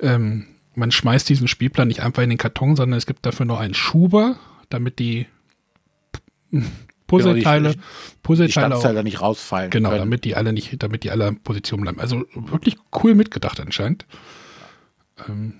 ähm, 0.00 0.46
man 0.74 0.92
schmeißt 0.92 1.28
diesen 1.28 1.48
Spielplan 1.48 1.88
nicht 1.88 2.02
einfach 2.02 2.22
in 2.22 2.30
den 2.30 2.38
Karton, 2.38 2.76
sondern 2.76 2.96
es 2.96 3.06
gibt 3.06 3.26
dafür 3.26 3.46
noch 3.46 3.58
einen 3.58 3.74
Schuber, 3.74 4.38
damit 4.68 5.00
die 5.00 5.26
Puzzleteile, 7.08 7.70
Genau, 7.72 7.82
die 7.82 8.16
Puzzleteile 8.22 8.76
auch, 8.76 8.80
Standteile 8.80 9.02
nicht 9.02 9.20
rausfallen. 9.20 9.70
genau, 9.70 9.88
können. 9.88 10.02
damit 10.02 10.24
die 10.24 10.36
alle 10.36 10.52
nicht, 10.52 10.80
damit 10.80 11.02
die 11.02 11.10
alle 11.10 11.26
in 11.26 11.40
Position 11.40 11.80
bleiben. 11.80 11.98
Also 11.98 12.24
wirklich 12.34 12.76
cool 13.02 13.16
mitgedacht 13.16 13.58
anscheinend. 13.58 14.06
Ähm, 15.28 15.54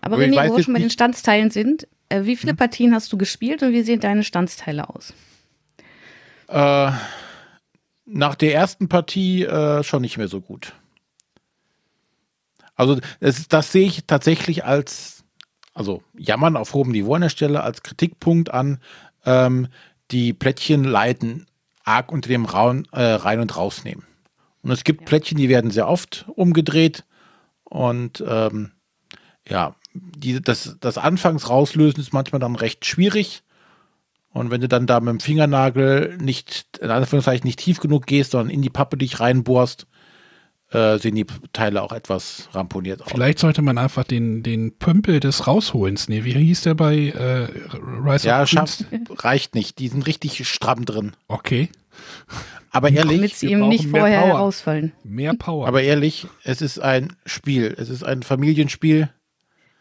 Aber 0.00 0.16
Aber 0.16 0.26
wo 0.26 0.56
wir 0.56 0.62
schon 0.62 0.72
bei 0.72 0.80
den 0.80 0.88
Standsteilen 0.88 1.50
sind, 1.50 1.86
äh, 2.08 2.24
wie 2.24 2.36
viele 2.36 2.54
Partien 2.54 2.94
hast 2.94 3.12
du 3.12 3.18
gespielt 3.18 3.62
und 3.62 3.72
wie 3.74 3.82
sehen 3.82 4.00
deine 4.00 4.24
Standsteile 4.24 4.88
aus? 4.88 5.12
Äh, 6.48 6.90
nach 8.06 8.34
der 8.34 8.54
ersten 8.54 8.88
Partie 8.88 9.44
äh, 9.44 9.82
schon 9.82 10.02
nicht 10.02 10.16
mehr 10.16 10.28
so 10.28 10.40
gut. 10.40 10.72
Also 12.74 12.98
das, 13.20 13.48
das 13.48 13.72
sehe 13.72 13.86
ich 13.86 14.06
tatsächlich 14.06 14.64
als, 14.64 15.24
also 15.74 16.02
jammern 16.16 16.56
auf 16.56 16.74
hohem 16.74 16.92
Niveau 16.92 17.14
an 17.14 17.22
der 17.22 17.28
Stelle, 17.28 17.62
als 17.62 17.82
Kritikpunkt 17.82 18.50
an. 18.50 18.80
Ähm, 19.26 19.68
die 20.10 20.32
Plättchen 20.32 20.84
leiden 20.84 21.46
arg 21.84 22.12
unter 22.12 22.28
dem 22.28 22.44
Raun, 22.44 22.86
äh, 22.92 23.02
Rein- 23.02 23.40
und 23.40 23.56
Rausnehmen. 23.56 24.04
Und 24.62 24.70
es 24.70 24.84
gibt 24.84 25.04
Plättchen, 25.06 25.38
die 25.38 25.48
werden 25.48 25.70
sehr 25.70 25.88
oft 25.88 26.26
umgedreht. 26.34 27.04
Und 27.64 28.22
ähm, 28.26 28.72
ja, 29.46 29.74
die, 29.92 30.40
das, 30.40 30.76
das 30.80 30.98
Anfangs 30.98 31.48
rauslösen 31.48 32.00
ist 32.00 32.12
manchmal 32.12 32.40
dann 32.40 32.56
recht 32.56 32.84
schwierig. 32.84 33.42
Und 34.32 34.50
wenn 34.50 34.60
du 34.60 34.68
dann 34.68 34.86
da 34.86 35.00
mit 35.00 35.08
dem 35.10 35.20
Fingernagel 35.20 36.18
nicht, 36.20 36.78
in 36.80 36.90
Anführungszeichen, 36.90 37.46
nicht 37.46 37.58
tief 37.58 37.80
genug 37.80 38.06
gehst, 38.06 38.32
sondern 38.32 38.50
in 38.54 38.62
die 38.62 38.70
Pappe 38.70 38.96
dich 38.96 39.20
reinbohrst, 39.20 39.86
äh, 40.70 40.98
sehen 40.98 41.14
die 41.14 41.24
Teile 41.54 41.82
auch 41.82 41.92
etwas 41.92 42.50
ramponiert 42.52 43.00
aus. 43.00 43.08
vielleicht 43.10 43.38
sollte 43.38 43.62
man 43.62 43.78
einfach 43.78 44.04
den, 44.04 44.42
den 44.42 44.76
Pömpel 44.76 45.18
des 45.18 45.46
Rausholens 45.46 46.10
nehmen. 46.10 46.26
Wie 46.26 46.32
hieß 46.34 46.60
der 46.62 46.74
bei 46.74 46.94
äh, 47.08 47.48
Rise 48.04 48.28
Ja, 48.28 48.42
of 48.42 48.50
Queens? 48.50 48.84
reicht 49.16 49.54
nicht. 49.54 49.78
Die 49.78 49.88
sind 49.88 50.06
richtig 50.06 50.46
stramm 50.46 50.84
drin. 50.84 51.12
Okay, 51.26 51.70
Aber 52.70 52.90
Damit 52.90 53.10
ehrlich, 53.10 53.36
sie 53.38 53.48
wir 53.48 53.58
ihm 53.58 53.68
nicht 53.68 53.88
vorher 53.88 54.20
Power. 54.20 54.28
herausfallen. 54.28 54.92
mehr 55.04 55.32
Power. 55.34 55.66
aber 55.66 55.82
ehrlich, 55.82 56.26
es 56.44 56.60
ist 56.60 56.78
ein 56.78 57.14
Spiel. 57.24 57.74
Es 57.78 57.88
ist 57.88 58.04
ein 58.04 58.22
Familienspiel. 58.22 59.08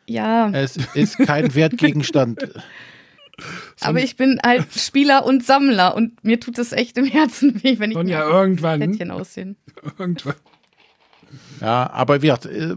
Ja, 0.08 0.50
Es 0.52 0.78
ist 0.78 1.18
kein 1.18 1.54
Wertgegenstand. 1.54 2.48
Aber 3.82 4.02
ich 4.02 4.16
bin 4.16 4.40
halt 4.44 4.68
Spieler 4.74 5.26
und 5.26 5.46
Sammler 5.46 5.96
und 5.96 6.24
mir 6.24 6.40
tut 6.40 6.58
es 6.58 6.72
echt 6.72 6.98
im 6.98 7.06
Herzen 7.06 7.64
weh, 7.64 7.80
wenn 7.80 7.92
ich 7.92 7.98
Sonja, 7.98 8.20
mir 8.20 8.32
irgendwann, 8.32 8.80
Plättchen 8.80 9.12
aussehen. 9.12 9.58
irgendwann. 9.98 10.36
Ja, 11.62 11.90
aber 11.92 12.22
wie 12.22 12.28
gesagt, 12.28 12.46
äh, 12.46 12.76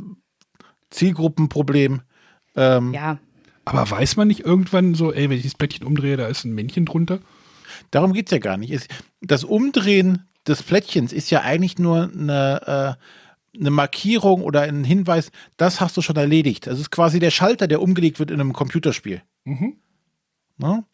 Zielgruppenproblem. 0.90 2.02
Ähm, 2.56 2.92
Ja, 2.92 3.18
Aber 3.64 3.88
weiß 3.90 4.16
man 4.16 4.28
nicht 4.28 4.40
irgendwann 4.40 4.94
so, 4.94 5.12
ey, 5.12 5.30
wenn 5.30 5.36
ich 5.36 5.44
das 5.44 5.54
Plättchen 5.54 5.86
umdrehe, 5.86 6.16
da 6.16 6.26
ist 6.26 6.44
ein 6.44 6.54
Männchen 6.54 6.84
drunter? 6.86 7.20
Darum 7.90 8.12
geht 8.12 8.26
es 8.26 8.32
ja 8.32 8.38
gar 8.38 8.56
nicht. 8.56 8.88
Das 9.20 9.44
Umdrehen 9.44 10.26
des 10.46 10.62
Plättchens 10.62 11.12
ist 11.12 11.30
ja 11.30 11.42
eigentlich 11.42 11.78
nur 11.78 12.11
eine, 12.12 12.96
äh, 13.54 13.58
eine 13.58 13.70
Markierung 13.70 14.42
oder 14.42 14.62
ein 14.62 14.84
Hinweis, 14.84 15.30
das 15.56 15.80
hast 15.80 15.96
du 15.96 16.02
schon 16.02 16.16
erledigt. 16.16 16.66
Das 16.66 16.78
ist 16.78 16.90
quasi 16.90 17.18
der 17.18 17.30
Schalter, 17.30 17.68
der 17.68 17.82
umgelegt 17.82 18.18
wird 18.18 18.30
in 18.30 18.40
einem 18.40 18.52
Computerspiel. 18.52 19.22
Mhm. 19.44 19.76
Ne? 20.61 20.84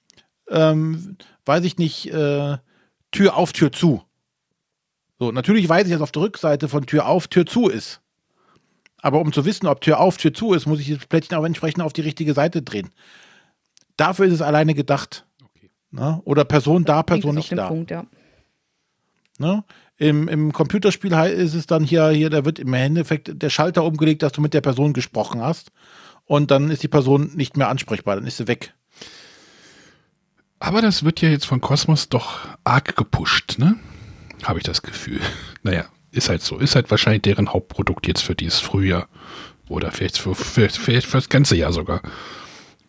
Ähm, 0.49 1.17
weiß 1.45 1.65
ich 1.65 1.77
nicht, 1.77 2.13
äh, 2.13 2.57
Tür 3.11 3.37
auf, 3.37 3.53
Tür 3.53 3.73
zu. 3.73 4.03
So, 5.19 5.33
natürlich 5.33 5.69
weiß 5.69 5.87
ich, 5.87 5.93
dass 5.93 6.03
auf 6.03 6.13
der 6.13 6.23
Rückseite 6.23 6.69
von 6.69 6.87
Tür 6.87 7.07
auf, 7.07 7.29
Tür 7.29 7.47
zu 7.47 7.69
ist. 7.69 8.01
Aber 8.99 9.21
um 9.21 9.33
zu 9.33 9.45
wissen, 9.45 9.67
ob 9.67 9.81
Tür 9.81 10.01
auf, 10.01 10.17
Tür 10.17 10.35
zu 10.35 10.53
ist, 10.53 10.67
muss 10.67 10.81
ich 10.81 10.95
das 10.95 11.07
Plättchen 11.07 11.37
auch 11.37 11.45
entsprechend 11.45 11.83
auf 11.83 11.93
die 11.93 12.03
richtige 12.03 12.35
Seite 12.35 12.63
drehen. 12.63 12.91
Dafür 13.97 14.27
ist 14.27 14.35
es 14.35 14.43
alleine 14.43 14.75
gedacht. 14.75 15.27
Okay. 15.43 15.71
Ne? 15.91 16.21
Oder 16.25 16.45
Person 16.45 16.85
da, 16.85 17.03
bringt 17.03 17.23
Person 17.23 17.35
nicht 17.35 17.53
da. 17.53 17.69
Punkt, 17.69 17.91
ja. 17.91 18.05
Ne? 19.39 19.65
Im, 19.99 20.29
Im 20.29 20.53
Computerspiel 20.53 21.13
ist 21.13 21.55
es 21.55 21.67
dann 21.67 21.85
hier, 21.85 22.09
hier, 22.11 22.31
da 22.31 22.45
wird 22.45 22.59
im 22.59 22.73
Endeffekt 22.75 23.43
der 23.43 23.51
Schalter 23.51 23.85
umgelegt, 23.85 24.23
dass 24.23 24.33
du 24.33 24.41
mit 24.41 24.55
der 24.55 24.61
Person 24.61 24.93
gesprochen 24.93 25.41
hast. 25.41 25.73
Und 26.25 26.51
dann 26.51 26.71
ist 26.71 26.83
die 26.83 26.89
Person 26.89 27.31
nicht 27.35 27.57
mehr 27.57 27.69
ansprechbar, 27.69 28.17
dann 28.17 28.27
ist 28.27 28.37
sie 28.37 28.49
weg. 28.49 28.75
Aber 30.59 30.81
das 30.83 31.05
wird 31.05 31.21
ja 31.21 31.29
jetzt 31.29 31.47
von 31.47 31.61
Kosmos 31.61 32.09
doch 32.09 32.39
arg 32.65 32.97
gepusht, 32.97 33.57
ne? 33.59 33.77
Habe 34.43 34.59
ich 34.59 34.65
das 34.65 34.83
Gefühl. 34.83 35.21
Naja, 35.63 35.87
ist 36.13 36.29
halt 36.29 36.43
so. 36.43 36.59
Ist 36.59 36.77
halt 36.77 36.91
wahrscheinlich 36.93 37.23
deren 37.23 37.53
Hauptprodukt 37.53 38.07
jetzt 38.07 38.23
für 38.23 38.37
dieses 38.37 38.61
Frühjahr. 38.61 39.09
Oder 39.69 39.91
vielleicht 39.91 40.17
für, 40.19 40.35
für, 40.37 40.69
vielleicht 40.69 41.09
für 41.09 41.17
das 41.17 41.29
ganze 41.29 41.57
Jahr 41.57 41.73
sogar. 41.73 42.03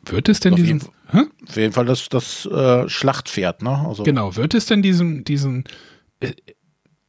Wird 0.06 0.30
es 0.30 0.40
denn 0.40 0.54
Auf 0.54 0.60
diesen. 0.60 0.80
jeden 0.80 0.92
Hä? 1.12 1.24
Auf 1.48 1.56
jeden 1.56 1.74
Fall 1.74 1.86
das, 1.86 2.08
das 2.10 2.46
äh, 2.46 2.88
Schlachtpferd, 2.88 3.64
ne? 3.64 3.84
Also, 3.88 4.04
Genau, 4.04 4.36
wird 4.36 4.54
es 4.54 4.68
denn 4.68 4.82
diesen, 4.84 5.24
diesen. 5.24 5.64
äh, 6.20 6.34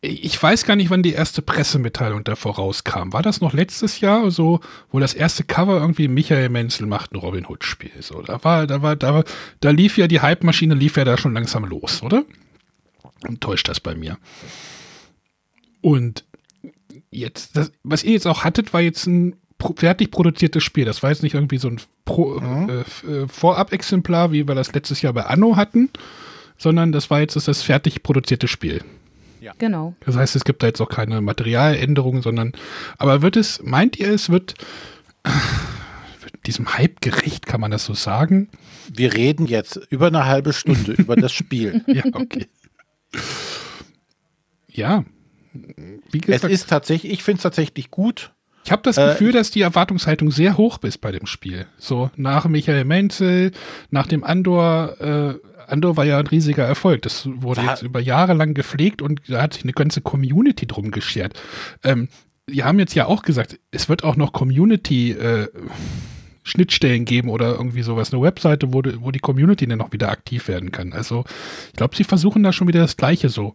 Ich 0.01 0.41
weiß 0.41 0.65
gar 0.65 0.77
nicht, 0.77 0.91
wann 0.91 1.03
die 1.03 1.13
erste 1.13 1.43
Pressemitteilung 1.43 2.23
davor 2.23 2.55
rauskam. 2.55 3.13
War 3.13 3.23
das 3.23 3.41
noch 3.41 3.53
letztes 3.53 4.01
Jahr, 4.01 4.31
so, 4.31 4.61
wo 4.93 5.01
das 5.01 5.13
erste 5.13 5.43
Cover 5.43 5.81
irgendwie 5.81 6.07
Michael 6.07 6.51
Menzel 6.51 6.87
macht 6.87 7.13
ein 7.13 7.17
Robin 7.17 7.45
Hood-Spiel? 7.47 7.91
So, 8.01 8.23
da 8.23 8.45
war, 8.45 8.69
da 8.69 8.81
war, 8.81 8.95
da 8.95 9.13
war, 9.13 9.25
da 9.59 9.71
lief 9.71 9.99
ja 9.99 10.07
die 10.07 10.21
Hype-Maschine, 10.21 10.77
lief 10.77 10.97
ja 10.97 11.05
da 11.05 11.19
schon 11.19 11.35
langsam 11.35 11.65
los, 11.65 12.03
oder? 12.05 12.25
Und 13.27 13.41
täuscht 13.41 13.69
das 13.69 13.81
bei 13.81 13.97
mir. 13.97 14.19
Und 15.81 16.25
jetzt, 17.11 17.57
das, 17.57 17.73
was 17.83 18.05
ihr 18.05 18.13
jetzt 18.13 18.29
auch 18.29 18.45
hattet, 18.45 18.73
war 18.73 18.81
jetzt 18.81 19.07
ein 19.07 19.35
fertig 19.75 20.13
produziertes 20.13 20.63
Spiel. 20.63 20.85
Das 20.85 21.03
war 21.03 21.11
jetzt 21.11 21.25
nicht 21.25 21.35
irgendwie 21.35 21.59
so 21.59 21.67
ein 21.67 21.81
Pro, 22.05 22.39
f- 22.39 23.03
äh, 23.03 23.27
Vorab-Exemplar, 23.27 24.31
wie 24.31 24.47
wir 24.47 24.55
das 24.55 24.73
letztes 24.73 25.03
Jahr 25.03 25.13
bei 25.13 25.27
Anno 25.27 25.57
hatten, 25.57 25.91
sondern 26.57 26.93
das 26.93 27.11
war 27.11 27.19
jetzt 27.19 27.35
das 27.35 27.63
fertig 27.63 28.05
produzierte 28.05 28.47
Spiel. 28.47 28.85
Genau. 29.59 29.95
Das 30.05 30.17
heißt, 30.17 30.37
es 30.37 30.45
gibt 30.45 30.63
da 30.63 30.67
jetzt 30.67 30.81
auch 30.81 30.89
keine 30.89 31.21
Materialänderungen, 31.21 32.23
sondern, 32.23 32.53
aber 32.99 33.23
wird 33.23 33.37
es, 33.37 33.61
meint 33.63 33.99
ihr, 33.99 34.11
es 34.11 34.31
wird, 34.31 34.55
wird 36.21 36.47
diesem 36.47 36.77
Hype 36.77 37.01
gerecht, 37.01 37.47
kann 37.47 37.61
man 37.61 37.71
das 37.71 37.85
so 37.85 37.95
sagen? 37.95 38.49
Wir 38.93 39.15
reden 39.15 39.47
jetzt 39.47 39.77
über 39.91 40.07
eine 40.09 40.25
halbe 40.27 40.53
Stunde 40.53 40.93
über 40.93 41.17
das 41.17 41.33
Spiel. 41.33 41.85
Ja, 41.89 42.05
okay. 42.13 42.47
Ja. 44.71 45.05
Wie 45.53 46.19
Es 46.19 46.27
gesagt, 46.27 46.53
ist 46.53 46.69
tatsächlich, 46.69 47.13
ich 47.13 47.23
finde 47.23 47.39
es 47.39 47.43
tatsächlich 47.43 47.91
gut. 47.91 48.33
ich 48.65 48.71
habe 48.73 48.83
das 48.83 48.99
äh, 48.99 49.09
Gefühl, 49.09 49.33
dass 49.33 49.51
die 49.51 49.63
Erwartungshaltung 49.63 50.31
sehr 50.31 50.57
hoch 50.57 50.79
ist 50.83 50.99
bei 50.99 51.11
dem 51.11 51.27
Spiel. 51.27 51.67
So 51.79 52.11
nach 52.17 52.47
Michael 52.47 52.85
Menzel, 52.85 53.53
nach 53.91 54.07
dem 54.07 54.25
Andor, 54.25 55.01
äh, 55.01 55.35
Andor 55.69 55.97
war 55.97 56.05
ja 56.05 56.19
ein 56.19 56.27
riesiger 56.27 56.65
Erfolg. 56.65 57.03
Das 57.03 57.27
wurde 57.27 57.63
War- 57.63 57.71
jetzt 57.71 57.83
über 57.83 58.01
Jahre 58.01 58.33
lang 58.35 58.55
gepflegt 58.55 59.03
und 59.03 59.21
da 59.29 59.43
hat 59.43 59.55
sich 59.55 59.63
eine 59.65 59.73
ganze 59.73 60.01
Community 60.01 60.67
drum 60.67 60.91
geschert. 60.91 61.41
Ähm, 61.85 62.09
die 62.51 62.65
haben 62.65 62.79
jetzt 62.79 62.95
ja 62.95 63.07
auch 63.07 63.23
gesagt, 63.23 63.59
es 63.71 63.89
wird 63.89 64.05
auch 64.05 64.17
noch 64.17 64.33
Community 64.33 65.13
äh, 65.13 65.49
Schnittstellen 66.43 67.05
geben 67.05 67.29
oder 67.29 67.51
irgendwie 67.53 67.83
sowas, 67.83 68.13
eine 68.13 68.23
Webseite, 68.23 68.73
wo, 68.73 68.81
die- 68.81 69.01
wo 69.03 69.11
die 69.11 69.19
Community 69.19 69.67
dann 69.67 69.79
noch 69.79 69.93
wieder 69.93 70.11
aktiv 70.11 70.49
werden 70.49 70.73
kann. 70.73 70.93
Also 70.95 71.25
ich 71.69 71.75
glaube, 71.75 71.95
sie 71.95 72.05
versuchen 72.05 72.43
da 72.43 72.53
schon 72.53 72.69
wieder 72.69 72.81
das 72.81 72.97
Gleiche 72.97 73.29
so, 73.29 73.53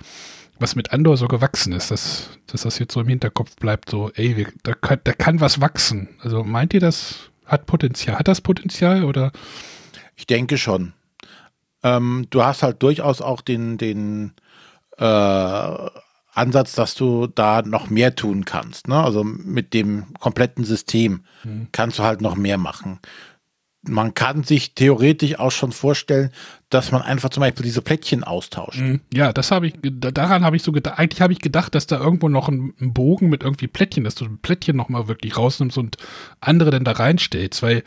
was 0.60 0.76
mit 0.76 0.92
Andor 0.94 1.18
so 1.18 1.28
gewachsen 1.28 1.74
ist, 1.74 1.90
dass, 1.90 2.30
dass 2.46 2.62
das 2.62 2.78
jetzt 2.78 2.94
so 2.94 3.02
im 3.02 3.08
Hinterkopf 3.08 3.56
bleibt, 3.56 3.90
so, 3.90 4.12
ey, 4.14 4.38
wir, 4.38 4.48
da, 4.62 4.74
kann, 4.76 5.00
da 5.04 5.14
kann 5.14 5.40
was 5.42 5.60
wachsen. 5.60 6.10
Also 6.20 6.44
meint 6.44 6.74
ihr, 6.76 6.80
das 6.80 7.32
hat 7.46 7.66
Potenzial? 7.66 8.20
Hat 8.20 8.28
das 8.28 8.42
Potenzial 8.42 9.04
oder? 9.04 9.32
Ich 10.16 10.28
denke 10.28 10.60
schon. 10.60 10.94
Ähm, 11.84 12.28
du 12.30 12.44
hast 12.44 12.64
halt 12.64 12.82
durchaus 12.82 13.22
auch 13.22 13.42
den, 13.42 13.78
den 13.78 14.34
äh, 14.98 15.90
Ansatz, 16.36 16.74
dass 16.74 16.96
du 16.96 17.28
da 17.28 17.62
noch 17.62 17.90
mehr 17.90 18.16
tun 18.16 18.46
kannst. 18.46 18.88
Ne? 18.88 19.02
Also 19.02 19.24
mit 19.24 19.74
dem 19.74 20.14
kompletten 20.20 20.64
System 20.64 21.24
kannst 21.72 22.00
du 22.00 22.04
halt 22.04 22.22
noch 22.22 22.36
mehr 22.36 22.58
machen. 22.58 23.00
man 23.86 24.14
kann 24.14 24.44
sich 24.44 24.76
theoretisch 24.76 25.38
auch 25.40 25.52
schon 25.52 25.74
vorstellen, 25.74 26.32
dass 26.70 26.92
man 26.92 27.02
einfach 27.02 27.30
zum 27.30 27.42
Beispiel 27.42 27.66
diese 27.66 27.82
Plättchen 27.82 28.24
austauscht. 28.24 28.80
Mhm. 28.80 29.02
Ja, 29.14 29.34
das 29.34 29.52
habe 29.52 29.68
ich, 29.68 29.74
daran 29.82 30.44
habe 30.44 30.56
ich 30.56 30.64
so 30.64 30.72
gedacht, 30.72 30.98
eigentlich 30.98 31.22
habe 31.22 31.34
ich 31.34 31.40
gedacht, 31.40 31.76
dass 31.76 31.86
da 31.86 32.00
irgendwo 32.00 32.30
noch 32.30 32.48
ein, 32.48 32.74
ein 32.80 32.94
Bogen 32.94 33.30
mit 33.30 33.44
irgendwie 33.44 33.68
Plättchen, 33.68 34.06
dass 34.06 34.16
du 34.16 34.26
ein 34.26 34.40
Plättchen 34.40 34.78
nochmal 34.78 35.08
wirklich 35.08 35.38
rausnimmst 35.38 35.78
und 35.78 35.98
andere 36.40 36.72
dann 36.72 36.86
da 36.86 36.94
reinstellst, 36.94 37.62
weil 37.62 37.84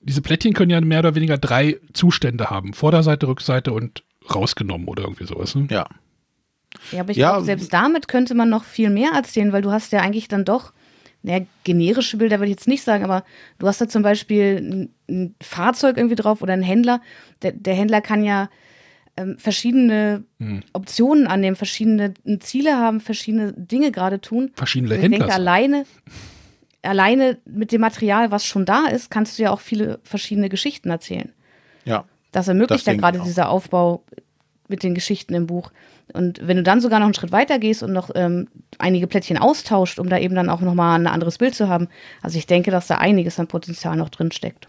diese 0.00 0.22
Plättchen 0.22 0.52
können 0.54 0.70
ja 0.70 0.80
mehr 0.80 1.00
oder 1.00 1.14
weniger 1.14 1.38
drei 1.38 1.78
Zustände 1.92 2.50
haben. 2.50 2.72
Vorderseite, 2.74 3.26
Rückseite 3.28 3.72
und 3.72 4.04
rausgenommen 4.34 4.88
oder 4.88 5.02
irgendwie 5.04 5.24
sowas. 5.26 5.54
Ne? 5.54 5.66
Ja. 5.70 5.86
Ja, 6.92 7.00
aber 7.00 7.10
ich 7.10 7.16
Ja, 7.16 7.30
glaube, 7.32 7.46
selbst 7.46 7.72
damit 7.72 8.08
könnte 8.08 8.34
man 8.34 8.48
noch 8.50 8.64
viel 8.64 8.90
mehr 8.90 9.12
erzählen, 9.14 9.52
weil 9.52 9.62
du 9.62 9.72
hast 9.72 9.90
ja 9.92 10.00
eigentlich 10.00 10.28
dann 10.28 10.44
doch, 10.44 10.72
naja, 11.22 11.44
generische 11.64 12.18
Bilder 12.18 12.38
würde 12.38 12.50
ich 12.50 12.56
jetzt 12.58 12.68
nicht 12.68 12.82
sagen, 12.84 13.04
aber 13.04 13.24
du 13.58 13.66
hast 13.66 13.80
da 13.80 13.88
zum 13.88 14.02
Beispiel 14.02 14.56
ein, 15.08 15.14
ein 15.14 15.34
Fahrzeug 15.42 15.96
irgendwie 15.96 16.14
drauf 16.14 16.42
oder 16.42 16.52
ein 16.52 16.62
Händler. 16.62 17.00
Der, 17.42 17.52
der 17.52 17.74
Händler 17.74 18.00
kann 18.02 18.22
ja 18.22 18.48
ähm, 19.16 19.36
verschiedene 19.38 20.24
Hm. 20.38 20.62
Optionen 20.74 21.26
annehmen, 21.26 21.56
verschiedene 21.56 22.14
Ziele 22.40 22.76
haben, 22.76 23.00
verschiedene 23.00 23.52
Dinge 23.54 23.90
gerade 23.90 24.20
tun. 24.20 24.52
Verschiedene 24.54 24.90
Und 24.94 24.96
ich 24.96 25.00
denke, 25.10 25.18
Händler. 25.20 25.34
alleine, 25.34 25.86
alleine 26.82 27.38
mit 27.44 27.72
dem 27.72 27.80
Material, 27.80 28.30
was 28.30 28.44
schon 28.44 28.64
da 28.64 28.86
ist, 28.86 29.10
kannst 29.10 29.38
du 29.38 29.42
ja 29.42 29.50
auch 29.50 29.60
viele 29.60 29.98
verschiedene 30.02 30.48
Geschichten 30.48 30.90
erzählen. 30.90 31.32
Ja. 31.84 32.04
Das 32.32 32.48
ermöglicht 32.48 32.86
Das 32.86 32.94
ja 32.94 33.00
gerade 33.00 33.20
dieser 33.20 33.48
Aufbau 33.48 34.04
mit 34.68 34.82
den 34.82 34.94
Geschichten 34.94 35.34
im 35.34 35.46
Buch. 35.46 35.72
Und 36.12 36.40
wenn 36.46 36.56
du 36.56 36.62
dann 36.62 36.80
sogar 36.80 37.00
noch 37.00 37.06
einen 37.06 37.14
Schritt 37.14 37.32
weiter 37.32 37.58
gehst 37.58 37.82
und 37.82 37.92
noch 37.92 38.10
ähm, 38.14 38.48
einige 38.78 39.06
Plättchen 39.06 39.38
austauscht, 39.38 39.98
um 39.98 40.08
da 40.08 40.18
eben 40.18 40.34
dann 40.34 40.50
auch 40.50 40.60
nochmal 40.60 40.98
ein 40.98 41.06
anderes 41.06 41.38
Bild 41.38 41.54
zu 41.54 41.68
haben. 41.68 41.88
Also 42.22 42.38
ich 42.38 42.46
denke, 42.46 42.70
dass 42.70 42.86
da 42.86 42.96
einiges 42.96 43.38
an 43.38 43.46
Potenzial 43.46 43.96
noch 43.96 44.08
drin 44.08 44.30
steckt. 44.30 44.66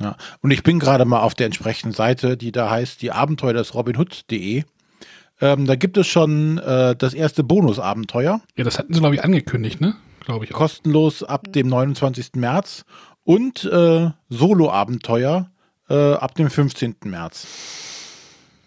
Ja. 0.00 0.16
Und 0.40 0.50
ich 0.50 0.62
bin 0.62 0.78
gerade 0.78 1.04
mal 1.04 1.20
auf 1.20 1.34
der 1.34 1.46
entsprechenden 1.46 1.92
Seite, 1.92 2.36
die 2.36 2.52
da 2.52 2.70
heißt 2.70 3.02
die 3.02 3.12
Abenteuer 3.12 3.52
des 3.52 3.74
Robinhood.de. 3.74 4.64
Ähm, 5.42 5.66
da 5.66 5.74
gibt 5.74 5.96
es 5.96 6.06
schon 6.06 6.58
äh, 6.58 6.96
das 6.96 7.14
erste 7.14 7.44
Bonusabenteuer, 7.44 8.40
Ja, 8.56 8.64
das 8.64 8.78
hatten 8.78 8.92
sie, 8.92 9.00
glaube 9.00 9.14
ich, 9.14 9.24
angekündigt, 9.24 9.80
ne? 9.80 9.94
Glaube 10.30 10.44
ich 10.44 10.54
auch. 10.54 10.58
kostenlos 10.58 11.24
ab 11.24 11.52
dem 11.52 11.66
29. 11.66 12.36
März 12.36 12.84
und 13.24 13.64
äh, 13.64 14.10
Solo-Abenteuer 14.28 15.50
äh, 15.88 16.12
ab 16.14 16.36
dem 16.36 16.48
15. 16.48 16.96
März. 17.04 17.48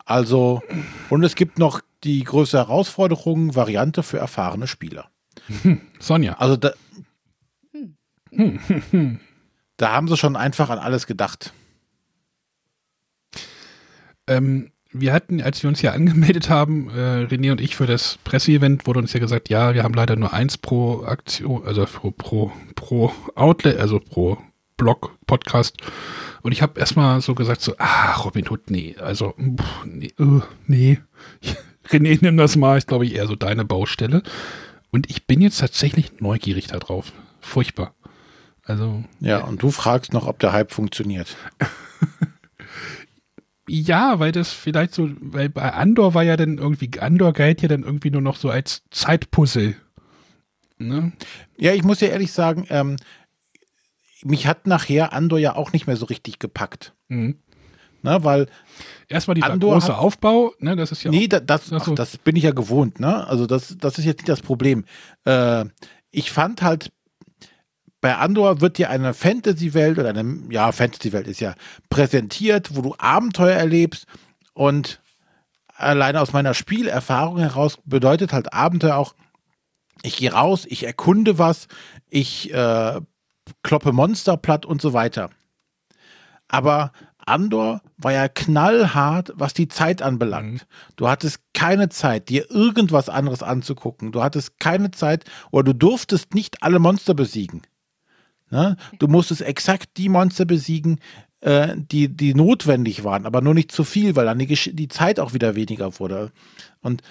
Also, 0.05 0.61
und 1.09 1.23
es 1.23 1.35
gibt 1.35 1.59
noch 1.59 1.79
die 2.03 2.25
größte 2.25 2.57
Herausforderung, 2.57 3.55
Variante 3.55 4.03
für 4.03 4.17
erfahrene 4.17 4.67
Spieler. 4.67 5.09
Sonja. 5.99 6.33
Also 6.33 6.57
da, 6.57 6.73
da 9.77 9.91
haben 9.93 10.09
sie 10.09 10.17
schon 10.17 10.35
einfach 10.35 10.69
an 10.69 10.79
alles 10.79 11.07
gedacht. 11.07 11.53
Ähm, 14.27 14.71
wir 14.93 15.13
hatten, 15.13 15.41
als 15.41 15.63
wir 15.63 15.69
uns 15.69 15.79
hier 15.79 15.93
angemeldet 15.93 16.49
haben, 16.49 16.89
äh, 16.89 17.25
René 17.25 17.51
und 17.51 17.61
ich 17.61 17.75
für 17.75 17.87
das 17.87 18.19
Presseevent, 18.23 18.87
wurde 18.87 18.99
uns 18.99 19.13
ja 19.13 19.19
gesagt, 19.19 19.49
ja, 19.49 19.73
wir 19.73 19.83
haben 19.83 19.93
leider 19.93 20.15
nur 20.15 20.33
eins 20.33 20.57
pro 20.57 21.03
Aktion, 21.03 21.65
also 21.65 21.85
pro, 21.85 22.11
pro, 22.11 22.51
pro 22.75 23.11
Outlet, 23.35 23.79
also 23.79 23.99
pro 23.99 24.37
Blog, 24.77 25.17
Podcast. 25.25 25.77
Und 26.41 26.51
ich 26.51 26.61
habe 26.61 26.79
erstmal 26.79 27.21
so 27.21 27.35
gesagt, 27.35 27.61
so, 27.61 27.75
ah, 27.77 28.13
Robin 28.17 28.47
Hood, 28.49 28.69
nee, 28.69 28.95
also, 28.99 29.33
pff, 29.33 29.85
nee, 29.85 30.13
äh, 30.19 30.41
nee. 30.67 30.99
René, 31.89 32.17
nimm 32.21 32.37
das 32.37 32.55
mal, 32.55 32.77
ist 32.77 32.87
glaube 32.87 33.05
ich 33.05 33.15
eher 33.15 33.27
so 33.27 33.35
deine 33.35 33.65
Baustelle. 33.65 34.23
Und 34.91 35.09
ich 35.09 35.25
bin 35.25 35.41
jetzt 35.41 35.59
tatsächlich 35.59 36.21
neugierig 36.21 36.67
darauf. 36.67 37.11
Furchtbar. 37.41 37.93
Also, 38.63 39.03
Ja, 39.19 39.39
und 39.39 39.61
du 39.61 39.71
fragst 39.71 40.13
noch, 40.13 40.27
ob 40.27 40.39
der 40.39 40.53
Hype 40.53 40.71
funktioniert. 40.71 41.35
Ja, 43.75 44.19
weil 44.19 44.31
das 44.31 44.53
vielleicht 44.53 44.93
so, 44.93 45.09
weil 45.19 45.49
bei 45.49 45.73
Andor 45.73 46.13
war 46.13 46.21
ja 46.21 46.37
dann 46.37 46.59
irgendwie, 46.59 46.91
Andor 46.99 47.33
galt 47.33 47.63
ja 47.63 47.67
dann 47.67 47.81
irgendwie 47.81 48.11
nur 48.11 48.21
noch 48.21 48.35
so 48.35 48.51
als 48.51 48.83
Zeitpuzzle. 48.91 49.73
Ne? 50.77 51.11
Ja, 51.57 51.73
ich 51.73 51.83
muss 51.83 51.99
ja 51.99 52.09
ehrlich 52.09 52.31
sagen, 52.31 52.67
ähm, 52.69 52.97
mich 54.23 54.45
hat 54.45 54.67
nachher 54.67 55.11
Andor 55.11 55.39
ja 55.39 55.55
auch 55.55 55.73
nicht 55.73 55.87
mehr 55.87 55.97
so 55.97 56.05
richtig 56.05 56.37
gepackt. 56.37 56.93
Mhm. 57.07 57.39
Ne, 58.03 58.23
weil, 58.23 58.47
Erstmal 59.07 59.33
dieser 59.33 59.49
Andor 59.49 59.73
große 59.73 59.87
hat- 59.87 59.97
Aufbau, 59.97 60.53
ne, 60.59 60.75
das 60.75 60.91
ist 60.91 61.03
ja 61.03 61.09
nee, 61.09 61.27
da, 61.27 61.39
das, 61.39 61.73
Ach 61.73 61.89
das 61.95 62.17
bin 62.19 62.35
ich 62.35 62.43
ja 62.43 62.51
gewohnt, 62.51 62.99
ne? 62.99 63.25
Also 63.27 63.47
das, 63.47 63.75
das 63.79 63.97
ist 63.97 64.05
jetzt 64.05 64.19
nicht 64.19 64.29
das 64.29 64.41
Problem. 64.43 64.85
Äh, 65.25 65.65
ich 66.11 66.31
fand 66.31 66.61
halt, 66.61 66.91
bei 68.03 68.17
Andor 68.17 68.59
wird 68.59 68.79
dir 68.79 68.89
eine 68.89 69.13
Fantasy-Welt 69.13 69.97
oder 69.97 70.09
eine, 70.09 70.39
ja, 70.49 70.73
Fantasy-Welt 70.73 71.25
ist 71.25 71.39
ja 71.39 71.55
präsentiert, 71.89 72.75
wo 72.75 72.81
du 72.81 72.95
Abenteuer 72.97 73.55
erlebst 73.55 74.07
und 74.53 75.01
alleine 75.73 76.19
aus 76.19 76.33
meiner 76.33 76.53
Spielerfahrung 76.53 77.37
heraus 77.37 77.77
bedeutet 77.85 78.33
halt 78.33 78.51
Abenteuer 78.51 78.97
auch, 78.97 79.15
ich 80.01 80.17
gehe 80.17 80.33
raus, 80.33 80.65
ich 80.67 80.85
erkunde 80.85 81.39
was, 81.39 81.69
ich 82.09 82.53
äh, 82.53 82.99
kloppe 83.63 83.93
Monster 83.93 84.35
platt 84.35 84.65
und 84.65 84.81
so 84.81 84.91
weiter. 84.91 85.29
Aber 86.49 86.91
Andor 87.25 87.81
war 87.95 88.11
ja 88.11 88.27
knallhart, 88.27 89.31
was 89.35 89.53
die 89.53 89.69
Zeit 89.69 90.01
anbelangt. 90.01 90.67
Du 90.97 91.07
hattest 91.07 91.39
keine 91.53 91.87
Zeit, 91.87 92.27
dir 92.27 92.51
irgendwas 92.51 93.07
anderes 93.07 93.43
anzugucken. 93.43 94.11
Du 94.11 94.21
hattest 94.21 94.59
keine 94.59 94.91
Zeit 94.91 95.23
oder 95.51 95.71
du 95.71 95.73
durftest 95.73 96.35
nicht 96.35 96.63
alle 96.63 96.79
Monster 96.79 97.13
besiegen. 97.13 97.61
Ne? 98.53 98.77
Du 98.99 99.07
musstest 99.07 99.41
exakt 99.41 99.97
die 99.97 100.09
Monster 100.09 100.45
besiegen, 100.45 100.99
äh, 101.41 101.75
die, 101.75 102.07
die 102.07 102.35
notwendig 102.35 103.03
waren, 103.03 103.25
aber 103.25 103.41
nur 103.41 103.55
nicht 103.55 103.71
zu 103.71 103.83
viel, 103.83 104.15
weil 104.15 104.25
dann 104.27 104.37
die, 104.37 104.47
Gesch- 104.47 104.73
die 104.75 104.89
Zeit 104.89 105.19
auch 105.19 105.33
wieder 105.33 105.55
weniger 105.55 105.99
wurde. 105.99 106.31
Und 106.81 107.01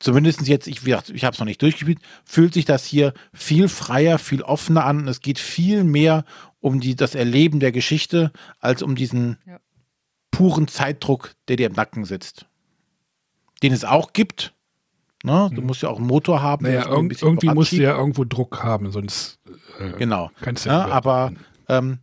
zumindest 0.00 0.48
jetzt, 0.48 0.66
ich, 0.66 0.84
ich 0.84 0.92
habe 1.24 1.32
es 1.32 1.38
noch 1.38 1.46
nicht 1.46 1.62
durchgespielt, 1.62 2.00
fühlt 2.24 2.54
sich 2.54 2.64
das 2.64 2.84
hier 2.84 3.14
viel 3.32 3.68
freier, 3.68 4.18
viel 4.18 4.42
offener 4.42 4.84
an. 4.84 5.06
Es 5.06 5.20
geht 5.20 5.38
viel 5.38 5.84
mehr 5.84 6.24
um 6.58 6.80
die, 6.80 6.96
das 6.96 7.14
Erleben 7.14 7.60
der 7.60 7.70
Geschichte, 7.70 8.32
als 8.58 8.82
um 8.82 8.96
diesen 8.96 9.38
Ja. 9.46 9.60
puren 10.32 10.66
Zeitdruck, 10.66 11.34
der 11.46 11.54
dir 11.54 11.68
im 11.68 11.74
Nacken 11.74 12.04
sitzt. 12.04 12.46
Den 13.62 13.72
es 13.72 13.84
auch 13.84 14.12
gibt. 14.12 14.54
Ne? 15.22 15.50
Du 15.54 15.62
musst 15.62 15.82
ja 15.82 15.88
auch 15.88 15.98
einen 15.98 16.06
Motor 16.06 16.42
haben. 16.42 16.64
der 16.64 16.80
naja, 16.80 16.90
irg 16.96 17.08
bisschen 17.08 17.28
irgendwie 17.28 17.48
musst 17.50 17.72
du 17.72 17.76
ja 17.76 17.96
irgendwo 17.96 18.24
Druck 18.24 18.62
haben, 18.62 18.90
sonst 18.90 19.38
äh, 19.78 19.92
Genau. 19.98 20.30
kannst 20.40 20.64
du 20.64 20.70
Ja, 20.70 20.88
ja, 20.88 20.92
aber 20.92 21.32
ähm, 21.68 21.98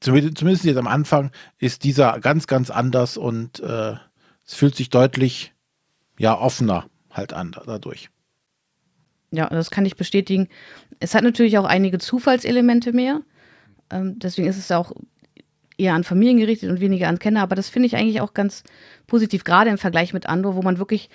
zumindest, 0.00 0.38
zumindest 0.38 0.64
jetzt 0.64 0.76
am 0.76 0.86
Anfang 0.88 1.30
ist 1.58 1.84
dieser 1.84 2.18
ganz, 2.20 2.46
ganz 2.46 2.70
anders 2.70 3.16
und 3.16 3.60
äh, 3.60 3.94
es 4.44 4.54
fühlt 4.54 4.74
sich 4.74 4.90
deutlich 4.90 5.52
ja 6.18 6.38
offener 6.38 6.86
halt 7.10 7.32
an 7.32 7.56
dadurch. 7.66 8.10
Ja, 9.32 9.48
das 9.48 9.70
kann 9.70 9.86
ich 9.86 9.96
bestätigen. 9.96 10.48
Es 11.00 11.14
hat 11.14 11.24
natürlich 11.24 11.58
auch 11.58 11.64
einige 11.64 11.98
Zufallselemente 11.98 12.92
mehr. 12.92 13.22
Ähm, 13.90 14.18
deswegen 14.18 14.48
ist 14.48 14.56
es 14.58 14.70
auch 14.72 14.92
eher 15.78 15.94
an 15.94 16.04
Familien 16.04 16.38
gerichtet 16.38 16.70
und 16.70 16.80
weniger 16.80 17.08
an 17.08 17.18
Kenner. 17.18 17.42
Aber 17.42 17.54
das 17.54 17.68
finde 17.68 17.86
ich 17.86 17.96
eigentlich 17.96 18.20
auch 18.20 18.34
ganz 18.34 18.62
positiv, 19.06 19.44
gerade 19.44 19.70
im 19.70 19.78
Vergleich 19.78 20.12
mit 20.12 20.26
Andor, 20.26 20.54
wo 20.54 20.62
man 20.62 20.78
wirklich, 20.78 21.10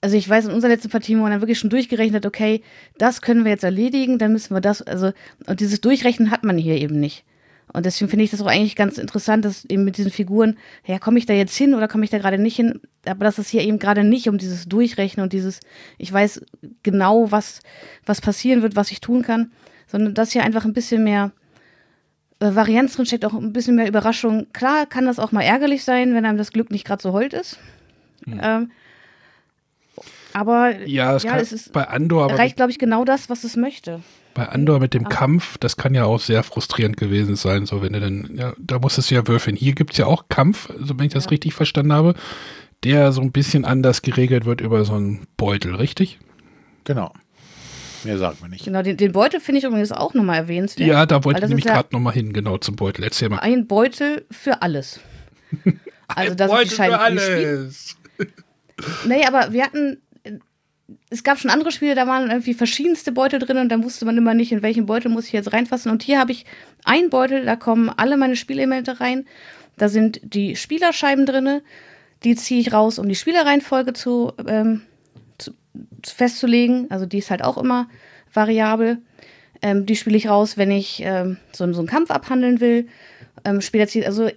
also 0.00 0.16
ich 0.16 0.28
weiß, 0.28 0.46
in 0.46 0.52
unserer 0.52 0.70
letzten 0.70 0.90
Partie, 0.90 1.16
wo 1.16 1.22
man 1.22 1.32
dann 1.32 1.40
wirklich 1.40 1.58
schon 1.58 1.70
durchgerechnet, 1.70 2.24
hat, 2.24 2.26
okay, 2.26 2.62
das 2.98 3.20
können 3.20 3.44
wir 3.44 3.50
jetzt 3.50 3.64
erledigen, 3.64 4.18
dann 4.18 4.32
müssen 4.32 4.54
wir 4.54 4.60
das, 4.60 4.82
also, 4.82 5.12
und 5.46 5.60
dieses 5.60 5.80
Durchrechnen 5.80 6.30
hat 6.30 6.44
man 6.44 6.56
hier 6.56 6.76
eben 6.76 7.00
nicht. 7.00 7.24
Und 7.72 7.84
deswegen 7.84 8.08
finde 8.08 8.24
ich 8.24 8.30
das 8.30 8.40
auch 8.40 8.46
eigentlich 8.46 8.76
ganz 8.76 8.96
interessant, 8.96 9.44
dass 9.44 9.64
eben 9.66 9.84
mit 9.84 9.98
diesen 9.98 10.10
Figuren, 10.10 10.56
ja, 10.86 10.98
komme 10.98 11.18
ich 11.18 11.26
da 11.26 11.34
jetzt 11.34 11.54
hin 11.54 11.74
oder 11.74 11.86
komme 11.86 12.04
ich 12.04 12.10
da 12.10 12.18
gerade 12.18 12.38
nicht 12.38 12.56
hin? 12.56 12.80
Aber 13.04 13.24
dass 13.24 13.36
es 13.38 13.48
hier 13.48 13.62
eben 13.62 13.78
gerade 13.78 14.04
nicht 14.04 14.28
um 14.28 14.38
dieses 14.38 14.68
Durchrechnen 14.68 15.22
und 15.22 15.32
dieses, 15.32 15.60
ich 15.98 16.10
weiß 16.10 16.42
genau, 16.82 17.30
was, 17.30 17.60
was 18.06 18.22
passieren 18.22 18.62
wird, 18.62 18.74
was 18.74 18.90
ich 18.90 19.00
tun 19.00 19.22
kann, 19.22 19.52
sondern 19.86 20.14
dass 20.14 20.32
hier 20.32 20.44
einfach 20.44 20.64
ein 20.64 20.72
bisschen 20.72 21.04
mehr 21.04 21.32
äh, 22.40 22.54
Varianz 22.54 22.94
drin 22.94 23.04
steckt, 23.04 23.26
auch 23.26 23.34
ein 23.34 23.52
bisschen 23.52 23.76
mehr 23.76 23.88
Überraschung. 23.88 24.46
Klar 24.54 24.86
kann 24.86 25.04
das 25.04 25.18
auch 25.18 25.32
mal 25.32 25.42
ärgerlich 25.42 25.84
sein, 25.84 26.14
wenn 26.14 26.24
einem 26.24 26.38
das 26.38 26.52
Glück 26.52 26.70
nicht 26.70 26.86
gerade 26.86 27.02
so 27.02 27.12
hold 27.12 27.34
ist. 27.34 27.58
Ähm, 28.42 28.70
aber 30.32 30.80
ja, 30.86 31.16
es 31.16 31.24
kann, 31.24 31.38
es 31.38 31.52
ist, 31.52 31.72
bei 31.72 31.86
Andor, 31.88 32.24
aber 32.24 32.34
erreicht, 32.34 32.56
glaube 32.56 32.70
ich, 32.70 32.78
genau 32.78 33.04
das, 33.04 33.28
was 33.30 33.44
es 33.44 33.56
möchte. 33.56 34.00
bei 34.34 34.48
Andor 34.48 34.78
mit 34.80 34.94
dem 34.94 35.06
Ah. 35.06 35.08
Kampf, 35.08 35.58
das 35.58 35.76
kann 35.76 35.94
ja 35.94 36.04
auch 36.04 36.20
sehr 36.20 36.42
frustrierend 36.42 36.96
gewesen 36.96 37.36
sein, 37.36 37.66
so 37.66 37.82
wenn 37.82 37.92
du 37.92 38.00
dann, 38.00 38.30
ja, 38.36 38.52
da 38.58 38.78
musstest 38.78 39.10
du 39.10 39.14
ja 39.16 39.26
würfeln. 39.26 39.56
Hier 39.56 39.74
gibt 39.74 39.92
es 39.92 39.98
ja 39.98 40.06
auch 40.06 40.28
Kampf, 40.28 40.70
also 40.70 40.98
wenn 40.98 41.06
ich 41.06 41.12
das 41.12 41.30
richtig 41.30 41.54
verstanden 41.54 41.92
habe, 41.92 42.14
der 42.84 43.10
so 43.12 43.20
ein 43.20 43.32
bisschen 43.32 43.64
anders 43.64 44.02
geregelt 44.02 44.44
wird 44.44 44.60
über 44.60 44.84
so 44.84 44.94
einen 44.94 45.26
Beutel, 45.36 45.74
richtig? 45.74 46.18
Genau. 46.84 47.12
Mehr 48.04 48.16
sagen 48.16 48.36
wir 48.40 48.48
nicht. 48.48 48.64
Genau, 48.64 48.82
den, 48.82 48.96
den 48.96 49.10
Beutel 49.10 49.40
finde 49.40 49.58
ich 49.58 49.64
übrigens 49.64 49.90
auch 49.90 50.14
nochmal 50.14 50.36
erwähnenswert. 50.36 50.88
Ja, 50.88 51.04
da 51.04 51.24
wollte 51.24 51.40
ich 51.42 51.48
nämlich 51.48 51.64
ja 51.64 51.74
gerade 51.74 51.88
nochmal 51.90 52.12
hin, 52.12 52.32
genau 52.32 52.56
zum 52.58 52.76
Beutel. 52.76 53.02
Erzähl 53.02 53.28
mal. 53.28 53.40
ein 53.40 53.66
Beutel 53.66 54.24
für 54.30 54.62
alles. 54.62 55.00
Also 56.10 56.34
das 56.34 56.50
ist 56.62 56.74
Scheibe 56.74 56.98
für 56.98 57.20
Spiel. 57.20 57.70
Nee, 59.06 59.26
aber 59.26 59.52
wir 59.52 59.62
hatten, 59.62 59.98
es 61.10 61.22
gab 61.22 61.38
schon 61.38 61.50
andere 61.50 61.70
Spiele, 61.70 61.94
da 61.94 62.06
waren 62.06 62.30
irgendwie 62.30 62.54
verschiedenste 62.54 63.12
Beutel 63.12 63.38
drin 63.38 63.58
und 63.58 63.68
dann 63.68 63.84
wusste 63.84 64.04
man 64.04 64.16
immer 64.16 64.34
nicht, 64.34 64.52
in 64.52 64.62
welchen 64.62 64.86
Beutel 64.86 65.10
muss 65.10 65.26
ich 65.26 65.32
jetzt 65.32 65.52
reinfassen. 65.52 65.90
Und 65.90 66.02
hier 66.02 66.18
habe 66.18 66.32
ich 66.32 66.46
einen 66.84 67.10
Beutel, 67.10 67.44
da 67.44 67.56
kommen 67.56 67.90
alle 67.90 68.16
meine 68.16 68.36
Spielelemente 68.36 69.00
rein. 69.00 69.26
Da 69.76 69.88
sind 69.88 70.20
die 70.22 70.56
Spielerscheiben 70.56 71.26
drin, 71.26 71.60
die 72.24 72.36
ziehe 72.36 72.60
ich 72.60 72.72
raus, 72.72 72.98
um 72.98 73.08
die 73.08 73.14
Spielereihenfolge 73.14 73.92
zu, 73.92 74.32
ähm, 74.46 74.82
zu, 75.36 75.52
festzulegen. 76.04 76.90
Also 76.90 77.06
die 77.06 77.18
ist 77.18 77.30
halt 77.30 77.44
auch 77.44 77.58
immer 77.58 77.88
variabel. 78.32 78.98
Ähm, 79.60 79.86
die 79.86 79.96
spiele 79.96 80.16
ich 80.16 80.28
raus, 80.28 80.56
wenn 80.56 80.70
ich 80.70 81.02
ähm, 81.04 81.36
so, 81.52 81.70
so, 81.72 81.80
einen 81.80 81.88
Kampf 81.88 82.10
abhandeln 82.10 82.60
will. 82.60 82.88
Ähm, 83.44 83.60
Spieler 83.60 83.88
zieht, 83.88 84.06
also 84.06 84.30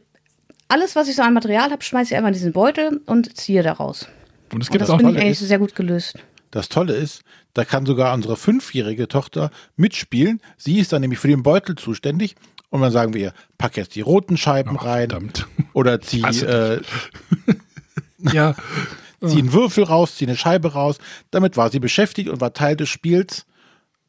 alles, 0.67 0.95
was 0.95 1.07
ich 1.07 1.15
so 1.15 1.21
an 1.21 1.33
Material 1.33 1.71
habe, 1.71 1.83
schmeiße 1.83 2.13
ich 2.13 2.17
einfach 2.17 2.29
in 2.29 2.33
diesen 2.33 2.53
Beutel 2.53 3.01
und 3.05 3.37
ziehe 3.37 3.63
daraus. 3.63 4.07
Und 4.53 4.61
es 4.61 4.69
gibt 4.69 4.81
und 4.81 4.81
das 4.81 4.89
auch 4.89 4.97
finde 4.97 5.17
ich 5.17 5.21
eigentlich 5.21 5.39
sehr 5.39 5.59
gut 5.59 5.75
gelöst. 5.75 6.15
Das 6.51 6.69
Tolle 6.69 6.93
ist, 6.93 7.23
da 7.53 7.65
kann 7.65 7.85
sogar 7.85 8.13
unsere 8.13 8.37
fünfjährige 8.37 9.07
Tochter 9.07 9.51
mitspielen. 9.75 10.41
Sie 10.57 10.79
ist 10.79 10.93
dann 10.93 11.01
nämlich 11.01 11.19
für 11.19 11.27
den 11.27 11.43
Beutel 11.43 11.75
zuständig. 11.75 12.35
Und 12.69 12.81
dann 12.81 12.91
sagen 12.91 13.13
wir 13.13 13.21
ihr, 13.21 13.33
pack 13.57 13.75
jetzt 13.77 13.95
die 13.95 14.01
roten 14.01 14.37
Scheiben 14.37 14.77
Ach, 14.79 14.85
rein. 14.85 15.09
verdammt. 15.09 15.47
Oder 15.73 15.99
zieh, 15.99 16.21
äh, 16.21 16.81
Ja, 18.31 18.55
zieh 19.25 19.39
einen 19.39 19.53
Würfel 19.53 19.83
raus, 19.83 20.15
zieh 20.15 20.25
eine 20.25 20.37
Scheibe 20.37 20.73
raus. 20.73 20.97
Damit 21.31 21.57
war 21.57 21.69
sie 21.69 21.79
beschäftigt 21.79 22.29
und 22.29 22.41
war 22.41 22.53
Teil 22.53 22.75
des 22.75 22.89
Spiels. 22.89 23.45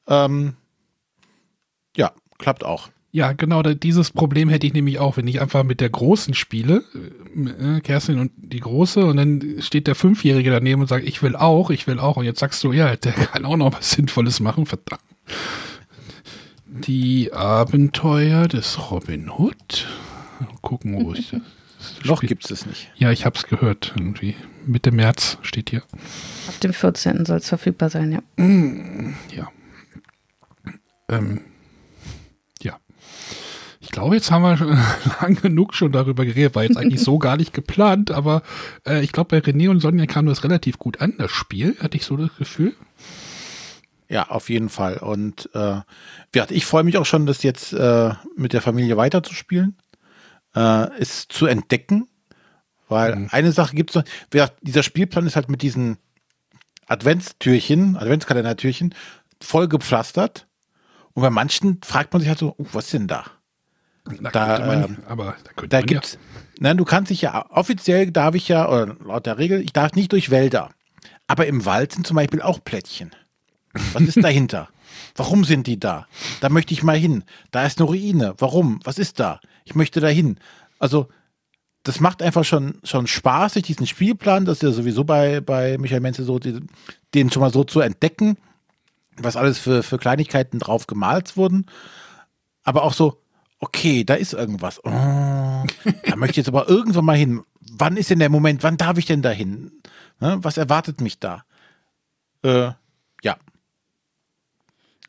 Ähm, 0.07 0.55
ja, 1.97 2.13
klappt 2.39 2.65
auch. 2.65 2.89
Ja, 3.15 3.33
genau. 3.33 3.63
Dieses 3.63 4.11
Problem 4.11 4.49
hätte 4.49 4.67
ich 4.67 4.73
nämlich 4.73 4.99
auch, 4.99 5.19
wenn 5.19 5.29
ich 5.29 5.43
einfach 5.43 5.65
mit 5.65 5.83
der 5.83 5.91
Großen 5.91 6.33
spiele, 6.33 6.83
äh, 7.37 7.81
Kerstin 7.81 8.19
und 8.19 8.33
die 8.37 8.61
Große, 8.61 9.05
und 9.05 9.19
dann 9.19 9.57
steht 9.61 9.87
der 9.87 9.95
Fünfjährige 9.95 10.51
daneben 10.51 10.81
und 10.81 10.87
sagt, 10.89 11.07
ich 11.07 11.23
will 11.23 11.37
auch, 11.37 11.69
ich 11.69 11.87
will 11.87 11.99
auch. 11.99 12.17
Und 12.17 12.25
jetzt 12.25 12.41
sagst 12.41 12.65
du, 12.65 12.73
ja, 12.73 12.97
der 12.97 13.13
kann 13.33 13.45
auch 13.45 13.59
noch 13.59 13.75
was 13.75 13.91
Sinnvolles 13.91 14.41
machen, 14.41 14.65
verdammt. 14.65 15.03
Die 16.67 17.31
Abenteuer 17.35 18.49
des 18.49 18.91
Robin 18.91 19.31
Hood. 19.31 19.87
Gucken, 20.63 21.05
wo 21.05 21.13
ich 21.13 21.31
das. 21.31 21.41
Noch 22.05 22.21
gibt 22.21 22.45
es 22.45 22.51
es 22.51 22.67
nicht. 22.67 22.91
Ja, 22.97 23.11
ich 23.11 23.27
hab's 23.27 23.45
gehört. 23.45 23.93
Irgendwie 23.97 24.37
Mitte 24.67 24.93
März 24.93 25.37
steht 25.43 25.71
hier. 25.71 25.83
Ab 26.49 26.61
dem 26.63 26.73
14. 26.73 27.27
soll 27.27 27.39
es 27.39 27.49
verfügbar 27.49 27.91
sein, 27.91 28.13
ja. 28.13 28.23
Ja. 29.37 29.49
Ähm, 31.09 31.41
ja. 31.41 31.52
Ich 33.83 33.91
glaube, 33.91 34.15
jetzt 34.15 34.31
haben 34.31 34.43
wir 34.43 34.57
schon 34.57 34.79
lang 35.21 35.35
genug 35.43 35.75
schon 35.75 35.91
darüber 35.91 36.25
geredet. 36.25 36.55
War 36.55 36.63
jetzt 36.63 36.77
eigentlich 36.77 37.03
so 37.03 37.19
gar 37.19 37.37
nicht 37.37 37.53
geplant, 37.53 38.13
aber 38.13 38.43
äh, 38.87 39.03
ich 39.03 39.11
glaube, 39.11 39.41
bei 39.41 39.47
René 39.47 39.69
und 39.69 39.81
Sonja 39.81 40.07
kam 40.07 40.27
das 40.27 40.45
relativ 40.45 40.79
gut 40.79 41.01
an, 41.01 41.15
das 41.19 41.33
Spiel, 41.33 41.77
hatte 41.81 41.97
ich 41.97 42.05
so 42.05 42.17
das 42.17 42.31
Gefühl. 42.37 42.77
Ja, 44.09 44.29
auf 44.29 44.51
jeden 44.51 44.69
Fall. 44.69 44.99
Und 44.99 45.51
äh, 45.55 45.81
ich 46.51 46.65
freue 46.65 46.85
mich 46.85 46.97
auch 46.97 47.07
schon, 47.07 47.27
das 47.27 47.43
jetzt 47.43 47.73
äh, 47.73 48.11
mit 48.37 48.53
der 48.53 48.63
Familie 48.63 48.97
weiterzuspielen, 48.97 49.77
äh, 50.55 50.87
es 51.01 51.27
zu 51.27 51.47
entdecken, 51.47 52.07
weil 52.89 53.27
eine 53.31 53.51
Sache 53.51 53.75
gibt 53.75 53.91
es 53.91 53.97
noch, 53.97 54.05
dieser 54.61 54.83
Spielplan 54.85 55.27
ist 55.27 55.35
halt 55.35 55.49
mit 55.49 55.63
diesen 55.63 55.97
Adventstürchen, 56.87 57.97
Adventskalendertürchen 57.97 58.95
voll 59.43 59.67
gepflastert. 59.67 60.47
Und 61.15 61.23
bei 61.23 61.31
manchen 61.31 61.81
fragt 61.83 62.13
man 62.13 62.21
sich 62.21 62.29
halt 62.29 62.39
so, 62.39 62.55
uh, 62.59 62.67
was 62.73 62.85
ist 62.85 62.95
denn 62.95 63.09
da? 63.09 63.25
Da, 64.05 64.31
Da, 64.31 64.67
man, 64.67 64.85
ähm, 64.85 64.97
aber 65.07 65.37
da 65.57 65.67
Da 65.67 65.81
gibt's, 65.81 66.19
nein, 66.59 66.77
du 66.77 66.85
kannst 66.85 67.11
dich 67.11 67.23
ja, 67.23 67.47
offiziell 67.51 68.11
darf 68.11 68.35
ich 68.35 68.49
ja, 68.49 68.69
oder 68.69 68.97
laut 69.05 69.27
der 69.27 69.39
Regel, 69.39 69.61
ich 69.61 69.73
darf 69.73 69.93
nicht 69.93 70.13
durch 70.13 70.31
Wälder. 70.31 70.71
Aber 71.27 71.47
im 71.47 71.65
Wald 71.65 71.93
sind 71.93 72.07
zum 72.07 72.17
Beispiel 72.17 72.43
auch 72.43 72.63
Plättchen. 72.65 73.13
Was 73.93 74.03
ist 74.03 74.19
dahinter? 74.23 74.69
Warum 75.15 75.45
sind 75.45 75.67
die 75.67 75.79
da? 75.79 76.07
Da 76.41 76.49
möchte 76.49 76.75
ich 76.75 76.83
mal 76.83 76.97
hin. 76.97 77.25
Da 77.51 77.65
ist 77.65 77.79
eine 77.79 77.87
Ruine. 77.87 78.35
Warum? 78.39 78.81
Was 78.85 78.99
ist 78.99 79.21
da? 79.21 79.41
Ich 79.65 79.75
möchte 79.75 80.01
da 80.01 80.09
hin. 80.09 80.39
Also, 80.79 81.09
das 81.85 82.01
macht 82.01 82.23
einfach 82.23 82.45
schon, 82.45 82.79
schon 82.85 83.07
Spaß, 83.07 83.55
sich 83.55 83.65
diesen 83.65 83.87
Spielplan, 83.87 84.45
das 84.45 84.59
ist 84.59 84.63
ja 84.63 84.71
sowieso 84.73 85.05
bei, 85.05 85.41
bei 85.41 85.79
Michael 85.79 86.01
Menzel 86.01 86.25
so, 86.25 86.39
die, 86.39 86.61
den 87.15 87.31
schon 87.31 87.41
mal 87.41 87.53
so 87.53 87.65
zu 87.65 87.81
entdecken, 87.81 88.37
was 89.17 89.37
alles 89.37 89.59
für, 89.59 89.83
für 89.83 89.99
Kleinigkeiten 89.99 90.59
drauf 90.59 90.87
gemalt 90.87 91.37
wurden. 91.37 91.67
Aber 92.63 92.85
auch 92.85 92.93
so, 92.93 93.22
okay, 93.63 94.05
da 94.05 94.15
ist 94.15 94.35
irgendwas. 94.35 94.85
Oh, 94.85 94.91
da 94.91 96.17
möchte 96.17 96.33
ich 96.33 96.37
jetzt 96.39 96.49
aber 96.49 96.69
irgendwann 96.69 97.05
mal 97.05 97.17
hin. 97.17 97.43
Wann 97.61 97.97
ist 97.97 98.11
denn 98.11 98.19
der 98.19 98.29
Moment? 98.29 98.63
Wann 98.63 98.77
darf 98.77 98.99
ich 98.99 99.07
denn 99.07 99.23
da 99.23 99.31
hin? 99.31 99.71
Ne, 100.21 100.39
was 100.43 100.59
erwartet 100.59 101.01
mich 101.01 101.21
da? 101.21 101.45
Äh, 102.43 102.73
ja. 103.23 103.37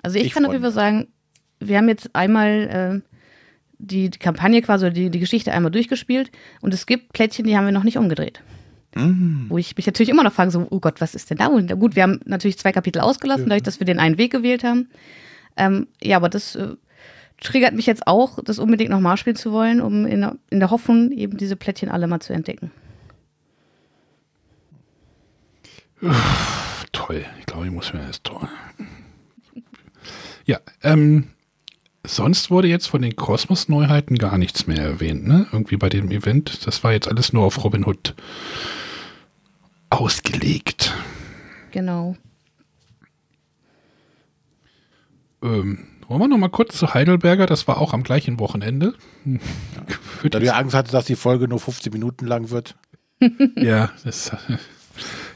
Also 0.04 0.18
ich, 0.18 0.28
Ich 0.28 0.34
kann 0.34 0.46
auf 0.46 0.52
jeden 0.52 0.64
Fall 0.64 0.72
sagen, 0.72 1.08
wir 1.60 1.78
haben 1.78 1.90
jetzt 1.90 2.16
einmal 2.16 3.02
äh, 3.04 3.10
die, 3.80 4.10
die 4.12 4.20
Kampagne 4.20 4.62
quasi, 4.62 4.86
oder 4.86 4.94
die, 4.94 5.10
die 5.10 5.20
Geschichte 5.20 5.52
einmal 5.52 5.72
durchgespielt 5.72 6.32
und 6.62 6.74
es 6.74 6.86
gibt 6.86 7.12
Plättchen, 7.14 7.46
die 7.46 7.58
haben 7.58 7.66
wir 7.66 7.72
noch 7.72 7.84
nicht 7.84 7.98
umgedreht. 7.98 8.42
Wo 9.50 9.58
ich 9.58 9.76
mich 9.76 9.88
natürlich 9.88 10.10
immer 10.10 10.24
noch 10.24 10.34
frage, 10.34 10.52
so, 10.52 10.68
oh 10.70 10.80
Gott, 10.80 11.02
was 11.02 11.16
ist 11.16 11.32
denn 11.32 11.38
da? 11.40 11.48
Und 11.48 11.68
gut, 11.80 11.96
wir 11.96 12.04
haben 12.04 12.20
natürlich 12.26 12.60
zwei 12.60 12.72
Kapitel 12.72 13.00
ausgelassen, 13.00 13.50
dadurch, 13.50 13.64
dass 13.64 13.80
wir 13.80 13.86
den 13.86 13.98
einen 13.98 14.20
Weg 14.20 14.32
gewählt 14.32 14.64
haben. 14.64 14.90
Ähm, 15.58 15.88
ja, 16.02 16.18
aber 16.18 16.30
das 16.30 16.56
äh, 16.56 16.76
triggert 17.40 17.74
mich 17.74 17.86
jetzt 17.86 18.08
auch, 18.08 18.40
das 18.44 18.60
unbedingt 18.60 18.90
nochmal 18.90 19.18
spielen 19.18 19.36
zu 19.36 19.52
wollen, 19.52 19.82
um 19.82 20.06
in, 20.06 20.22
der- 20.22 20.38
in 20.50 20.60
der 20.60 20.70
Hoffnung, 20.72 21.12
eben 21.12 21.38
diese 21.38 21.56
Plättchen 21.56 21.90
alle 21.90 22.08
mal 22.08 22.20
zu 22.20 22.34
entdecken. 22.34 22.72
Toll. 26.92 27.26
Ich 27.40 27.46
glaube, 27.46 27.66
ich 27.66 27.72
muss 27.72 27.94
mir 27.94 28.06
das 28.06 28.22
toll. 28.24 28.48
Ja, 30.46 30.60
ähm, 30.82 31.30
sonst 32.06 32.52
wurde 32.52 32.68
jetzt 32.68 32.88
von 32.88 33.02
den 33.02 33.16
Kosmos-Neuheiten 33.16 34.18
gar 34.18 34.38
nichts 34.38 34.68
mehr 34.68 34.82
erwähnt, 34.84 35.26
ne? 35.26 35.48
Irgendwie 35.54 35.78
bei 35.78 35.88
dem 35.88 36.12
Event. 36.12 36.68
Das 36.68 36.84
war 36.84 36.92
jetzt 36.92 37.08
alles 37.08 37.32
nur 37.32 37.44
auf 37.46 37.64
Robin 37.64 37.86
Hood 37.86 38.16
ausgelegt. 39.90 40.94
Genau. 41.72 42.18
Ähm, 45.42 45.88
wollen 46.14 46.22
wir 46.22 46.28
noch 46.28 46.38
mal 46.38 46.50
kurz 46.50 46.78
zu 46.78 46.94
Heidelberger? 46.94 47.46
Das 47.46 47.68
war 47.68 47.80
auch 47.80 47.94
am 47.94 48.04
gleichen 48.04 48.40
Wochenende. 48.40 48.94
Für 50.20 50.30
Da 50.30 50.40
du 50.40 50.46
ja 50.46 50.54
Angst 50.54 50.76
hattest, 50.76 50.94
dass 50.94 51.06
die 51.06 51.16
Folge 51.16 51.48
nur 51.48 51.60
15 51.60 51.92
Minuten 51.92 52.28
lang 52.28 52.50
wird. 52.50 52.76
Ja, 53.56 53.92
das, 54.04 54.32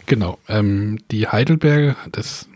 genau. 0.08 0.40
Ähm, 0.50 1.00
die 1.10 1.28
Heidelberger, 1.28 1.96
das, 2.12 2.50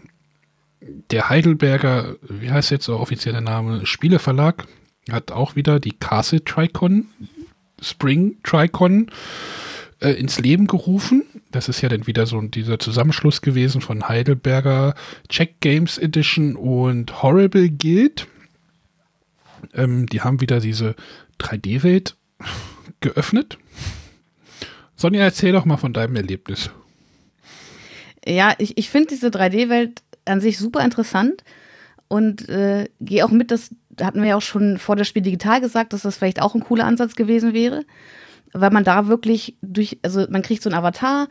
der 1.10 1.30
Heidelberger, 1.30 2.16
wie 2.22 2.52
heißt 2.52 2.70
jetzt 2.72 2.90
der 2.90 3.00
offizielle 3.00 3.42
Name? 3.42 3.86
Spieleverlag 3.86 4.66
hat 5.10 5.32
auch 5.32 5.56
wieder 5.56 5.80
die 5.80 5.94
Castle 5.94 6.44
Tricon, 6.44 7.08
Spring 7.82 8.38
Tricon 8.44 9.10
äh, 10.02 10.12
ins 10.12 10.40
Leben 10.40 10.68
gerufen. 10.68 11.24
Das 11.52 11.70
ist 11.70 11.82
ja 11.82 11.90
dann 11.90 12.08
wieder 12.08 12.26
so 12.26 12.42
dieser 12.42 12.80
Zusammenschluss 12.80 13.42
gewesen 13.42 13.82
von 13.82 14.08
Heidelberger 14.08 14.96
Check 15.30 15.60
Games 15.60 15.98
Edition 15.98 16.56
und 16.56 17.22
Horrible 17.22 17.70
Guild. 17.70 18.28
Ähm, 19.74 20.08
die 20.08 20.22
haben 20.22 20.42
wieder 20.42 20.60
diese 20.60 20.96
3D-Welt 21.40 22.16
geöffnet. 23.02 23.58
Sonja, 24.96 25.22
erzähl 25.24 25.52
doch 25.52 25.66
mal 25.66 25.78
von 25.78 25.94
deinem 25.94 26.16
Erlebnis. 26.16 26.70
Ja, 28.26 28.54
ich, 28.60 28.78
ich 28.78 28.90
finde 28.90 29.10
diese 29.10 29.28
3D-Welt 29.28 30.04
an 30.26 30.42
sich 30.42 30.58
super 30.58 30.84
interessant 30.86 31.44
und 32.08 32.48
äh, 32.50 32.88
gehe 33.00 33.26
auch 33.26 33.32
mit, 33.32 33.52
das 33.52 33.72
hatten 34.00 34.22
wir 34.22 34.30
ja 34.30 34.36
auch 34.36 34.42
schon 34.42 34.78
vor 34.78 34.96
der 34.96 35.04
Spiel 35.04 35.24
digital 35.24 35.60
gesagt, 35.60 35.94
dass 35.94 36.04
das 36.04 36.18
vielleicht 36.18 36.42
auch 36.42 36.56
ein 36.56 36.62
cooler 36.62 36.86
Ansatz 36.86 37.16
gewesen 37.16 37.54
wäre, 37.54 37.84
weil 38.54 38.72
man 38.72 38.84
da 38.84 39.08
wirklich 39.08 39.56
durch, 39.62 39.98
also 40.02 40.26
man 40.30 40.42
kriegt 40.42 40.64
so 40.64 40.70
einen 40.70 40.78
Avatar, 40.78 41.28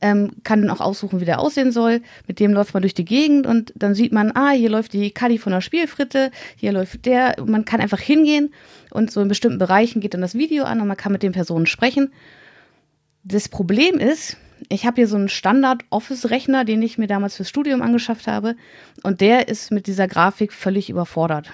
ähm, 0.00 0.32
kann 0.42 0.60
dann 0.62 0.70
auch 0.70 0.80
aussuchen, 0.80 1.20
wie 1.20 1.24
der 1.24 1.40
aussehen 1.40 1.72
soll. 1.72 2.02
Mit 2.26 2.40
dem 2.40 2.52
läuft 2.52 2.74
man 2.74 2.82
durch 2.82 2.94
die 2.94 3.04
Gegend 3.04 3.46
und 3.46 3.72
dann 3.76 3.94
sieht 3.94 4.12
man, 4.12 4.32
ah, 4.34 4.50
hier 4.50 4.70
läuft 4.70 4.92
die 4.92 5.10
Kadi 5.10 5.38
von 5.38 5.52
der 5.52 5.60
Spielfritte, 5.60 6.30
hier 6.56 6.72
läuft 6.72 7.06
der. 7.06 7.36
Man 7.44 7.64
kann 7.64 7.80
einfach 7.80 8.00
hingehen 8.00 8.52
und 8.90 9.10
so 9.10 9.20
in 9.20 9.28
bestimmten 9.28 9.58
Bereichen 9.58 10.00
geht 10.00 10.14
dann 10.14 10.20
das 10.20 10.34
Video 10.34 10.64
an 10.64 10.80
und 10.80 10.88
man 10.88 10.96
kann 10.96 11.12
mit 11.12 11.22
den 11.22 11.32
Personen 11.32 11.66
sprechen. 11.66 12.12
Das 13.22 13.48
Problem 13.48 13.98
ist, 13.98 14.36
ich 14.68 14.86
habe 14.86 14.96
hier 14.96 15.08
so 15.08 15.16
einen 15.16 15.28
Standard-Office-Rechner, 15.28 16.64
den 16.64 16.82
ich 16.82 16.98
mir 16.98 17.06
damals 17.06 17.36
fürs 17.36 17.48
Studium 17.48 17.82
angeschafft 17.82 18.26
habe. 18.26 18.56
Und 19.02 19.20
der 19.20 19.48
ist 19.48 19.70
mit 19.70 19.86
dieser 19.86 20.08
Grafik 20.08 20.52
völlig 20.52 20.90
überfordert. 20.90 21.50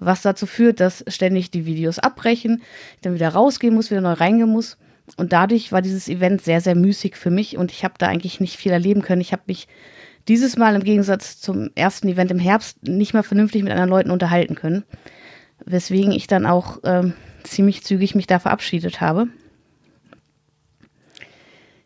Was 0.00 0.22
dazu 0.22 0.46
führt, 0.46 0.80
dass 0.80 1.04
ständig 1.08 1.50
die 1.50 1.66
Videos 1.66 1.98
abbrechen, 1.98 2.62
ich 2.96 3.00
dann 3.02 3.14
wieder 3.14 3.28
rausgehen 3.28 3.74
muss, 3.74 3.90
wieder 3.90 4.00
neu 4.00 4.14
reingehen 4.14 4.48
muss. 4.50 4.76
Und 5.16 5.32
dadurch 5.32 5.72
war 5.72 5.82
dieses 5.82 6.08
Event 6.08 6.40
sehr, 6.42 6.60
sehr 6.60 6.74
müßig 6.74 7.16
für 7.16 7.30
mich 7.30 7.56
und 7.56 7.70
ich 7.70 7.84
habe 7.84 7.94
da 7.98 8.06
eigentlich 8.08 8.40
nicht 8.40 8.56
viel 8.56 8.72
erleben 8.72 9.02
können. 9.02 9.20
Ich 9.20 9.32
habe 9.32 9.42
mich 9.46 9.68
dieses 10.28 10.56
Mal 10.56 10.74
im 10.74 10.84
Gegensatz 10.84 11.40
zum 11.40 11.70
ersten 11.74 12.08
Event 12.08 12.30
im 12.30 12.38
Herbst 12.38 12.82
nicht 12.86 13.12
mal 13.14 13.22
vernünftig 13.22 13.62
mit 13.62 13.72
anderen 13.72 13.90
Leuten 13.90 14.10
unterhalten 14.10 14.54
können. 14.54 14.84
Weswegen 15.66 16.12
ich 16.12 16.26
dann 16.26 16.46
auch 16.46 16.78
ähm, 16.84 17.12
ziemlich 17.42 17.84
zügig 17.84 18.14
mich 18.14 18.26
da 18.26 18.38
verabschiedet 18.38 19.00
habe. 19.00 19.26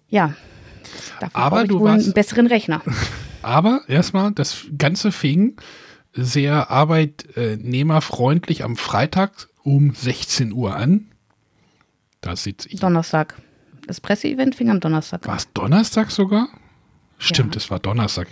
Ja, 0.09 0.35
Dafür 1.21 1.37
Aber 1.41 1.62
ich 1.62 1.69
du 1.69 1.81
wohl 1.81 1.89
warst- 1.91 2.05
einen 2.05 2.15
besseren 2.15 2.47
Rechner. 2.47 2.83
Aber 3.43 3.81
erstmal, 3.89 4.33
das 4.33 4.67
Ganze 4.79 5.12
fing 5.12 5.57
sehr 6.15 6.71
arbeitnehmerfreundlich 6.71 8.65
am 8.65 8.77
Freitag 8.77 9.49
um 9.62 9.95
16 9.95 10.53
Uhr 10.53 10.77
an. 10.77 11.07
Da 12.21 12.37
sitze 12.37 12.69
ich. 12.69 12.81
Donnerstag. 12.81 13.35
Das 13.87 14.01
Presseevent 14.01 14.55
fing 14.55 14.71
am 14.71 14.81
Donnerstag 14.81 15.25
War 15.27 15.33
an. 15.33 15.39
es 15.39 15.53
Donnerstag 15.53 16.11
sogar? 16.11 16.49
Stimmt, 17.19 17.55
Ja. 17.55 17.59
es 17.59 17.71
war 17.71 17.79
Donnerstag. 17.81 18.29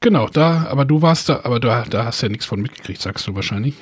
Genau, 0.00 0.28
da, 0.28 0.66
aber 0.66 0.84
du 0.84 1.00
warst 1.02 1.28
da, 1.28 1.40
aber 1.44 1.60
da, 1.60 1.84
da 1.84 2.04
hast 2.06 2.20
du 2.22 2.26
ja 2.26 2.30
nichts 2.30 2.44
von 2.46 2.60
mitgekriegt, 2.60 3.00
sagst 3.00 3.26
du 3.26 3.34
wahrscheinlich. 3.34 3.74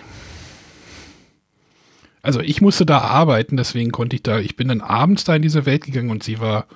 Also 2.22 2.40
ich 2.40 2.60
musste 2.60 2.86
da 2.86 2.98
arbeiten, 2.98 3.56
deswegen 3.56 3.90
konnte 3.90 4.14
ich 4.14 4.22
da, 4.22 4.38
ich 4.38 4.54
bin 4.54 4.68
dann 4.68 4.80
abends 4.80 5.24
da 5.24 5.34
in 5.34 5.42
diese 5.42 5.66
Welt 5.66 5.84
gegangen 5.84 6.10
und 6.10 6.22
sie 6.22 6.38
war, 6.38 6.66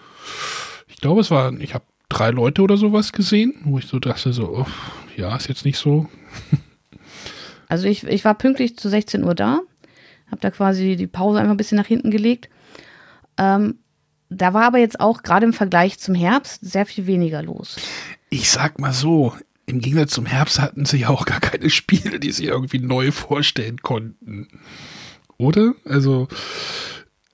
ich 0.89 0.97
glaube 0.97 1.21
es 1.21 1.31
war, 1.31 1.53
ich 1.61 1.75
habe 1.75 1.85
drei 2.17 2.31
Leute 2.31 2.63
oder 2.63 2.77
sowas 2.77 3.13
gesehen, 3.13 3.55
wo 3.65 3.79
ich 3.79 3.87
so 3.87 3.99
dachte 3.99 4.33
so, 4.33 4.49
oh, 4.49 4.67
ja, 5.17 5.37
ist 5.37 5.49
jetzt 5.49 5.65
nicht 5.65 5.79
so. 5.79 6.09
Also 7.69 7.89
ich, 7.89 8.05
ich 8.05 8.25
war 8.25 8.35
pünktlich 8.35 8.77
zu 8.77 8.89
16 8.89 9.25
Uhr 9.25 9.35
da, 9.35 9.59
habe 10.31 10.41
da 10.41 10.53
quasi 10.53 10.95
die 10.95 11.09
Pause 11.09 11.41
einfach 11.41 11.51
ein 11.51 11.57
bisschen 11.57 11.77
nach 11.77 11.87
hinten 11.89 12.13
gelegt. 12.13 12.49
Ähm, 13.39 13.81
da 14.29 14.55
war 14.55 14.63
aber 14.67 14.79
jetzt 14.79 15.01
auch 15.01 15.25
gerade 15.25 15.47
im 15.47 15.53
Vergleich 15.53 15.99
zum 15.99 16.15
Herbst 16.15 16.65
sehr 16.65 16.87
viel 16.87 17.09
weniger 17.09 17.43
los. 17.43 17.75
Ich 18.31 18.51
sag 18.51 18.79
mal 18.79 18.93
so, 18.93 19.35
im 19.67 19.81
Gegensatz 19.81 20.13
zum 20.13 20.27
Herbst 20.27 20.61
hatten 20.61 20.85
sie 20.85 20.99
ja 20.99 21.09
auch 21.09 21.27
gar 21.27 21.41
keine 21.41 21.69
Spiele, 21.69 22.21
die 22.21 22.31
sie 22.31 22.45
irgendwie 22.45 22.79
neu 22.79 23.11
vorstellen 23.11 23.79
konnten. 23.79 24.47
Oder? 25.37 25.75
Also, 25.85 26.29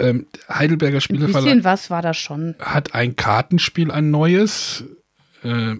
ähm, 0.03 0.27
Heidelberger 0.49 0.99
Ein 0.99 1.01
Spieleverlag 1.01 1.45
bisschen 1.45 1.65
was 1.65 1.89
war 1.91 2.03
da 2.03 2.13
schon. 2.15 2.55
hat 2.59 2.95
ein 2.95 3.17
Kartenspiel, 3.17 3.91
ein 3.91 4.11
neues. 4.11 4.85
Äh, 5.43 5.77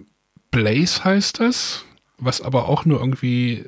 Blaze 0.51 1.03
heißt 1.03 1.39
das, 1.39 1.85
was 2.17 2.41
aber 2.41 2.69
auch 2.69 2.85
nur 2.85 2.99
irgendwie 2.99 3.65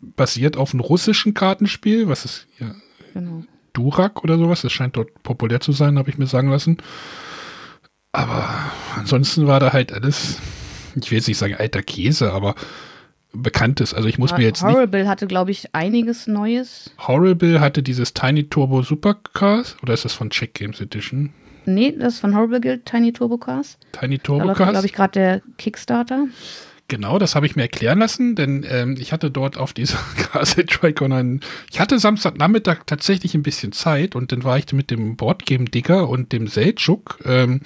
basiert 0.00 0.56
auf 0.56 0.72
einem 0.74 0.80
russischen 0.80 1.32
Kartenspiel, 1.34 2.08
was 2.08 2.24
ist 2.24 2.46
ja 2.58 2.74
Genau. 3.14 3.44
Durak 3.72 4.22
oder 4.24 4.36
sowas. 4.38 4.62
Das 4.62 4.72
scheint 4.72 4.96
dort 4.96 5.22
populär 5.22 5.60
zu 5.60 5.72
sein, 5.72 5.98
habe 5.98 6.10
ich 6.10 6.18
mir 6.18 6.26
sagen 6.26 6.50
lassen. 6.50 6.78
Aber 8.12 8.48
ansonsten 8.96 9.46
war 9.46 9.60
da 9.60 9.72
halt 9.72 9.92
alles, 9.92 10.38
ich 10.94 11.10
will 11.10 11.18
jetzt 11.18 11.28
nicht 11.28 11.38
sagen 11.38 11.54
alter 11.54 11.82
Käse, 11.82 12.32
aber 12.32 12.54
bekanntes. 13.32 13.94
Also 13.94 14.08
ich 14.08 14.18
muss 14.18 14.32
mir 14.36 14.42
jetzt 14.44 14.62
nicht. 14.62 14.74
Horrible 14.74 15.08
hatte, 15.08 15.26
glaube 15.26 15.50
ich, 15.50 15.74
einiges 15.74 16.26
Neues. 16.26 16.90
Horrible 17.06 17.60
hatte 17.60 17.82
dieses 17.82 18.14
Tiny 18.14 18.44
Turbo 18.48 18.82
Supercars 18.82 19.76
oder 19.82 19.94
ist 19.94 20.04
das 20.04 20.12
von 20.12 20.30
Check 20.30 20.54
Games 20.54 20.80
Edition? 20.80 21.32
Nee, 21.64 21.94
das 21.98 22.18
von 22.18 22.36
Horrible 22.36 22.60
Guild, 22.60 22.84
Tiny 22.86 23.12
Turbo 23.12 23.38
Cars. 23.38 23.78
Tiny 23.92 24.18
Da 24.18 24.24
Turbo 24.24 24.52
Cars? 24.52 24.70
glaube 24.70 24.86
ich, 24.86 24.92
gerade 24.92 25.12
der 25.12 25.42
Kickstarter. 25.58 26.26
Genau, 26.88 27.18
das 27.18 27.34
habe 27.34 27.46
ich 27.46 27.56
mir 27.56 27.62
erklären 27.62 28.00
lassen, 28.00 28.34
denn 28.34 28.66
ähm, 28.68 28.96
ich 28.98 29.12
hatte 29.12 29.30
dort 29.30 29.56
auf 29.56 29.72
dieser 29.72 29.96
Castle 30.32 30.66
Tricon 30.66 31.12
einen. 31.12 31.40
Ich 31.70 31.80
hatte 31.80 31.98
Samstagnachmittag 31.98 32.80
tatsächlich 32.86 33.34
ein 33.34 33.42
bisschen 33.42 33.72
Zeit 33.72 34.14
und 34.14 34.32
dann 34.32 34.44
war 34.44 34.58
ich 34.58 34.70
mit 34.72 34.90
dem 34.90 35.16
Boardgame 35.16 35.64
Digger 35.64 36.08
und 36.08 36.32
dem 36.32 36.48
Seltschuk. 36.48 37.18
Ähm, 37.24 37.60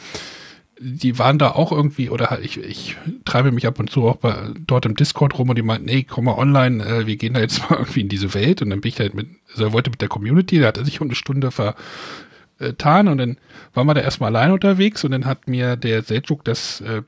die 0.78 1.18
waren 1.18 1.38
da 1.38 1.52
auch 1.52 1.72
irgendwie, 1.72 2.10
oder 2.10 2.38
ich, 2.42 2.58
ich 2.58 2.96
treibe 3.24 3.50
mich 3.50 3.66
ab 3.66 3.78
und 3.78 3.90
zu 3.90 4.06
auch 4.06 4.16
bei, 4.16 4.50
dort 4.66 4.86
im 4.86 4.94
Discord 4.94 5.38
rum 5.38 5.48
und 5.48 5.56
die 5.56 5.62
meinten, 5.62 5.86
nee, 5.86 6.02
komm 6.02 6.26
mal 6.26 6.36
online, 6.36 6.84
äh, 6.84 7.06
wir 7.06 7.16
gehen 7.16 7.34
da 7.34 7.40
jetzt 7.40 7.58
mal 7.70 7.78
irgendwie 7.78 8.02
in 8.02 8.08
diese 8.08 8.34
Welt 8.34 8.62
und 8.62 8.70
dann 8.70 8.80
bin 8.80 8.90
ich 8.90 9.00
halt 9.00 9.14
mit, 9.14 9.28
also 9.50 9.64
er 9.64 9.72
wollte 9.72 9.90
mit 9.90 10.00
der 10.00 10.08
Community, 10.08 10.58
der 10.58 10.68
hatte 10.68 10.84
sich 10.84 11.00
um 11.00 11.08
eine 11.08 11.14
Stunde 11.14 11.50
vertan 11.50 13.08
und 13.08 13.18
dann 13.18 13.38
waren 13.74 13.86
wir 13.86 13.94
da 13.94 14.00
erstmal 14.02 14.34
allein 14.34 14.52
unterwegs 14.52 15.04
und 15.04 15.12
dann 15.12 15.24
hat 15.24 15.48
mir 15.48 15.76
der 15.76 16.02
Seltschuk 16.02 16.44
das 16.44 16.80
äh, 16.82 17.02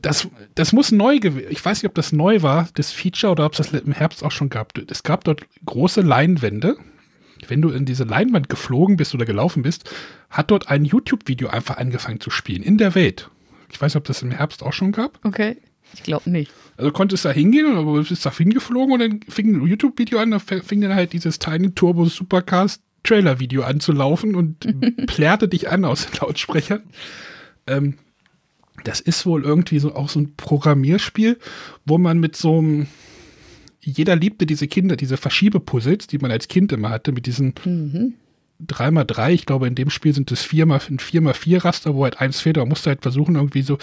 das, 0.00 0.28
das 0.54 0.72
muss 0.72 0.92
neu 0.92 1.18
gewesen. 1.18 1.48
Ich 1.50 1.62
weiß 1.64 1.82
nicht, 1.82 1.88
ob 1.88 1.94
das 1.94 2.12
neu 2.12 2.42
war, 2.42 2.68
das 2.74 2.90
Feature, 2.90 3.32
oder 3.32 3.46
ob 3.46 3.52
es 3.52 3.58
das 3.58 3.72
im 3.82 3.92
Herbst 3.92 4.24
auch 4.24 4.30
schon 4.30 4.48
gab. 4.48 4.72
Es 4.90 5.02
gab 5.02 5.24
dort 5.24 5.42
große 5.66 6.00
Leinwände. 6.00 6.76
Wenn 7.50 7.62
du 7.62 7.70
in 7.70 7.84
diese 7.84 8.04
Leinwand 8.04 8.48
geflogen 8.48 8.96
bist 8.96 9.14
oder 9.14 9.24
gelaufen 9.24 9.62
bist, 9.62 9.90
hat 10.30 10.50
dort 10.50 10.68
ein 10.68 10.84
YouTube-Video 10.84 11.48
einfach 11.48 11.76
angefangen 11.76 12.20
zu 12.20 12.30
spielen 12.30 12.62
in 12.62 12.78
der 12.78 12.94
Welt. 12.94 13.30
Ich 13.70 13.80
weiß 13.80 13.94
nicht, 13.94 14.00
ob 14.00 14.04
das 14.04 14.22
im 14.22 14.30
Herbst 14.30 14.62
auch 14.62 14.72
schon 14.72 14.92
gab. 14.92 15.18
Okay. 15.24 15.56
Ich 15.94 16.02
glaube 16.02 16.30
nicht. 16.30 16.52
Also 16.76 16.90
konntest 16.90 17.24
da 17.24 17.30
hingehen, 17.30 17.76
aber 17.76 18.02
du 18.02 18.08
bist 18.08 18.26
da 18.26 18.32
hingeflogen 18.32 18.94
und 18.94 18.98
dann 18.98 19.20
fing 19.28 19.54
ein 19.54 19.66
YouTube-Video 19.66 20.18
an, 20.18 20.32
da 20.32 20.38
fing 20.38 20.80
dann 20.80 20.94
halt 20.94 21.12
dieses 21.12 21.38
Tiny 21.38 21.72
Turbo 21.72 22.04
Supercars 22.06 22.80
Trailer-Video 23.04 23.62
an 23.62 23.80
zu 23.80 23.92
laufen 23.92 24.34
und 24.34 24.66
plärrte 25.06 25.46
dich 25.46 25.68
an 25.68 25.84
aus 25.84 26.06
den 26.06 26.20
Lautsprechern. 26.20 26.82
Ähm, 27.66 27.94
das 28.82 29.00
ist 29.00 29.24
wohl 29.24 29.44
irgendwie 29.44 29.78
so 29.78 29.94
auch 29.94 30.08
so 30.08 30.20
ein 30.20 30.34
Programmierspiel, 30.36 31.38
wo 31.84 31.98
man 31.98 32.18
mit 32.18 32.34
so 32.34 32.58
einem 32.58 32.86
jeder 33.84 34.16
liebte 34.16 34.46
diese 34.46 34.66
Kinder, 34.66 34.96
diese 34.96 35.16
Verschiebepuzzles, 35.16 36.06
die 36.06 36.18
man 36.18 36.30
als 36.30 36.48
Kind 36.48 36.72
immer 36.72 36.90
hatte, 36.90 37.12
mit 37.12 37.26
diesen 37.26 37.54
Mhm. 37.64 38.14
3x3, 38.64 39.30
ich 39.30 39.46
glaube, 39.46 39.66
in 39.66 39.74
dem 39.74 39.90
Spiel 39.90 40.14
sind 40.14 40.30
es 40.30 40.44
4x, 40.44 40.88
ein 40.88 40.98
4x4 40.98 41.64
Raster, 41.64 41.94
wo 41.94 42.04
halt 42.04 42.20
eins 42.20 42.40
fehlt, 42.40 42.56
aber 42.56 42.64
man 42.64 42.70
musste 42.70 42.90
halt 42.90 43.02
versuchen, 43.02 43.34
irgendwie 43.34 43.62
so 43.62 43.78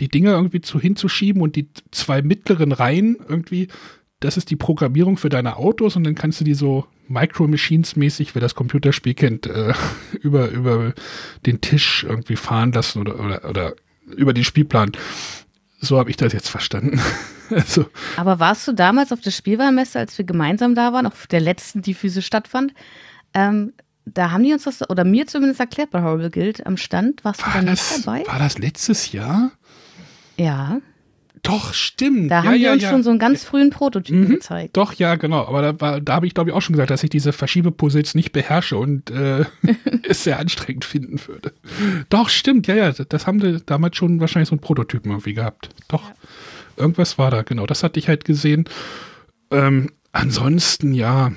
die 0.00 0.08
Dinger 0.08 0.32
irgendwie 0.32 0.60
zu 0.60 0.80
hinzuschieben 0.80 1.40
und 1.40 1.56
die 1.56 1.68
zwei 1.92 2.20
mittleren 2.20 2.72
Reihen 2.72 3.16
irgendwie, 3.28 3.68
das 4.20 4.36
ist 4.36 4.50
die 4.50 4.56
Programmierung 4.56 5.16
für 5.16 5.28
deine 5.28 5.56
Autos 5.56 5.96
und 5.96 6.04
dann 6.04 6.16
kannst 6.16 6.40
du 6.40 6.44
die 6.44 6.54
so 6.54 6.86
Micro 7.06 7.46
Machines 7.46 7.96
mäßig, 7.96 8.34
wer 8.34 8.40
das 8.40 8.54
Computerspiel 8.56 9.14
kennt, 9.14 9.46
äh, 9.46 9.72
über, 10.20 10.48
über 10.50 10.94
den 11.46 11.60
Tisch 11.60 12.04
irgendwie 12.06 12.36
fahren 12.36 12.72
lassen 12.72 13.00
oder, 13.00 13.20
oder, 13.20 13.48
oder 13.48 13.74
über 14.16 14.34
den 14.34 14.44
Spielplan. 14.44 14.92
So 15.80 15.96
habe 15.96 16.10
ich 16.10 16.16
das 16.16 16.32
jetzt 16.32 16.48
verstanden. 16.48 17.00
also, 17.54 17.86
Aber 18.16 18.38
warst 18.40 18.66
du 18.68 18.72
damals 18.72 19.12
auf 19.12 19.20
der 19.20 19.30
Spielwarenmesse, 19.30 19.98
als 19.98 20.16
wir 20.18 20.24
gemeinsam 20.24 20.74
da 20.74 20.92
waren, 20.92 21.06
auf 21.06 21.26
der 21.26 21.40
letzten, 21.40 21.82
die 21.82 21.94
physisch 21.94 22.26
stattfand? 22.26 22.72
Ähm, 23.34 23.72
da 24.04 24.30
haben 24.30 24.42
die 24.42 24.52
uns 24.52 24.64
das, 24.64 24.88
oder 24.88 25.04
mir 25.04 25.26
zumindest 25.26 25.60
erklärt 25.60 25.90
bei 25.90 26.02
Horrible 26.02 26.30
Guild 26.30 26.66
am 26.66 26.76
Stand. 26.76 27.24
Warst 27.24 27.42
du 27.42 27.46
war, 27.46 27.52
da 27.54 27.62
nicht 27.62 27.72
das, 27.72 28.02
dabei? 28.02 28.24
war 28.26 28.38
das 28.38 28.58
letztes 28.58 29.12
Jahr? 29.12 29.50
Ja. 30.36 30.80
Doch, 31.42 31.72
stimmt. 31.72 32.30
Da 32.30 32.42
ja, 32.42 32.44
haben 32.44 32.54
die 32.54 32.62
ja, 32.62 32.72
uns 32.72 32.82
ja. 32.82 32.90
schon 32.90 33.02
so 33.02 33.10
einen 33.10 33.18
ganz 33.18 33.44
frühen 33.44 33.70
Prototypen 33.70 34.22
Mhm. 34.24 34.28
gezeigt. 34.28 34.76
Doch, 34.76 34.92
ja, 34.94 35.14
genau. 35.14 35.46
Aber 35.46 35.72
da, 35.72 36.00
da 36.00 36.14
habe 36.14 36.26
ich, 36.26 36.34
glaube 36.34 36.50
ich, 36.50 36.56
auch 36.56 36.62
schon 36.62 36.72
gesagt, 36.72 36.90
dass 36.90 37.04
ich 37.04 37.10
diese 37.10 37.32
Verschiebepuzzles 37.32 38.14
nicht 38.14 38.32
beherrsche 38.32 38.76
und 38.76 39.10
äh, 39.10 39.44
es 40.08 40.24
sehr 40.24 40.38
anstrengend 40.38 40.84
finden 40.84 41.20
würde. 41.26 41.52
Doch, 42.08 42.28
stimmt, 42.28 42.66
ja, 42.66 42.74
ja. 42.74 42.92
Das 42.92 43.26
haben 43.26 43.40
sie 43.40 43.62
damals 43.64 43.96
schon 43.96 44.20
wahrscheinlich 44.20 44.48
so 44.48 44.54
einen 44.54 44.60
Prototypen 44.60 45.10
irgendwie 45.12 45.34
gehabt. 45.34 45.68
Doch, 45.86 46.10
irgendwas 46.78 47.18
war 47.18 47.30
da, 47.30 47.42
genau. 47.42 47.66
Das 47.66 47.82
hatte 47.82 47.98
ich 47.98 48.08
halt 48.08 48.24
gesehen. 48.24 48.64
Ähm, 49.50 49.90
ansonsten, 50.12 50.92
ja, 50.94 51.32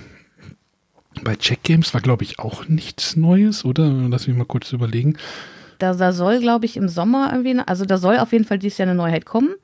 bei 1.24 1.36
Check 1.36 1.64
Games 1.64 1.94
war, 1.94 2.02
glaube 2.02 2.24
ich, 2.24 2.40
auch 2.40 2.68
nichts 2.68 3.16
Neues, 3.16 3.66
oder? 3.66 3.90
Lass 4.10 4.28
mich 4.28 4.38
mal 4.38 4.46
kurz 4.46 4.72
überlegen. 4.72 5.18
Da, 5.80 5.94
da 5.94 6.14
soll, 6.14 6.40
glaube 6.40 6.66
ich, 6.66 6.78
im 6.78 6.88
Sommer 6.88 7.32
irgendwie, 7.32 7.62
also 7.66 7.86
da 7.86 7.98
soll 7.98 8.20
auf 8.20 8.32
jeden 8.32 8.46
Fall 8.46 8.60
dieses 8.60 8.78
Jahr 8.78 8.88
eine 8.88 8.96
Neuheit 8.96 9.26
kommen. 9.26 9.56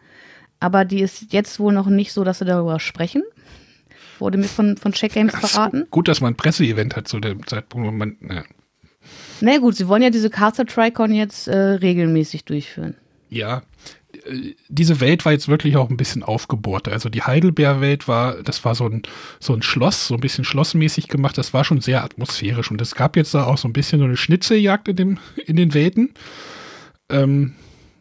Aber 0.59 0.85
die 0.85 1.01
ist 1.01 1.31
jetzt 1.31 1.59
wohl 1.59 1.73
noch 1.73 1.87
nicht 1.87 2.11
so, 2.11 2.23
dass 2.23 2.39
sie 2.39 2.45
darüber 2.45 2.79
sprechen. 2.79 3.23
Wurde 4.19 4.39
mir 4.39 4.47
von, 4.47 4.77
von 4.77 4.91
Check 4.91 5.13
Games 5.13 5.33
so, 5.33 5.47
verraten. 5.47 5.85
gut, 5.91 6.07
dass 6.07 6.21
man 6.21 6.33
ein 6.33 6.37
Presseevent 6.37 6.95
hat 6.95 7.07
zu 7.07 7.19
dem 7.19 7.45
Zeitpunkt, 7.45 7.87
wo 7.87 7.91
man. 7.91 8.17
Na 8.19 8.43
nee, 9.41 9.59
gut, 9.59 9.75
sie 9.75 9.87
wollen 9.87 10.01
ja 10.01 10.09
diese 10.09 10.31
Caster 10.31 10.65
Tricon 10.65 11.13
jetzt 11.13 11.47
äh, 11.47 11.55
regelmäßig 11.55 12.45
durchführen. 12.45 12.95
Ja, 13.29 13.61
diese 14.67 14.99
Welt 14.99 15.25
war 15.25 15.31
jetzt 15.31 15.47
wirklich 15.47 15.77
auch 15.77 15.89
ein 15.89 15.97
bisschen 15.97 16.23
aufgebohrt. 16.23 16.87
Also 16.87 17.09
die 17.09 17.23
Heidelbeer-Welt 17.23 18.07
war, 18.07 18.41
das 18.43 18.63
war 18.65 18.75
so 18.75 18.85
ein, 18.85 19.03
so 19.39 19.53
ein 19.53 19.61
Schloss, 19.61 20.07
so 20.07 20.15
ein 20.15 20.19
bisschen 20.19 20.43
schlossmäßig 20.43 21.07
gemacht. 21.07 21.37
Das 21.37 21.53
war 21.53 21.63
schon 21.63 21.81
sehr 21.81 22.03
atmosphärisch. 22.03 22.71
Und 22.71 22.81
es 22.81 22.95
gab 22.95 23.15
jetzt 23.15 23.33
da 23.33 23.45
auch 23.45 23.57
so 23.57 23.67
ein 23.67 23.73
bisschen 23.73 23.99
so 23.99 24.05
eine 24.05 24.17
Schnitzeljagd 24.17 24.87
in, 24.89 24.95
dem, 24.95 25.17
in 25.45 25.55
den 25.55 25.73
Welten, 25.73 26.13
ähm, 27.09 27.53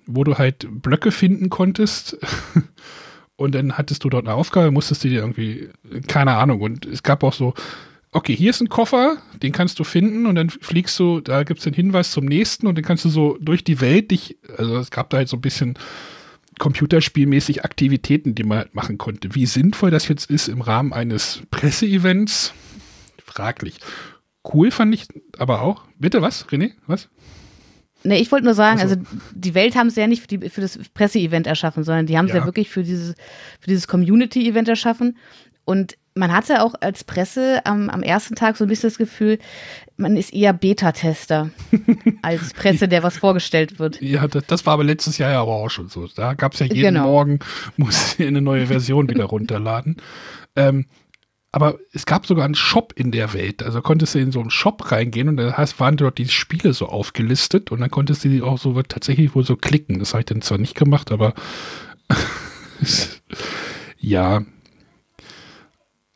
wo 0.06 0.24
du 0.24 0.38
halt 0.38 0.66
Blöcke 0.70 1.10
finden 1.10 1.50
konntest. 1.50 2.18
Und 3.36 3.54
dann 3.54 3.76
hattest 3.76 4.02
du 4.02 4.08
dort 4.08 4.26
eine 4.26 4.34
Aufgabe, 4.34 4.70
musstest 4.70 5.04
du 5.04 5.08
dir 5.08 5.20
irgendwie, 5.20 5.68
keine 6.06 6.36
Ahnung. 6.36 6.62
Und 6.62 6.86
es 6.86 7.02
gab 7.02 7.22
auch 7.22 7.34
so, 7.34 7.52
okay, 8.16 8.34
hier 8.34 8.50
ist 8.50 8.62
ein 8.62 8.70
Koffer, 8.70 9.18
den 9.42 9.52
kannst 9.52 9.78
du 9.78 9.84
finden 9.84 10.24
und 10.24 10.36
dann 10.36 10.48
fliegst 10.48 10.98
du, 10.98 11.20
da 11.20 11.42
gibt 11.42 11.58
es 11.58 11.64
den 11.64 11.74
Hinweis 11.74 12.12
zum 12.12 12.24
nächsten 12.24 12.66
und 12.66 12.76
dann 12.76 12.84
kannst 12.84 13.04
du 13.04 13.10
so 13.10 13.36
durch 13.40 13.62
die 13.62 13.82
Welt 13.82 14.10
dich, 14.10 14.38
also 14.56 14.78
es 14.78 14.90
gab 14.90 15.10
da 15.10 15.18
halt 15.18 15.28
so 15.28 15.36
ein 15.36 15.42
bisschen 15.42 15.78
computerspielmäßig 16.58 17.64
Aktivitäten, 17.64 18.34
die 18.34 18.44
man 18.44 18.58
halt 18.58 18.74
machen 18.74 18.98
konnte. 18.98 19.34
Wie 19.34 19.46
sinnvoll 19.46 19.90
das 19.90 20.08
jetzt 20.08 20.30
ist 20.30 20.48
im 20.48 20.60
Rahmen 20.60 20.92
eines 20.92 21.42
Presseevents, 21.50 22.52
fraglich. 23.24 23.78
Cool 24.52 24.70
fand 24.70 24.94
ich 24.94 25.06
aber 25.38 25.62
auch. 25.62 25.82
Bitte 25.98 26.22
was, 26.22 26.46
René? 26.48 26.72
Was? 26.86 27.08
Nee, 28.04 28.18
ich 28.20 28.30
wollte 28.30 28.44
nur 28.44 28.54
sagen, 28.54 28.78
Ach 28.80 28.88
so. 28.88 28.94
also 28.94 29.02
die 29.34 29.54
Welt 29.54 29.74
haben 29.74 29.90
sie 29.90 30.00
ja 30.00 30.06
nicht 30.06 30.22
für, 30.22 30.28
die, 30.28 30.48
für 30.48 30.60
das 30.60 30.78
Presseevent 30.94 31.46
erschaffen, 31.46 31.82
sondern 31.82 32.06
die 32.06 32.16
haben 32.16 32.28
sie 32.28 32.34
Ja. 32.34 32.40
ja 32.40 32.44
wirklich 32.44 32.70
für 32.70 32.84
dieses, 32.84 33.14
für 33.60 33.66
dieses 33.66 33.88
Community-Event 33.88 34.68
erschaffen. 34.68 35.16
Und 35.64 35.96
man 36.16 36.32
hatte 36.32 36.62
auch 36.62 36.74
als 36.80 37.04
Presse 37.04 37.64
am, 37.64 37.90
am 37.90 38.02
ersten 38.02 38.34
Tag 38.34 38.56
so 38.56 38.64
ein 38.64 38.68
bisschen 38.68 38.88
das 38.88 38.98
Gefühl, 38.98 39.38
man 39.96 40.16
ist 40.16 40.32
eher 40.32 40.52
Beta-Tester 40.52 41.50
als 42.22 42.54
Presse, 42.54 42.88
der 42.88 43.02
was 43.02 43.18
vorgestellt 43.18 43.78
wird. 43.78 44.00
Ja, 44.00 44.26
das, 44.26 44.44
das, 44.46 44.66
war 44.66 44.74
aber 44.74 44.84
letztes 44.84 45.18
Jahr 45.18 45.30
ja 45.30 45.42
aber 45.42 45.52
auch 45.52 45.68
schon 45.68 45.88
so. 45.88 46.08
Da 46.08 46.34
gab 46.34 46.54
es 46.54 46.60
ja 46.60 46.66
jeden 46.66 46.94
Genau. 46.94 47.04
Morgen, 47.04 47.38
muss 47.76 48.16
eine 48.18 48.40
neue 48.40 48.66
Version 48.66 49.08
wieder 49.08 49.24
runterladen. 49.24 49.96
Ähm, 50.56 50.86
aber 51.52 51.78
es 51.92 52.06
gab 52.06 52.26
sogar 52.26 52.44
einen 52.44 52.54
Shop 52.54 52.92
in 52.96 53.12
der 53.12 53.32
Welt. 53.32 53.62
Also 53.62 53.80
konntest 53.80 54.14
du 54.14 54.18
in 54.18 54.32
so 54.32 54.40
einen 54.40 54.50
Shop 54.50 54.90
reingehen 54.90 55.28
und 55.28 55.36
da 55.36 55.56
heißt, 55.56 55.80
waren 55.80 55.96
dort 55.96 56.18
die 56.18 56.28
Spiele 56.28 56.72
so 56.72 56.86
aufgelistet 56.86 57.70
und 57.70 57.80
dann 57.80 57.90
konntest 57.90 58.24
du 58.24 58.28
die 58.28 58.42
auch 58.42 58.58
so 58.58 58.80
tatsächlich 58.82 59.34
wohl 59.34 59.44
so 59.44 59.56
klicken. 59.56 59.98
Das 59.98 60.12
habe 60.12 60.20
ich 60.20 60.26
dann 60.26 60.42
zwar 60.42 60.58
nicht 60.58 60.74
gemacht, 60.74 61.12
aber 61.12 61.34
ja. 63.98 64.42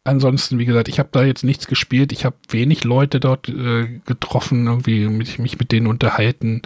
Ansonsten, 0.05 0.59
wie 0.59 0.65
gesagt, 0.65 0.89
ich 0.89 0.99
habe 0.99 1.11
da 1.13 1.23
jetzt 1.25 1.45
nichts 1.45 1.67
gespielt. 1.67 2.11
Ich 2.13 2.25
habe 2.25 2.37
wenig 2.49 2.85
Leute 2.85 3.21
dort 3.21 3.49
äh, 3.51 4.01
getroffen, 4.07 4.67
irgendwie 4.67 5.07
mit, 5.09 5.39
mich 5.39 5.59
mit 5.59 5.73
denen 5.73 5.87
unterhalten. 5.87 6.63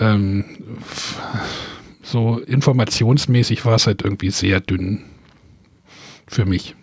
Ähm, 0.00 0.44
so 2.02 2.38
informationsmäßig 2.38 3.64
war 3.66 3.74
es 3.74 3.86
halt 3.86 4.02
irgendwie 4.02 4.30
sehr 4.30 4.60
dünn 4.60 5.04
für 6.26 6.46
mich. 6.46 6.74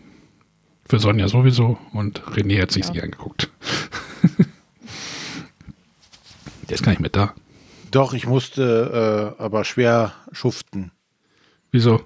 Für 0.88 1.00
Sonja 1.00 1.28
sowieso 1.28 1.80
und 1.94 2.22
René 2.24 2.62
hat 2.62 2.72
sich 2.72 2.86
Ja. 2.86 2.92
nicht 2.92 3.04
angeguckt. 3.04 3.50
Der 6.70 6.76
ist 6.76 6.84
gar 6.84 6.92
nicht 6.92 7.02
mehr 7.02 7.10
da. 7.10 7.34
Doch, 7.92 8.14
ich 8.14 8.28
musste 8.28 9.36
äh, 9.40 9.42
aber 9.44 9.64
schwer 9.66 10.14
schuften. 10.32 10.92
Wieso? 11.72 12.04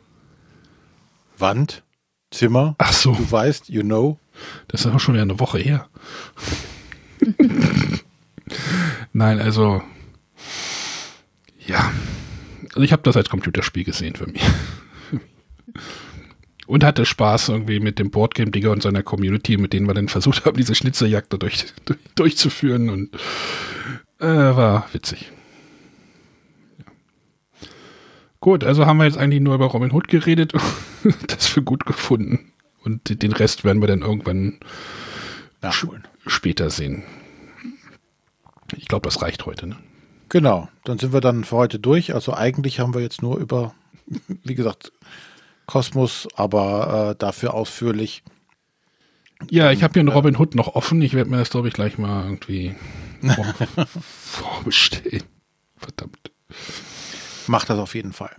Wand, 1.37 1.83
Zimmer, 2.35 2.75
Ach 2.77 2.93
so, 2.93 3.13
du 3.13 3.31
weißt, 3.31 3.69
you 3.69 3.81
know. 3.81 4.19
das 4.67 4.81
ist 4.81 4.93
auch 4.93 4.99
schon 4.99 5.13
wieder 5.13 5.23
eine 5.23 5.39
Woche 5.39 5.57
her. 5.59 5.87
Nein, 9.13 9.39
also 9.39 9.81
ja, 11.65 11.91
also 12.69 12.81
ich 12.81 12.91
habe 12.91 13.03
das 13.03 13.15
als 13.17 13.29
Computerspiel 13.29 13.83
gesehen 13.83 14.15
für 14.15 14.27
mich. 14.27 14.41
Und 16.67 16.83
hatte 16.83 17.05
Spaß 17.05 17.49
irgendwie 17.49 17.79
mit 17.79 17.99
dem 17.99 18.09
Boardgame-Digger 18.09 18.71
und 18.71 18.81
seiner 18.81 19.03
Community, 19.03 19.55
mit 19.57 19.71
denen 19.71 19.85
wir 19.85 19.93
dann 19.93 20.09
versucht 20.09 20.45
haben, 20.45 20.57
diese 20.57 20.73
Schnitzerjagd 20.73 21.31
durch, 21.39 21.67
durch, 21.85 21.99
durchzuführen. 22.15 22.89
Und 22.89 23.13
äh, 24.19 24.25
war 24.25 24.87
witzig. 24.91 25.31
Ja. 26.79 26.85
Gut, 28.45 28.63
also 28.63 28.85
haben 28.85 28.97
wir 28.97 29.05
jetzt 29.05 29.17
eigentlich 29.17 29.41
nur 29.41 29.55
über 29.55 29.65
Robin 29.65 29.91
Hood 29.91 30.07
geredet 30.07 30.53
das 31.27 31.47
für 31.47 31.63
gut 31.63 31.87
gefunden. 31.87 32.51
Und 32.83 33.23
den 33.23 33.31
Rest 33.31 33.63
werden 33.63 33.81
wir 33.81 33.87
dann 33.87 34.03
irgendwann 34.03 34.59
Nachholen. 35.63 36.07
später 36.27 36.69
sehen. 36.69 37.01
Ich 38.77 38.87
glaube, 38.87 39.07
das 39.07 39.23
reicht 39.23 39.47
heute. 39.47 39.65
Ne? 39.65 39.77
Genau, 40.29 40.69
dann 40.83 40.99
sind 40.99 41.11
wir 41.11 41.21
dann 41.21 41.43
für 41.43 41.55
heute 41.55 41.79
durch. 41.79 42.13
Also 42.13 42.35
eigentlich 42.35 42.79
haben 42.79 42.93
wir 42.93 43.01
jetzt 43.01 43.23
nur 43.23 43.39
über, 43.39 43.73
wie 44.43 44.53
gesagt, 44.53 44.91
Kosmos, 45.65 46.27
aber 46.35 47.13
äh, 47.13 47.15
dafür 47.17 47.55
ausführlich. 47.55 48.21
Ja, 49.49 49.71
ich 49.71 49.81
habe 49.81 49.93
hier 49.93 50.01
einen 50.01 50.09
Robin 50.09 50.37
Hood 50.37 50.53
noch 50.53 50.75
offen. 50.75 51.01
Ich 51.01 51.15
werde 51.15 51.31
mir 51.31 51.37
das, 51.37 51.49
glaube 51.49 51.67
ich, 51.67 51.73
gleich 51.73 51.97
mal 51.97 52.25
irgendwie 52.25 52.75
vor, 53.23 53.87
vorbestellen. 54.01 55.23
Verdammt. 55.77 56.31
Macht 57.47 57.69
das 57.69 57.79
auf 57.79 57.95
jeden 57.95 58.13
Fall. 58.13 58.35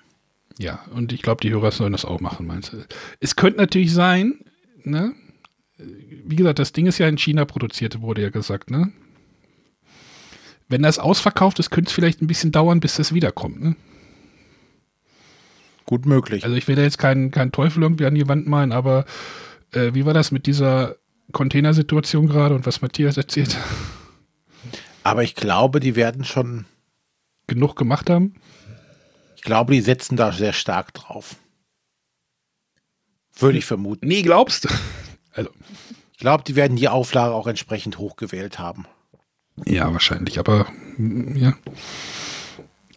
Ja, 0.59 0.81
und 0.95 1.13
ich 1.13 1.23
glaube, 1.23 1.41
die 1.43 1.51
Hörer 1.51 1.71
sollen 1.71 1.93
das 1.93 2.05
auch 2.05 2.21
machen, 2.21 2.47
meinst 2.47 2.73
du? 2.73 2.85
Es 3.21 3.37
könnte 3.37 3.61
natürlich 3.61 3.93
sein, 3.93 4.41
ne? 4.85 5.15
Wie 5.79 6.37
gesagt, 6.37 6.59
das 6.59 6.73
Ding 6.73 6.87
ist 6.87 6.99
ja 6.99 7.07
in 7.07 7.19
China 7.19 7.45
produziert, 7.45 8.01
wurde 8.01 8.23
ja 8.23 8.31
gesagt, 8.31 8.71
ne? 8.71 8.91
Wenn 10.69 10.83
das 10.83 10.99
ausverkauft 10.99 11.59
ist, 11.59 11.71
könnte 11.71 11.89
es 11.89 11.95
vielleicht 11.95 12.23
ein 12.23 12.27
bisschen 12.27 12.53
dauern, 12.53 12.81
bis 12.81 12.97
das 12.97 13.13
wiederkommt, 13.13 13.63
ne? 13.63 13.77
Gut 15.85 16.07
möglich. 16.07 16.43
Also 16.43 16.57
ich 16.57 16.67
will 16.67 16.75
da 16.75 16.83
jetzt 16.83 16.99
keinen 16.99 17.31
keinen 17.31 17.53
Teufel 17.53 17.83
irgendwie 17.83 18.07
an 18.07 18.15
die 18.15 18.27
Wand 18.27 18.49
malen, 18.49 18.73
aber 18.73 19.05
äh, 19.73 19.95
wie 19.95 20.05
war 20.05 20.15
das 20.15 20.33
mit 20.33 20.47
dieser 20.47 20.97
Containersituation 21.33 22.27
gerade 22.27 22.55
und 22.55 22.67
was 22.67 22.83
Matthias 22.83 23.17
erzählt? 23.17 23.57
aber 25.05 25.23
ich 25.23 25.35
glaube, 25.35 25.79
die 25.79 25.95
werden 25.95 26.25
schon, 26.25 26.65
Genug 27.47 27.77
gemacht 27.77 28.11
haben? 28.11 28.35
Ich 29.47 29.49
glaube, 29.49 29.75
die 29.75 29.81
setzen 29.81 30.17
da 30.17 30.33
sehr 30.33 30.53
stark 30.53 30.93
drauf. 30.93 31.37
Würde 33.39 33.59
ich 33.59 33.65
vermuten. 33.65 34.09
Nee, 34.09 34.23
glaubst 34.23 34.65
du? 34.65 34.69
Also, 35.31 35.51
Ich 36.15 36.19
glaube, 36.19 36.43
die 36.43 36.57
werden 36.57 36.77
die 36.77 36.89
Auflage 36.89 37.33
auch 37.33 37.47
entsprechend 37.47 37.99
hochgewählt 37.99 38.59
haben. 38.59 38.87
ja, 39.65 39.93
wahrscheinlich, 39.93 40.41
aber 40.41 40.67
ja. 40.99 41.57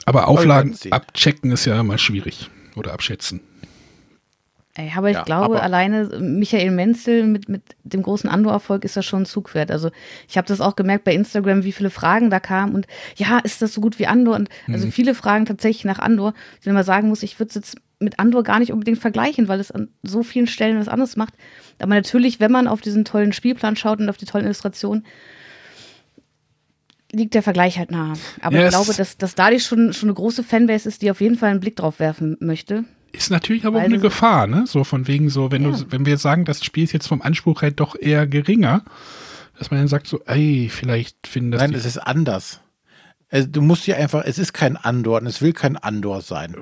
Aber 0.05 0.27
Auflagen 0.27 0.75
abchecken 0.89 1.51
ist 1.51 1.65
ja 1.65 1.79
immer 1.79 1.99
schwierig. 1.99 2.49
Oder 2.75 2.93
abschätzen. 2.93 3.41
Ey, 4.75 4.91
aber 4.95 5.09
ich 5.09 5.15
Ja, 5.17 5.23
glaube, 5.23 5.55
aber- 5.55 5.63
alleine 5.63 6.05
Michael 6.19 6.71
Menzel 6.71 7.25
mit, 7.25 7.49
mit 7.49 7.63
dem 7.83 8.03
großen 8.03 8.29
Andor-Erfolg 8.29 8.85
ist 8.85 8.95
das 8.95 9.05
schon 9.05 9.23
ein 9.23 9.25
Zug 9.25 9.53
wert. 9.55 9.71
Also 9.71 9.89
ich 10.27 10.37
habe 10.37 10.47
das 10.47 10.61
auch 10.61 10.75
gemerkt 10.75 11.03
bei 11.03 11.13
Instagram, 11.13 11.63
wie 11.63 11.71
viele 11.71 11.89
Fragen 11.89 12.29
da 12.29 12.39
kamen 12.39 12.75
und 12.75 12.87
ja, 13.15 13.39
ist 13.39 13.61
das 13.61 13.73
so 13.73 13.81
gut 13.81 13.97
wie 13.99 14.07
Andor? 14.07 14.35
Und 14.35 14.49
also 14.67 14.85
Mhm. 14.85 14.91
viele 14.91 15.15
Fragen 15.15 15.45
tatsächlich 15.45 15.85
nach 15.85 15.99
Andor, 15.99 16.33
ich 16.61 16.71
mal 16.71 16.83
sagen 16.83 17.09
muss, 17.09 17.23
ich 17.23 17.39
würde 17.39 17.49
es 17.49 17.55
jetzt 17.55 17.77
mit 17.99 18.19
Andor 18.19 18.43
gar 18.43 18.59
nicht 18.59 18.71
unbedingt 18.71 18.99
vergleichen, 18.99 19.47
weil 19.49 19.59
es 19.59 19.71
an 19.71 19.89
so 20.03 20.23
vielen 20.23 20.47
Stellen 20.47 20.79
was 20.79 20.87
anderes 20.87 21.17
macht. 21.17 21.33
Aber 21.79 21.95
natürlich, 21.95 22.39
wenn 22.39 22.51
man 22.51 22.67
auf 22.67 22.79
diesen 22.79 23.03
tollen 23.03 23.33
Spielplan 23.33 23.75
schaut 23.75 23.99
und 23.99 24.07
auf 24.09 24.17
die 24.17 24.25
tollen 24.25 24.45
Illustrationen, 24.45 25.05
liegt 27.11 27.33
der 27.33 27.43
Vergleich 27.43 27.77
halt 27.79 27.91
nahe. 27.91 28.13
Aber 28.41 28.55
Ja, 28.57 28.65
ich 28.65 28.69
glaube, 28.69 28.93
dass, 28.93 29.17
dass 29.17 29.35
dadurch 29.35 29.63
schon, 29.65 29.93
schon 29.93 30.09
eine 30.09 30.13
große 30.13 30.43
Fanbase 30.43 30.87
ist, 30.87 31.01
die 31.01 31.09
auf 31.11 31.21
jeden 31.21 31.35
Fall 31.37 31.49
einen 31.49 31.59
Blick 31.59 31.75
drauf 31.75 31.99
werfen 31.99 32.37
möchte. 32.39 32.85
Ist 33.11 33.31
natürlich 33.31 33.65
aber 33.65 33.79
auch 33.79 33.83
eine 33.83 33.99
Gefahr, 33.99 34.47
ne? 34.47 34.65
So 34.67 34.83
von 34.83 35.07
wegen 35.07 35.29
so, 35.29 35.51
wenn 35.51 35.63
Ja. 35.63 35.71
du, 35.71 35.91
wenn 35.91 36.05
wir 36.05 36.17
sagen, 36.17 36.45
das 36.45 36.63
Spiel 36.63 36.83
ist 36.83 36.91
jetzt 36.93 37.07
vom 37.07 37.21
Anspruch 37.21 37.61
halt 37.61 37.79
doch 37.79 37.95
eher 37.99 38.27
geringer, 38.27 38.83
dass 39.57 39.71
man 39.71 39.79
dann 39.79 39.87
sagt 39.87 40.07
so, 40.07 40.21
ey, 40.25 40.69
vielleicht 40.71 41.27
finden 41.27 41.51
das 41.51 41.61
Nein, 41.61 41.73
es 41.73 41.85
ist 41.85 41.97
anders. 41.97 42.61
Also, 43.31 43.47
du 43.47 43.61
musst 43.61 43.83
hier 43.83 43.97
einfach, 43.97 44.23
es 44.25 44.37
ist 44.39 44.53
kein 44.53 44.77
Andor 44.77 45.19
und 45.21 45.27
es 45.27 45.41
will 45.41 45.53
kein 45.53 45.75
Andor 45.77 46.21
sein. 46.21 46.55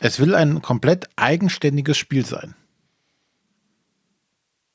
Es 0.00 0.18
will 0.18 0.34
ein 0.34 0.62
komplett 0.62 1.08
eigenständiges 1.16 1.96
Spiel 1.96 2.26
sein. 2.26 2.54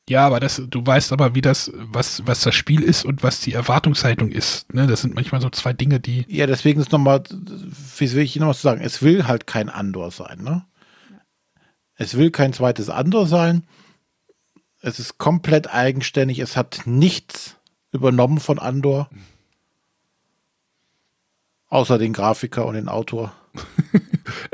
Ja, 0.09 0.25
aber 0.25 0.39
das, 0.39 0.61
du 0.69 0.85
weißt 0.85 1.11
aber, 1.11 1.35
wie 1.35 1.41
das, 1.41 1.71
was, 1.75 2.25
was 2.25 2.41
das 2.41 2.55
Spiel 2.55 2.81
ist 2.81 3.03
und 3.03 3.23
was 3.23 3.41
die 3.41 3.53
Erwartungshaltung 3.53 4.31
ist. 4.31 4.73
Ne? 4.73 4.87
Das 4.87 5.01
sind 5.01 5.15
manchmal 5.15 5.41
so 5.41 5.49
zwei 5.49 5.73
Dinge, 5.73 5.99
die. 5.99 6.25
Ja, 6.29 6.47
deswegen 6.47 6.79
ist 6.79 6.93
nochmal, 6.93 7.23
wie 7.29 8.11
will 8.13 8.23
ich 8.23 8.35
noch 8.37 8.47
was 8.47 8.61
sagen? 8.61 8.81
Es 8.81 9.01
will 9.01 9.27
halt 9.27 9.47
kein 9.47 9.69
Andor 9.69 10.11
sein, 10.11 10.41
ne? 10.41 10.65
Es 11.95 12.15
will 12.15 12.31
kein 12.31 12.53
zweites 12.53 12.89
Andor 12.89 13.27
sein. 13.27 13.63
Es 14.81 14.99
ist 14.99 15.17
komplett 15.17 15.73
eigenständig. 15.73 16.39
Es 16.39 16.55
hat 16.55 16.83
nichts 16.85 17.57
übernommen 17.91 18.39
von 18.39 18.59
Andor. 18.59 19.09
Außer 21.67 21.97
den 21.97 22.13
Grafiker 22.13 22.65
und 22.65 22.75
den 22.75 22.87
Autor. 22.87 23.33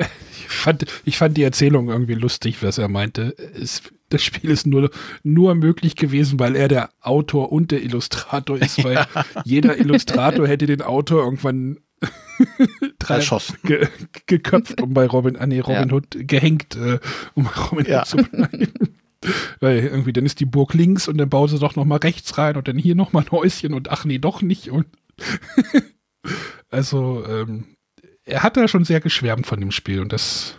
Ich 0.64 0.66
fand, 0.66 0.86
ich 1.04 1.18
fand 1.18 1.36
die 1.36 1.44
Erzählung 1.44 1.90
irgendwie 1.90 2.14
lustig, 2.14 2.64
was 2.64 2.78
er 2.78 2.88
meinte. 2.88 3.36
Es, 3.54 3.82
das 4.14 4.24
Spiel 4.24 4.50
ist 4.52 4.66
nur, 4.68 4.90
nur 5.24 5.56
möglich 5.56 5.96
gewesen, 5.96 6.40
weil 6.40 6.56
er 6.56 6.68
der 6.68 6.90
Autor 7.02 7.52
und 7.52 7.72
der 7.72 7.84
Illustrator 7.84 8.58
ist, 8.58 8.84
weil 8.84 9.06
jeder 9.46 9.78
Illustrator 9.78 10.48
hätte 10.48 10.66
den 10.66 10.82
Autor 10.82 11.24
irgendwann 11.24 11.78
drei- 13.00 13.16
Erschossen. 13.16 13.58
ge, 13.64 13.88
geköpft, 14.26 14.82
um 14.82 14.94
bei 14.94 15.06
Robin, 15.08 15.38
ah 15.38 15.46
nee, 15.48 15.60
Robin 15.60 15.90
Ja. 15.90 15.94
Hood 15.96 16.08
gehängt, 16.28 16.76
äh, 16.76 17.00
um 17.36 17.48
Robin 17.48 17.86
Ja. 17.86 18.00
Hood 18.02 18.08
zu 18.08 18.18
bleiben. 18.18 18.68
Weil 19.62 19.78
irgendwie 19.80 20.12
dann 20.12 20.26
ist 20.26 20.42
die 20.42 20.46
Burg 20.46 20.74
links 20.74 21.08
und 21.08 21.18
dann 21.18 21.30
bauen 21.30 21.48
sie 21.48 21.58
doch 21.58 21.78
noch 21.78 21.86
mal 21.86 21.96
rechts 22.00 22.38
rein 22.38 22.58
und 22.58 22.68
dann 22.68 22.78
hier 22.78 22.94
noch 22.96 23.14
mal 23.14 23.22
ein 23.24 23.32
Häuschen 23.32 23.74
und 23.74 23.90
ach 23.90 24.04
nee, 24.04 24.18
doch 24.20 24.42
nicht. 24.42 24.70
Und 24.70 24.86
also 26.70 27.24
ähm, 27.28 27.66
er 28.26 28.44
hat 28.44 28.58
da 28.58 28.68
schon 28.68 28.84
sehr 28.86 29.00
geschwärmt 29.02 29.46
von 29.48 29.60
dem 29.60 29.72
Spiel 29.72 30.00
und 30.00 30.12
das 30.14 30.56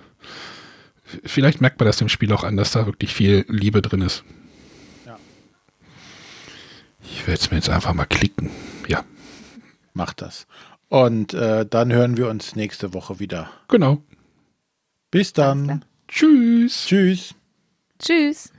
vielleicht 1.24 1.60
merkt 1.60 1.78
man 1.80 1.86
das 1.86 1.96
dem 1.98 2.08
Spiel 2.08 2.32
auch 2.32 2.44
an, 2.44 2.56
dass 2.56 2.72
da 2.72 2.86
wirklich 2.86 3.14
viel 3.14 3.44
Liebe 3.48 3.82
drin 3.82 4.00
ist. 4.02 4.24
Ja. 5.06 5.18
Ich 7.02 7.26
werde 7.26 7.40
es 7.40 7.50
mir 7.50 7.56
jetzt 7.58 7.68
einfach 7.70 7.92
mal 7.94 8.06
klicken. 8.06 8.50
Ja, 8.88 9.04
Macht 9.94 10.22
das. 10.22 10.46
Und 10.88 11.34
äh, 11.34 11.64
dann 11.64 11.92
hören 11.92 12.16
wir 12.16 12.28
uns 12.28 12.56
nächste 12.56 12.92
Woche 12.94 13.20
wieder. 13.20 13.50
genau. 13.68 14.02
Bis 15.10 15.32
dann. 15.32 15.84
Tschüss. 16.08 16.86
Tschüss. 16.86 17.34
Tschüss. 18.00 18.52